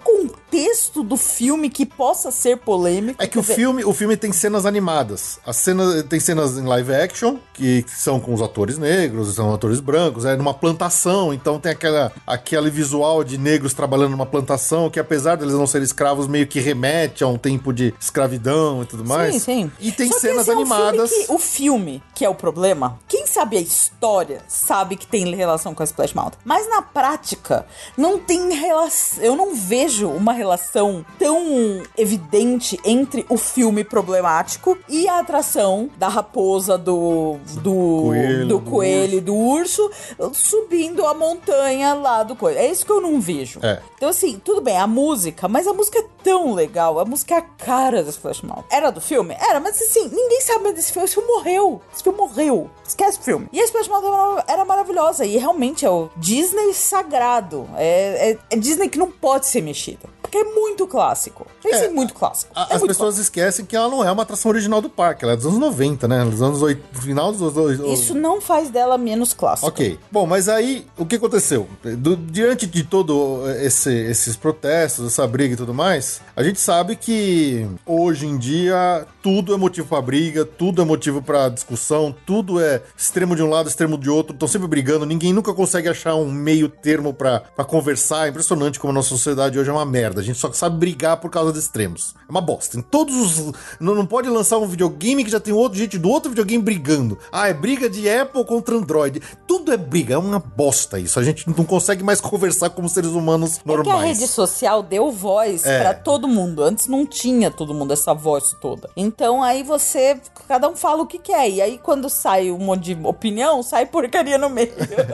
[0.50, 3.22] contexto do filme que possa ser polêmico.
[3.22, 5.40] É que o filme, o filme tem cenas animadas.
[5.46, 9.80] As cenas tem cenas em live action que são com os atores negros, são atores
[9.80, 15.00] brancos, é numa plantação, então tem aquela aquele visual de negros trabalhando numa plantação que
[15.00, 19.06] apesar deles não serem escravos meio que remete a um tempo de escravidão e tudo
[19.06, 19.34] mais.
[19.36, 19.72] Sim, sim.
[19.80, 21.10] E tem Só cenas é um filme animadas.
[21.12, 25.76] que- o filme, que é o problema, quem sabe a história sabe que tem relação
[25.76, 26.40] com a Splash Mountain.
[26.46, 27.66] Mas na prática,
[27.98, 29.22] não tem relação.
[29.24, 36.08] Eu não vejo uma relação tão evidente entre o filme problemático e a atração da
[36.08, 37.38] raposa, do.
[37.62, 39.92] do Coelho, do coelho do urso
[40.34, 42.60] subindo a montanha lá do coelho.
[42.60, 43.60] É isso que eu não vejo.
[43.62, 43.82] É.
[44.00, 47.38] Então, assim, tudo bem, a música, mas a música é tão legal, a música é
[47.38, 48.64] a cara da Splash Mountain.
[48.72, 49.36] Era do filme?
[49.38, 51.04] Era, mas assim, ninguém sabe desse filme.
[51.06, 51.82] Esse filme morreu.
[51.94, 52.70] Esse filme morreu.
[52.88, 53.48] Esquece o filme.
[53.52, 55.26] E a Splash Mountain era- maravilhosa.
[55.26, 57.68] E realmente é o Disney sagrado.
[57.76, 60.08] É, é- é Disney que não pode ser mexida.
[60.22, 61.48] Porque é muito clássico.
[61.66, 62.52] Isso é, É, muito clássico.
[62.56, 65.24] A- é As muito pessoas esquecem que ela não é uma atração original do parque,
[65.26, 66.24] ela é dos anos 90, né?
[66.24, 67.88] Dos anos 8, final dos anos clássico.
[67.92, 69.68] Isso não faz dela menos clássico.
[69.68, 69.98] Ok.
[70.12, 71.68] Bom, mas aí, o que aconteceu?
[71.84, 76.96] Do- diante de todo esse- esses protestos, essa briga e tudo mais, a gente sabe
[76.96, 82.60] que hoje em dia tudo é motivo pra briga, tudo é motivo pra discussão, tudo
[82.60, 86.16] é extremo de um lado, extremo de outro, estão sempre brigando, ninguém nunca consegue achar
[86.16, 88.28] um meio termo pra conversar.
[88.28, 90.22] É impressionante como a nossa sociedade hoje é uma merda.
[90.22, 92.16] A gente só sabe brigar por causa de extremos.
[92.28, 92.78] É uma bosta.
[92.78, 93.54] Em todos os.
[93.80, 97.18] Não, não pode lançar um videogame que já tem outro gente do outro videogame brigando.
[97.32, 99.22] Ah, é briga de Apple contra Android.
[99.48, 101.20] Tudo é briga, é uma bosta isso.
[101.20, 105.12] A gente não consegue mais conversar como seres humanos É que a rede social deu
[105.12, 105.80] voz É.
[105.82, 106.64] pra todo mundo.
[106.64, 108.90] Antes não tinha todo mundo essa voz toda.
[108.96, 111.50] Então aí você, cada um fala o que quer.
[111.50, 114.72] E aí quando sai um monte de opinião, sai porcaria no meio.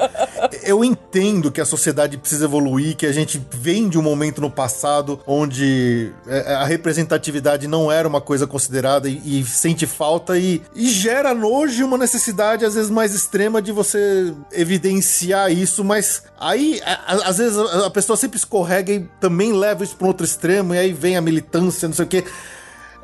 [0.63, 4.49] Eu entendo que a sociedade precisa evoluir, que a gente vem de um momento no
[4.49, 10.61] passado onde é, a representatividade não era uma coisa considerada e, e sente falta e,
[10.75, 16.81] e gera hoje uma necessidade às vezes mais extrema de você evidenciar isso, mas aí
[16.85, 20.07] a- a- às vezes a, a pessoa sempre escorrega e também leva isso para um
[20.07, 22.23] outro extremo e aí vem a militância, não sei o quê.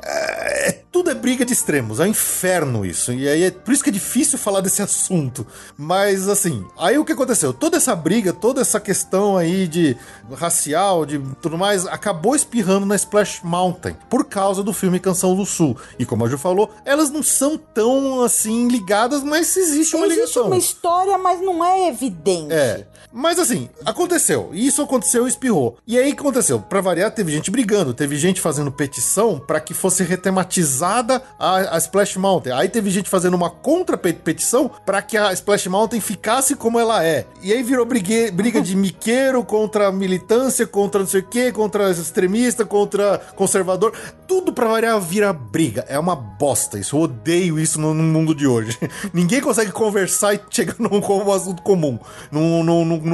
[0.02, 3.12] É, tudo é briga de extremos, é um inferno isso.
[3.12, 5.46] E aí é por isso que é difícil falar desse assunto.
[5.76, 7.52] Mas assim, aí o que aconteceu?
[7.52, 9.96] Toda essa briga, toda essa questão aí de
[10.34, 15.46] racial, de tudo mais, acabou espirrando na Splash Mountain por causa do filme Canção do
[15.46, 15.76] Sul.
[15.98, 20.20] E como a Ju falou, elas não são tão assim ligadas, mas existe uma Existe
[20.20, 20.46] ligação.
[20.46, 22.52] uma história, mas não é evidente.
[22.52, 22.86] É.
[23.12, 24.50] Mas assim, aconteceu.
[24.52, 25.76] Isso aconteceu e espirrou.
[25.86, 26.58] E aí o que aconteceu?
[26.60, 30.02] Pra variar, teve gente brigando, teve gente fazendo petição pra que fosse
[31.38, 32.52] a, a Splash Mountain.
[32.52, 37.26] Aí teve gente fazendo uma contra-petição pra que a Splash Mountain ficasse como ela é.
[37.42, 41.90] E aí virou brigue, briga de miqueiro contra militância, contra não sei o que, contra
[41.90, 43.92] extremista, contra conservador.
[44.26, 45.84] Tudo pra variar vira briga.
[45.88, 46.96] É uma bosta isso.
[46.96, 48.78] Eu odeio isso no, no mundo de hoje.
[49.12, 51.98] Ninguém consegue conversar e chegar num, num assunto comum.
[52.30, 52.62] Num,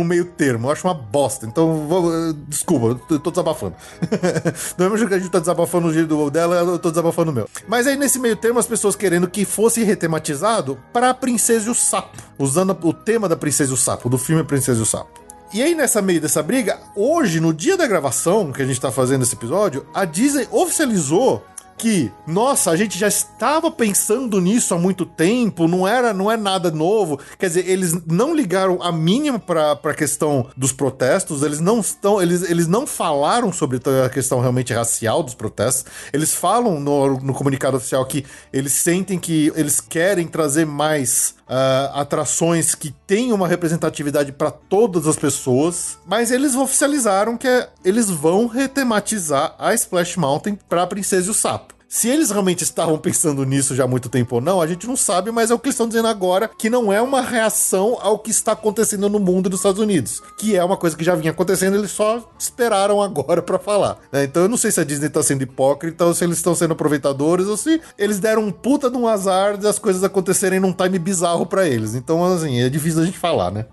[0.04, 0.68] meio termo.
[0.68, 1.46] Eu acho uma bosta.
[1.46, 3.74] Então, vou- eh, desculpa, eu tô desabafando.
[4.76, 7.34] Do mesmo jeito que a gente tá desabafando o jeito dela, eu tô desabafando o
[7.34, 7.48] meu.
[7.66, 11.74] Mas aí, nesse meio termo, as pessoas querendo que fosse retematizado pra Princesa e o
[11.74, 12.18] Sapo.
[12.38, 15.20] Usando o tema da Princesa e o Sapo, do filme Princesa e o Sapo.
[15.52, 18.92] E aí, nessa meio dessa briga, hoje, no dia da gravação que a gente tá
[18.92, 21.42] fazendo esse episódio, a Disney oficializou
[21.78, 26.36] que, nossa, a gente já estava pensando nisso há muito tempo, não era, não é
[26.36, 27.18] nada novo.
[27.38, 32.20] Quer dizer, eles não ligaram a mínima para a questão dos protestos, eles não estão,
[32.20, 35.84] eles, eles não falaram sobre a questão realmente racial dos protestos.
[36.12, 41.92] Eles falam no, no comunicado oficial que eles sentem que eles querem trazer mais ah,
[41.94, 48.10] atrações que tenham uma representatividade para todas as pessoas, mas eles oficializaram que é- eles
[48.10, 51.74] vão retematizar a Splash Mountain para Princesa e o Sapo.
[51.88, 54.94] Se eles realmente estavam pensando nisso já há muito tempo ou não, a gente não
[54.96, 58.18] sabe, mas é o que eles estão dizendo agora, que não é uma reação ao
[58.18, 61.30] que está acontecendo no mundo dos Estados Unidos, que é uma coisa que já vinha
[61.30, 63.98] acontecendo, eles só esperaram agora pra falar.
[64.12, 64.24] né?
[64.24, 66.72] Então eu não sei se a Disney tá sendo hipócrita ou se eles estão sendo
[66.72, 70.98] aproveitadores ou se eles deram um puta de um azar das coisas acontecerem num time
[70.98, 71.94] bizarro pra eles.
[71.94, 73.64] Então, assim, é difícil a gente falar, né?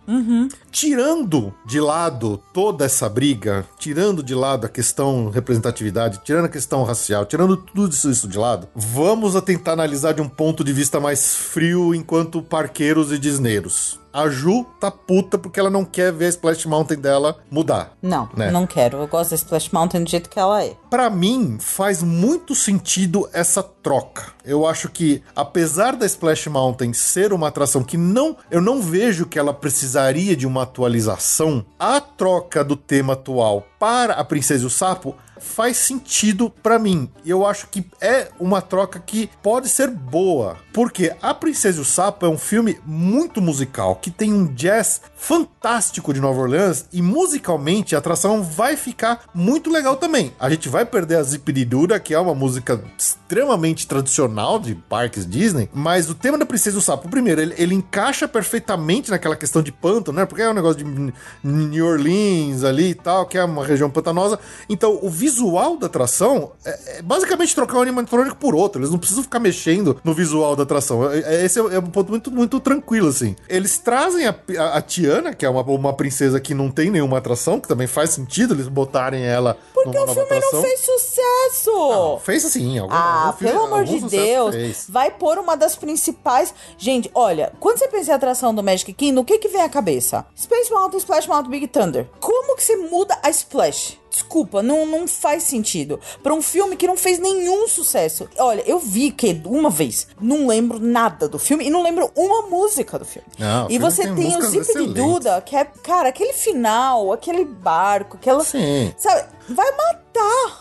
[0.72, 6.84] tirando de lado toda essa briga, tirando de lado a questão representatividade, tirando a questão
[6.84, 10.73] racial, tirando tudo isso, isso de lado, vamos a tentar analisar de um ponto de
[10.73, 13.99] vista mais frio enquanto parqueiros e disneiros.
[14.14, 17.91] A Ju tá puta porque ela não quer ver a Splash Mountain dela mudar.
[18.02, 18.49] Não, Né?
[18.49, 18.98] não quero.
[18.99, 20.73] Eu gosto da Splash Mountain do jeito que ela é.
[20.90, 24.27] Pra mim, faz muito sentido essa troca.
[24.45, 28.38] Eu acho que, apesar da Splash Mountain ser uma atração que não.
[28.49, 34.14] Eu não vejo que ela precisaria de uma atualização, a troca do tema atual para
[34.14, 35.14] a Princesa e o Sapo
[35.46, 37.10] faz sentido pra mim.
[37.26, 40.58] Eu acho que é uma troca que pode ser boa.
[40.74, 45.02] Porque A Princesa e o Sapo é um filme muito musical, que tem um jazz
[45.16, 50.34] fantástico de Nova Orleans e musicalmente a atração vai ficar muito legal também.
[50.40, 55.70] A gente vai perder a Zipridura, que é uma música extremamente tradicional de parques Disney,
[55.74, 59.62] mas o tema da Princesa e o Sapo, primeiro, ele, ele encaixa perfeitamente naquela questão
[59.62, 60.26] de pântano, né?
[60.26, 61.14] Porque é um negócio de
[61.44, 64.40] New Orleans ali e tal, que é uma região pantanosa.
[64.70, 65.35] Então, o visual
[65.80, 68.80] da atração é, é basicamente trocar um animatrônico por outro.
[68.82, 71.10] Eles não precisam ficar mexendo no visual da atração.
[71.12, 73.36] É- é- Esse é, é um ponto muito, muito tranquilo, assim.
[73.49, 77.18] Eles trazem a, a- a Tiana, que é uma, uma princesa que não tem nenhuma
[77.18, 80.52] atração, que também faz sentido eles botarem ela Porque o filme atração.
[80.53, 81.72] não fez sucesso!
[81.72, 84.56] Não, fez assim, algum, Ah, algum filme- pelo amor de Deus.
[84.56, 84.86] fez.
[84.90, 86.53] Vai pôr uma das principais.
[86.78, 89.70] Gente, olha, quando você pensa em atração do Magic Kingdom, o que que vem à
[89.70, 90.26] cabeça?
[90.38, 92.07] Space Mountain, Splash Mountain, Big Thunder.
[92.20, 93.99] Como que você muda a Splash?
[94.16, 96.00] Desculpa, não, não faz sentido.
[96.24, 98.30] Pra um filme que não fez nenhum sucesso.
[98.38, 102.44] Olha, eu vi que uma vez, não lembro nada do filme e não lembro uma
[102.44, 103.28] música do filme.
[103.38, 104.94] Não, e filme você tem tem, o Zip de.
[104.94, 108.44] Duda, que é, cara, aquele final, aquele barco, aquela.
[108.44, 108.94] Sim.
[108.98, 110.05] Sabe, vai matar.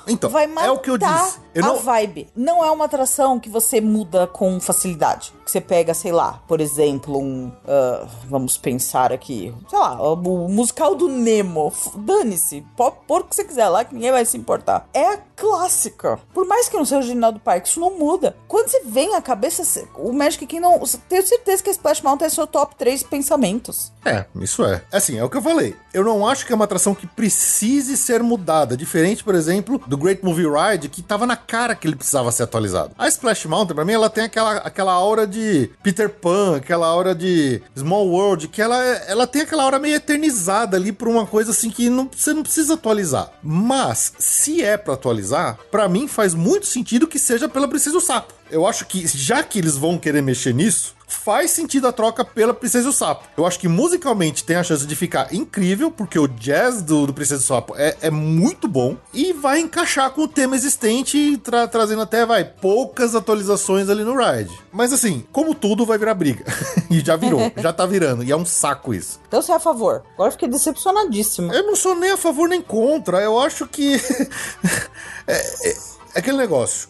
[0.07, 1.39] Então, vai é matar o que eu disse.
[1.55, 2.29] Eu a não- vibe.
[2.35, 5.33] Não é uma atração que você muda com facilidade.
[5.45, 7.53] Que você pega, sei lá, por exemplo, um.
[7.67, 9.55] ah, vamos pensar aqui.
[9.71, 10.17] Sei lá, o,
[10.49, 11.73] musical do Nemo.
[11.97, 12.65] Dane-se.
[12.77, 14.89] Pôr o que você quiser lá, que ninguém vai se importar.
[14.93, 16.19] É a clássica.
[16.33, 18.37] Por mais que não seja original do parque, isso não muda.
[18.49, 19.63] Quando você vem à cabeça,
[19.97, 20.79] o Magic Kingdom.
[20.79, 23.93] você- Tenho certeza que a Splash Mountain é seu top 3 pensamentos.
[24.05, 24.83] É, isso é.
[24.93, 25.77] Assim, é o que eu falei.
[25.93, 28.77] Eu não acho que é uma atração que precise ser mudada.
[28.77, 29.44] Diferente, por exemplo,
[29.87, 32.93] do Great Movie Ride, que tava na cara que ele precisava ser atualizado.
[32.99, 37.15] A Splash Mountain, pra mim, ela tem aquela, aquela aura de Peter Pan, aquela aura
[37.15, 41.27] de Small World, que ela, é- ela tem aquela aura meio eternizada ali por uma
[41.27, 43.31] coisa assim que não, você não precisa atualizar.
[43.43, 47.99] Mas, se é pra atualizar, pra mim faz muito sentido que seja pela Princesa e
[47.99, 48.35] o Sapo.
[48.51, 52.53] Eu acho que, já que eles vão querer mexer nisso, faz sentido a troca pela
[52.53, 53.25] Princesa e o Sapo.
[53.37, 57.15] Eu acho que musicalmente tem a chance de ficar incrível, porque o jazz do, do
[57.15, 61.37] Princesa e o Sapo é, é muito bom e vai encaixar com o tema existente,
[61.39, 64.53] tra- trazendo até, vai, poucas atualizações ali no ride.
[64.73, 66.45] Mas assim, como tudo, vai virar briga.
[66.91, 69.21] e já virou, já tá virando, e é um saco isso.
[69.29, 70.03] Então você é a favor.
[70.15, 71.55] Agora eu fiquei decepcionadíssima.
[71.55, 73.95] Eu não sou nem a favor nem contra, eu acho que.
[75.27, 75.35] é,
[75.69, 76.89] é- é aquele negócio.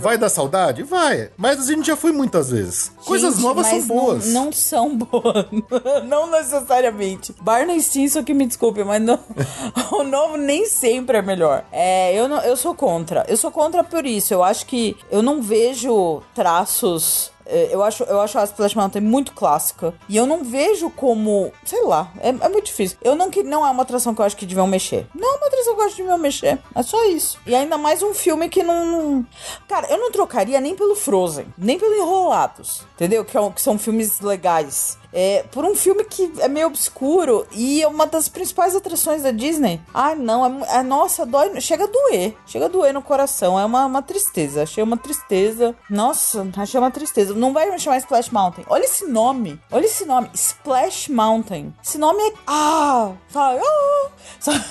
[0.00, 0.82] Vai dar saudade?
[0.82, 1.30] Vai.
[1.36, 2.90] Mas a gente já foi muitas vezes.
[3.04, 4.26] Coisas Gente, novas são boas.
[4.32, 5.46] Não, não são boas.
[6.08, 7.34] não necessariamente.
[7.40, 9.18] Barney Stinson que me desculpe, mas não-
[9.92, 11.64] o novo nem sempre é melhor.
[11.70, 13.24] É, eu, não, eu sou contra.
[13.28, 14.34] Eu sou contra por isso.
[14.34, 17.30] Eu acho que eu não vejo traços.
[17.46, 19.94] É, Eu acho, eu acho a Splash Mountain muito clássica.
[20.08, 21.52] E eu não vejo como.
[21.64, 22.96] Sei lá, é, é muito difícil.
[23.02, 25.06] Eu não que não é uma atração que eu acho que deviam mexer.
[25.14, 26.58] Não é uma atração que eu acho que deviam mexer.
[26.74, 27.38] É só isso.
[27.46, 29.24] E ainda mais um filme que não.
[29.68, 32.82] Cara, eu não trocaria nem pelo Frozen, nem pelo Enrolados.
[32.94, 33.24] Entendeu?
[33.24, 34.98] Que, é que são filmes legais.
[35.14, 39.30] É, por um filme que é meio obscuro e é uma das principais atrações da
[39.30, 39.80] Disney.
[39.94, 43.64] Ai, não, é, é- nossa, dói, chega a doer, chega a doer no coração, é
[43.64, 45.74] uma, uma tristeza, achei uma tristeza.
[45.88, 47.32] Nossa, achei uma tristeza.
[47.32, 48.64] Não vai me chamar Splash Mountain.
[48.68, 51.72] Olha esse nome, olha esse nome, Splash Mountain.
[51.82, 54.08] Esse nome é, ah, sabe, ah,
[54.40, 54.64] sabe?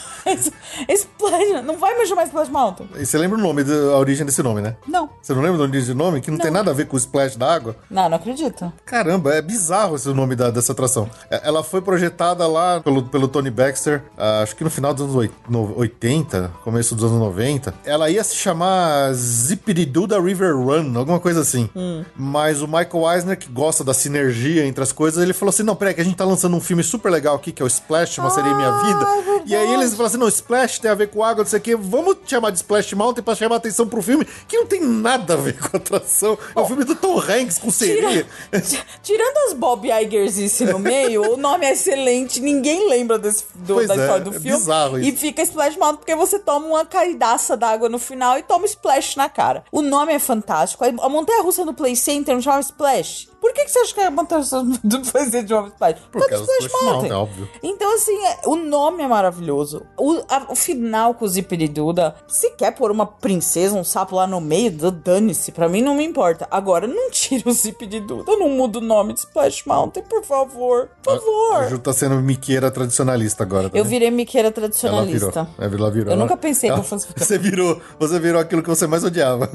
[0.89, 2.89] Splash, não vai me chamar Splash Mountain.
[2.95, 4.75] E você lembra o nome, a origem desse nome, né?
[4.87, 6.21] Não, Você não lembra da origem do nome?
[6.21, 7.75] Que não, tem nada a ver com o splash da água?
[7.89, 8.71] não, não acredito.
[8.85, 11.09] Caramba, é bizarro esse nome da- dessa atração.
[11.29, 15.03] É, Ela foi projetada lá pelo, pelo Tony Baxter, ah, acho que no final dos
[15.03, 17.73] anos oit- no- 80, começo dos anos 90.
[17.85, 21.69] Ela ia se chamar Zippity-Doo da River Run, alguma coisa assim.
[22.15, 25.75] Mas o Michael Eisner, que gosta da sinergia entre as coisas, ele falou assim, não,
[25.75, 28.17] peraí, que a gente tá lançando um filme super legal aqui, que é o Splash,
[28.19, 29.07] Uma Sereia em Minha Vida.
[29.45, 31.61] e aí eles falaram assim, não, Splash tem a ver com água, não sei o
[31.61, 35.33] quê, vamos chamar de Splash Mountain pra chamar atenção pro filme, que não tem nada
[35.33, 36.37] a ver com a atração.
[36.55, 38.25] É o filme do Tom Hanks com sereia.
[38.51, 39.91] Tira- Tirando as Bob
[40.23, 44.23] Igersice no meio, o nome é excelente, ninguém lembra desse, do- Pois da é, história
[44.23, 44.57] do é filme.
[44.57, 45.17] bizarro E isso.
[45.17, 49.29] fica Splash Mountain porque você toma uma caidaça d'água no final e toma Splash na
[49.29, 49.63] cara.
[49.71, 50.83] O nome é fantástico.
[50.85, 53.29] A montanha russa no Play Center não chama Splash.
[53.43, 55.99] Por que, que você acha que a montanha russa do Center chama Splash?
[55.99, 57.11] Por Porque causa do é o Splash Splash Mountain.
[57.11, 57.11] Mountain,
[57.43, 57.49] óbvio.
[57.61, 59.81] Então, assim, é- o nome é maravilhoso.
[59.99, 64.25] O, a- o final com o Zipiriduda, se quer pôr uma princesa, um sapo lá
[64.25, 65.51] no meio, dane-se.
[65.51, 66.47] Pra mim não me importa.
[66.49, 70.89] Agora, não tira o Zipiriduda, não muda o nome de Splash Mountain, por favor.
[71.03, 71.69] Por A favor.
[71.69, 73.69] Ju tá sendo miqueira tradicionalista agora.
[73.69, 74.69] Tá Eu virei miqueira Ela virou.
[74.69, 75.47] tradicionalista.
[75.59, 76.07] É, Ela virou.
[76.07, 77.19] Eu Ela- nunca pensei que ela- eu fosse ficar.
[77.25, 79.49] Você virou, você virou aquilo que você mais odiava.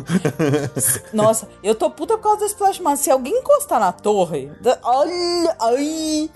[1.12, 3.02] Nossa, eu tô puta por causa do Splash Mountain.
[3.02, 4.51] Se alguém encostar na torre.
[4.83, 5.57] Olha!
[5.61, 6.31] Ai!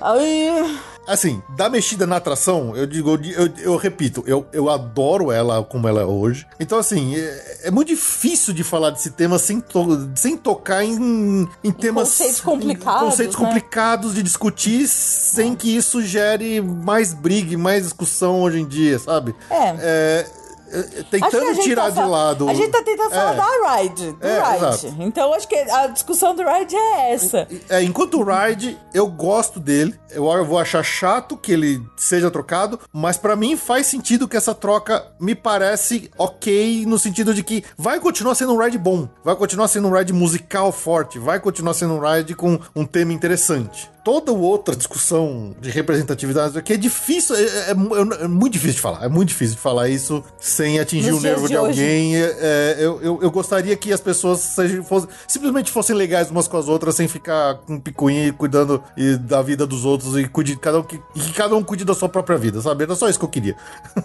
[0.00, 0.78] Ai!
[1.06, 5.86] Assim, da mexida na atração, eu digo, eu, eu repito, eu, eu adoro ela como
[5.86, 6.44] ela é hoje.
[6.58, 11.48] Então, assim, é, é muito difícil de falar desse tema sem, to- sem tocar em,
[11.62, 12.08] em temas.
[12.08, 13.44] conceitos complicados, em conceitos né?
[13.46, 19.32] complicados de discutir sem que isso gere mais briga mais discussão hoje em dia, sabe?
[19.48, 19.76] É.
[19.78, 20.26] É,
[20.72, 22.48] é, a tentando gente tirar tá de lado.
[22.48, 23.36] A gente tá tentando falar É.
[23.36, 24.56] da ride, do É, ride.
[24.56, 24.96] exato.
[25.00, 27.46] Então acho que a discussão do ride é essa.
[27.68, 29.94] É, enquanto o Ride, eu gosto dele.
[30.10, 34.54] Eu vou achar chato que ele seja trocado, mas pra mim faz sentido que essa
[34.54, 39.36] troca me parece ok no sentido de que vai continuar sendo um ride bom, vai
[39.36, 43.90] continuar sendo um ride musical forte, vai continuar sendo um ride com um tema interessante.
[44.06, 48.80] Toda outra discussão de representatividade que é difícil, é, é- é- é muito difícil de
[48.80, 49.02] falar.
[49.04, 52.14] É muito difícil de falar isso sem atingir Nos o nervo de de alguém.
[52.16, 56.46] É, é, eu, eu, eu gostaria que as pessoas sejam, fossem- simplesmente fossem legais umas
[56.46, 60.28] com as outras, sem ficar com picuinha e cuidando e da vida dos outros e
[60.28, 62.84] cuide, cada um, que, que cada um cuide da sua própria vida, sabe?
[62.84, 63.56] Era só isso que eu queria.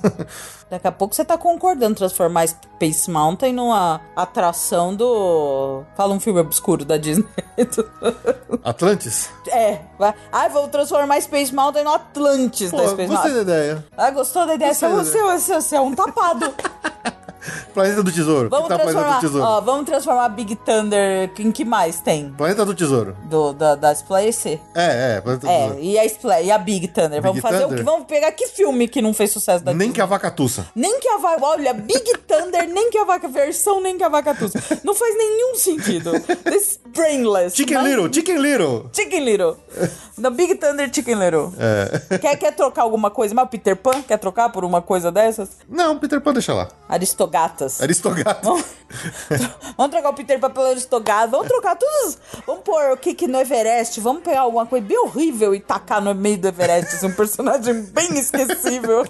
[0.67, 5.83] Daqui a pouco você tá concordando transformar Space Mountain numa atração do.
[5.95, 7.25] Fala um filme obscuro da Disney.
[8.63, 9.29] Atlantis?
[9.49, 10.13] é, vai.
[10.31, 13.33] Ai, vou transformar Space Mountain no Atlantis Pô, da Space gostei Mountain.
[13.33, 13.85] da ideia.
[13.95, 14.73] Ah, gostou da ideia?
[14.73, 16.53] Você, Gostei da você, você, você é um tapado.
[17.73, 18.49] Planeta do Tesouro.
[18.49, 19.19] Vamos tá transformar.
[19.19, 19.45] Tesouro?
[19.45, 21.31] Ó, vamos transformar Big Thunder.
[21.39, 22.29] Em que mais tem?
[22.31, 23.15] Planeta do Tesouro.
[23.25, 24.45] Do, da, da Splash?
[24.47, 24.59] É,
[25.17, 25.79] é, Planeta do É, Tesouro.
[25.83, 27.21] e a, Spla- e a Big Thunder.
[27.21, 27.77] vamos fazer o Thunder?
[27.79, 27.83] que?
[27.83, 29.93] Vamos pegar que filme que não fez sucesso da Nem Disney?
[29.95, 30.65] que a vaca tussa.
[30.75, 31.43] Nem que a vaca.
[31.45, 34.59] Olha, Big Thunder, nem que a vaca versão, nem que a vaca tussa.
[34.83, 36.11] Não faz nenhum sentido.
[36.43, 37.55] This brainless.
[37.55, 38.89] Chicken Mas- Little, Chicken Little.
[38.93, 39.55] Chicken Little.
[40.21, 41.51] The Big Thunder Chicken Little.
[42.19, 43.33] Quer, quer trocar alguma coisa?
[43.33, 45.49] Mas o Peter Pan quer trocar por uma coisa dessas?
[45.67, 46.67] Não, Peter Pan deixa lá.
[47.31, 47.81] Aristogatas.
[47.81, 48.43] Aristogato.
[48.43, 48.65] Vamos,
[49.77, 51.31] vamos trocar o Peter Pan pelo Aristogato.
[51.31, 52.17] Vamos trocar todos.
[52.45, 53.99] Vamos pôr o Kiki no Everest.
[54.01, 56.95] Vamos pegar alguma coisa bem horrível e tacar no meio do Everest.
[56.95, 59.05] Assim, um personagem bem esquecível.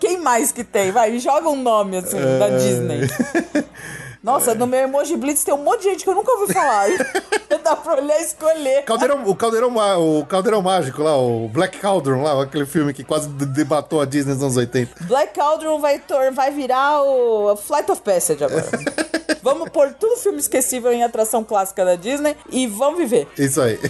[0.00, 0.90] Quem mais que tem?
[0.90, 3.00] Vai, joga um nome assim da Disney.
[4.24, 6.86] Nossa, no meu Emoji Blitz tem um monte de gente que eu nunca ouvi falar.
[7.62, 8.82] Dá pra olhar e escolher.
[8.84, 9.74] Caldeirão, o, Caldeirão,
[10.20, 14.06] o Caldeirão Mágico lá, o Black Cauldron lá, aquele filme que quase de- debatou a
[14.06, 15.04] Disney nos anos 80.
[15.04, 16.02] Black Cauldron vai,
[16.32, 18.66] vai virar o Flight of Passage agora.
[19.42, 23.28] vamos pôr tudo filme esquecível em atração clássica da Disney e vamos viver.
[23.38, 23.78] Isso aí.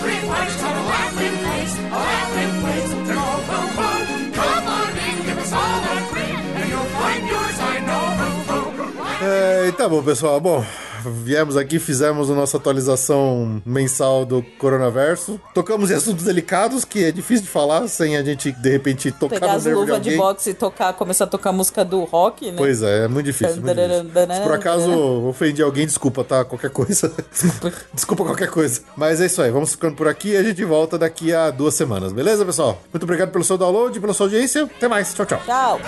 [0.00, 3.26] You're here to a laughing place, a laughing place to go.
[3.50, 7.80] Come on, come on in, give us all a grin, and you'll find yours, I
[7.86, 8.00] know.
[9.22, 10.40] É, tá bom, pessoal.
[10.40, 10.64] Bom,
[11.04, 15.40] viemos aqui, fizemos a nossa atualização mensal do coronaverso.
[15.54, 19.40] Tocamos em assuntos delicados, que é difícil de falar sem a gente, de repente, tocar
[19.40, 21.84] Pegar no as nervo de luvas de, boxe e tocar, começar a tocar a música
[21.84, 22.56] do rock, né?
[22.56, 23.60] Pois é, é muito difícil.
[23.60, 24.34] muito difícil.
[24.34, 24.90] Se por acaso
[25.26, 26.44] ofendi alguém, desculpa, tá?
[26.44, 27.12] Qualquer coisa.
[27.92, 28.80] desculpa qualquer coisa.
[28.96, 31.74] Mas é isso aí, vamos ficando por aqui e a gente volta daqui a duas
[31.74, 32.80] semanas, beleza, pessoal?
[32.92, 34.64] Muito obrigado pelo seu download, pela sua audiência.
[34.64, 35.40] Até mais, tchau, tchau.
[35.44, 35.80] Tchau.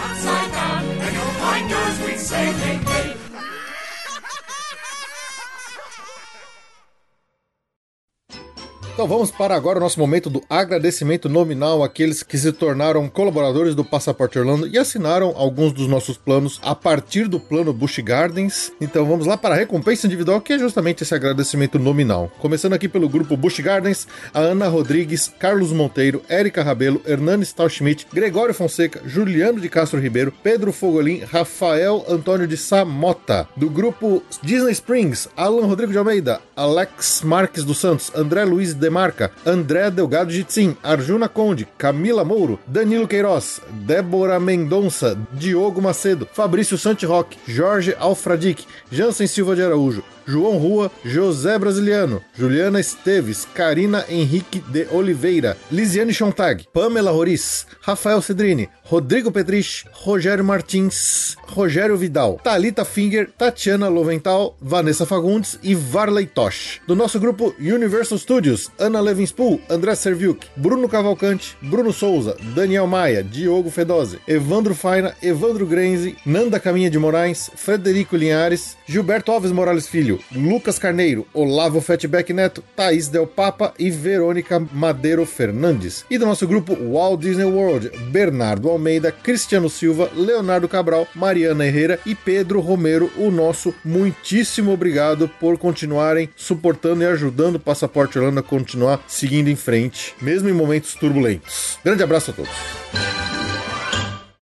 [9.03, 13.75] Então vamos para agora o nosso momento do agradecimento nominal àqueles que se tornaram colaboradores
[13.75, 18.71] do Passaporte Orlando e assinaram alguns dos nossos planos a partir do plano Busch Gardens.
[18.81, 22.31] Então vamos lá para a recompensa individual, que é justamente esse agradecimento nominal.
[22.39, 28.07] Começando aqui pelo grupo Busch Gardens, a Ana Rodrigues, Carlos Monteiro, Érica Rabelo, Hernani Stahlschmidt,
[28.13, 33.49] Gregório Fonseca, Juliano de Castro Ribeiro, Pedro Fogolin, Rafael Antônio de Samota.
[33.57, 39.31] Do grupo Disney Springs, Alan Rodrigo de Almeida, Alex Marques dos Santos, André Luiz Demarca,
[39.47, 47.39] André Delgado Jitsin, Arjuna Conde, Camila Mouro, Danilo Queiroz, Débora Mendonça, Diogo Macedo, Fabrício Santiroque,
[47.49, 54.87] Jorge Alfradic, Jansen Silva de Araújo, João Rua, José Brasiliano, Juliana Esteves, Karina Henrique de
[54.93, 63.31] Oliveira, Lisiane Chontag, Pamela Roriz, Rafael Cedrini, Rodrigo Petrich, Rogério Martins, Rogério Vidal, Talita Finger,
[63.39, 66.81] Tatiana Lovental, Vanessa Fagundes e Varley Tosh.
[66.87, 73.23] Do nosso grupo Universal Studios, Ana Levinspool, André Serviuk, Bruno Cavalcante, Bruno Souza, Daniel Maia,
[73.23, 79.87] Diogo Fedose, Evandro Faina, Evandro Grenze, Nanda Caminha de Moraes, Frederico Linhares, Gilberto Alves Morales
[80.13, 86.05] Filho, Lucas Carneiro, Olavo Fatback Neto, Thaís Del Papa e Verônica Madeiro Fernandes.
[86.11, 91.99] E do nosso grupo Walt Disney World, Bernardo Almeida, Cristiano Silva, Leonardo Cabral, Mariana Herrera
[92.05, 98.41] e Pedro Romero, o nosso muitíssimo obrigado por continuarem suportando e ajudando o Passaporte Orlando
[98.41, 101.79] a continuar seguindo em frente, mesmo em momentos turbulentos.
[101.85, 102.53] Grande abraço a todos.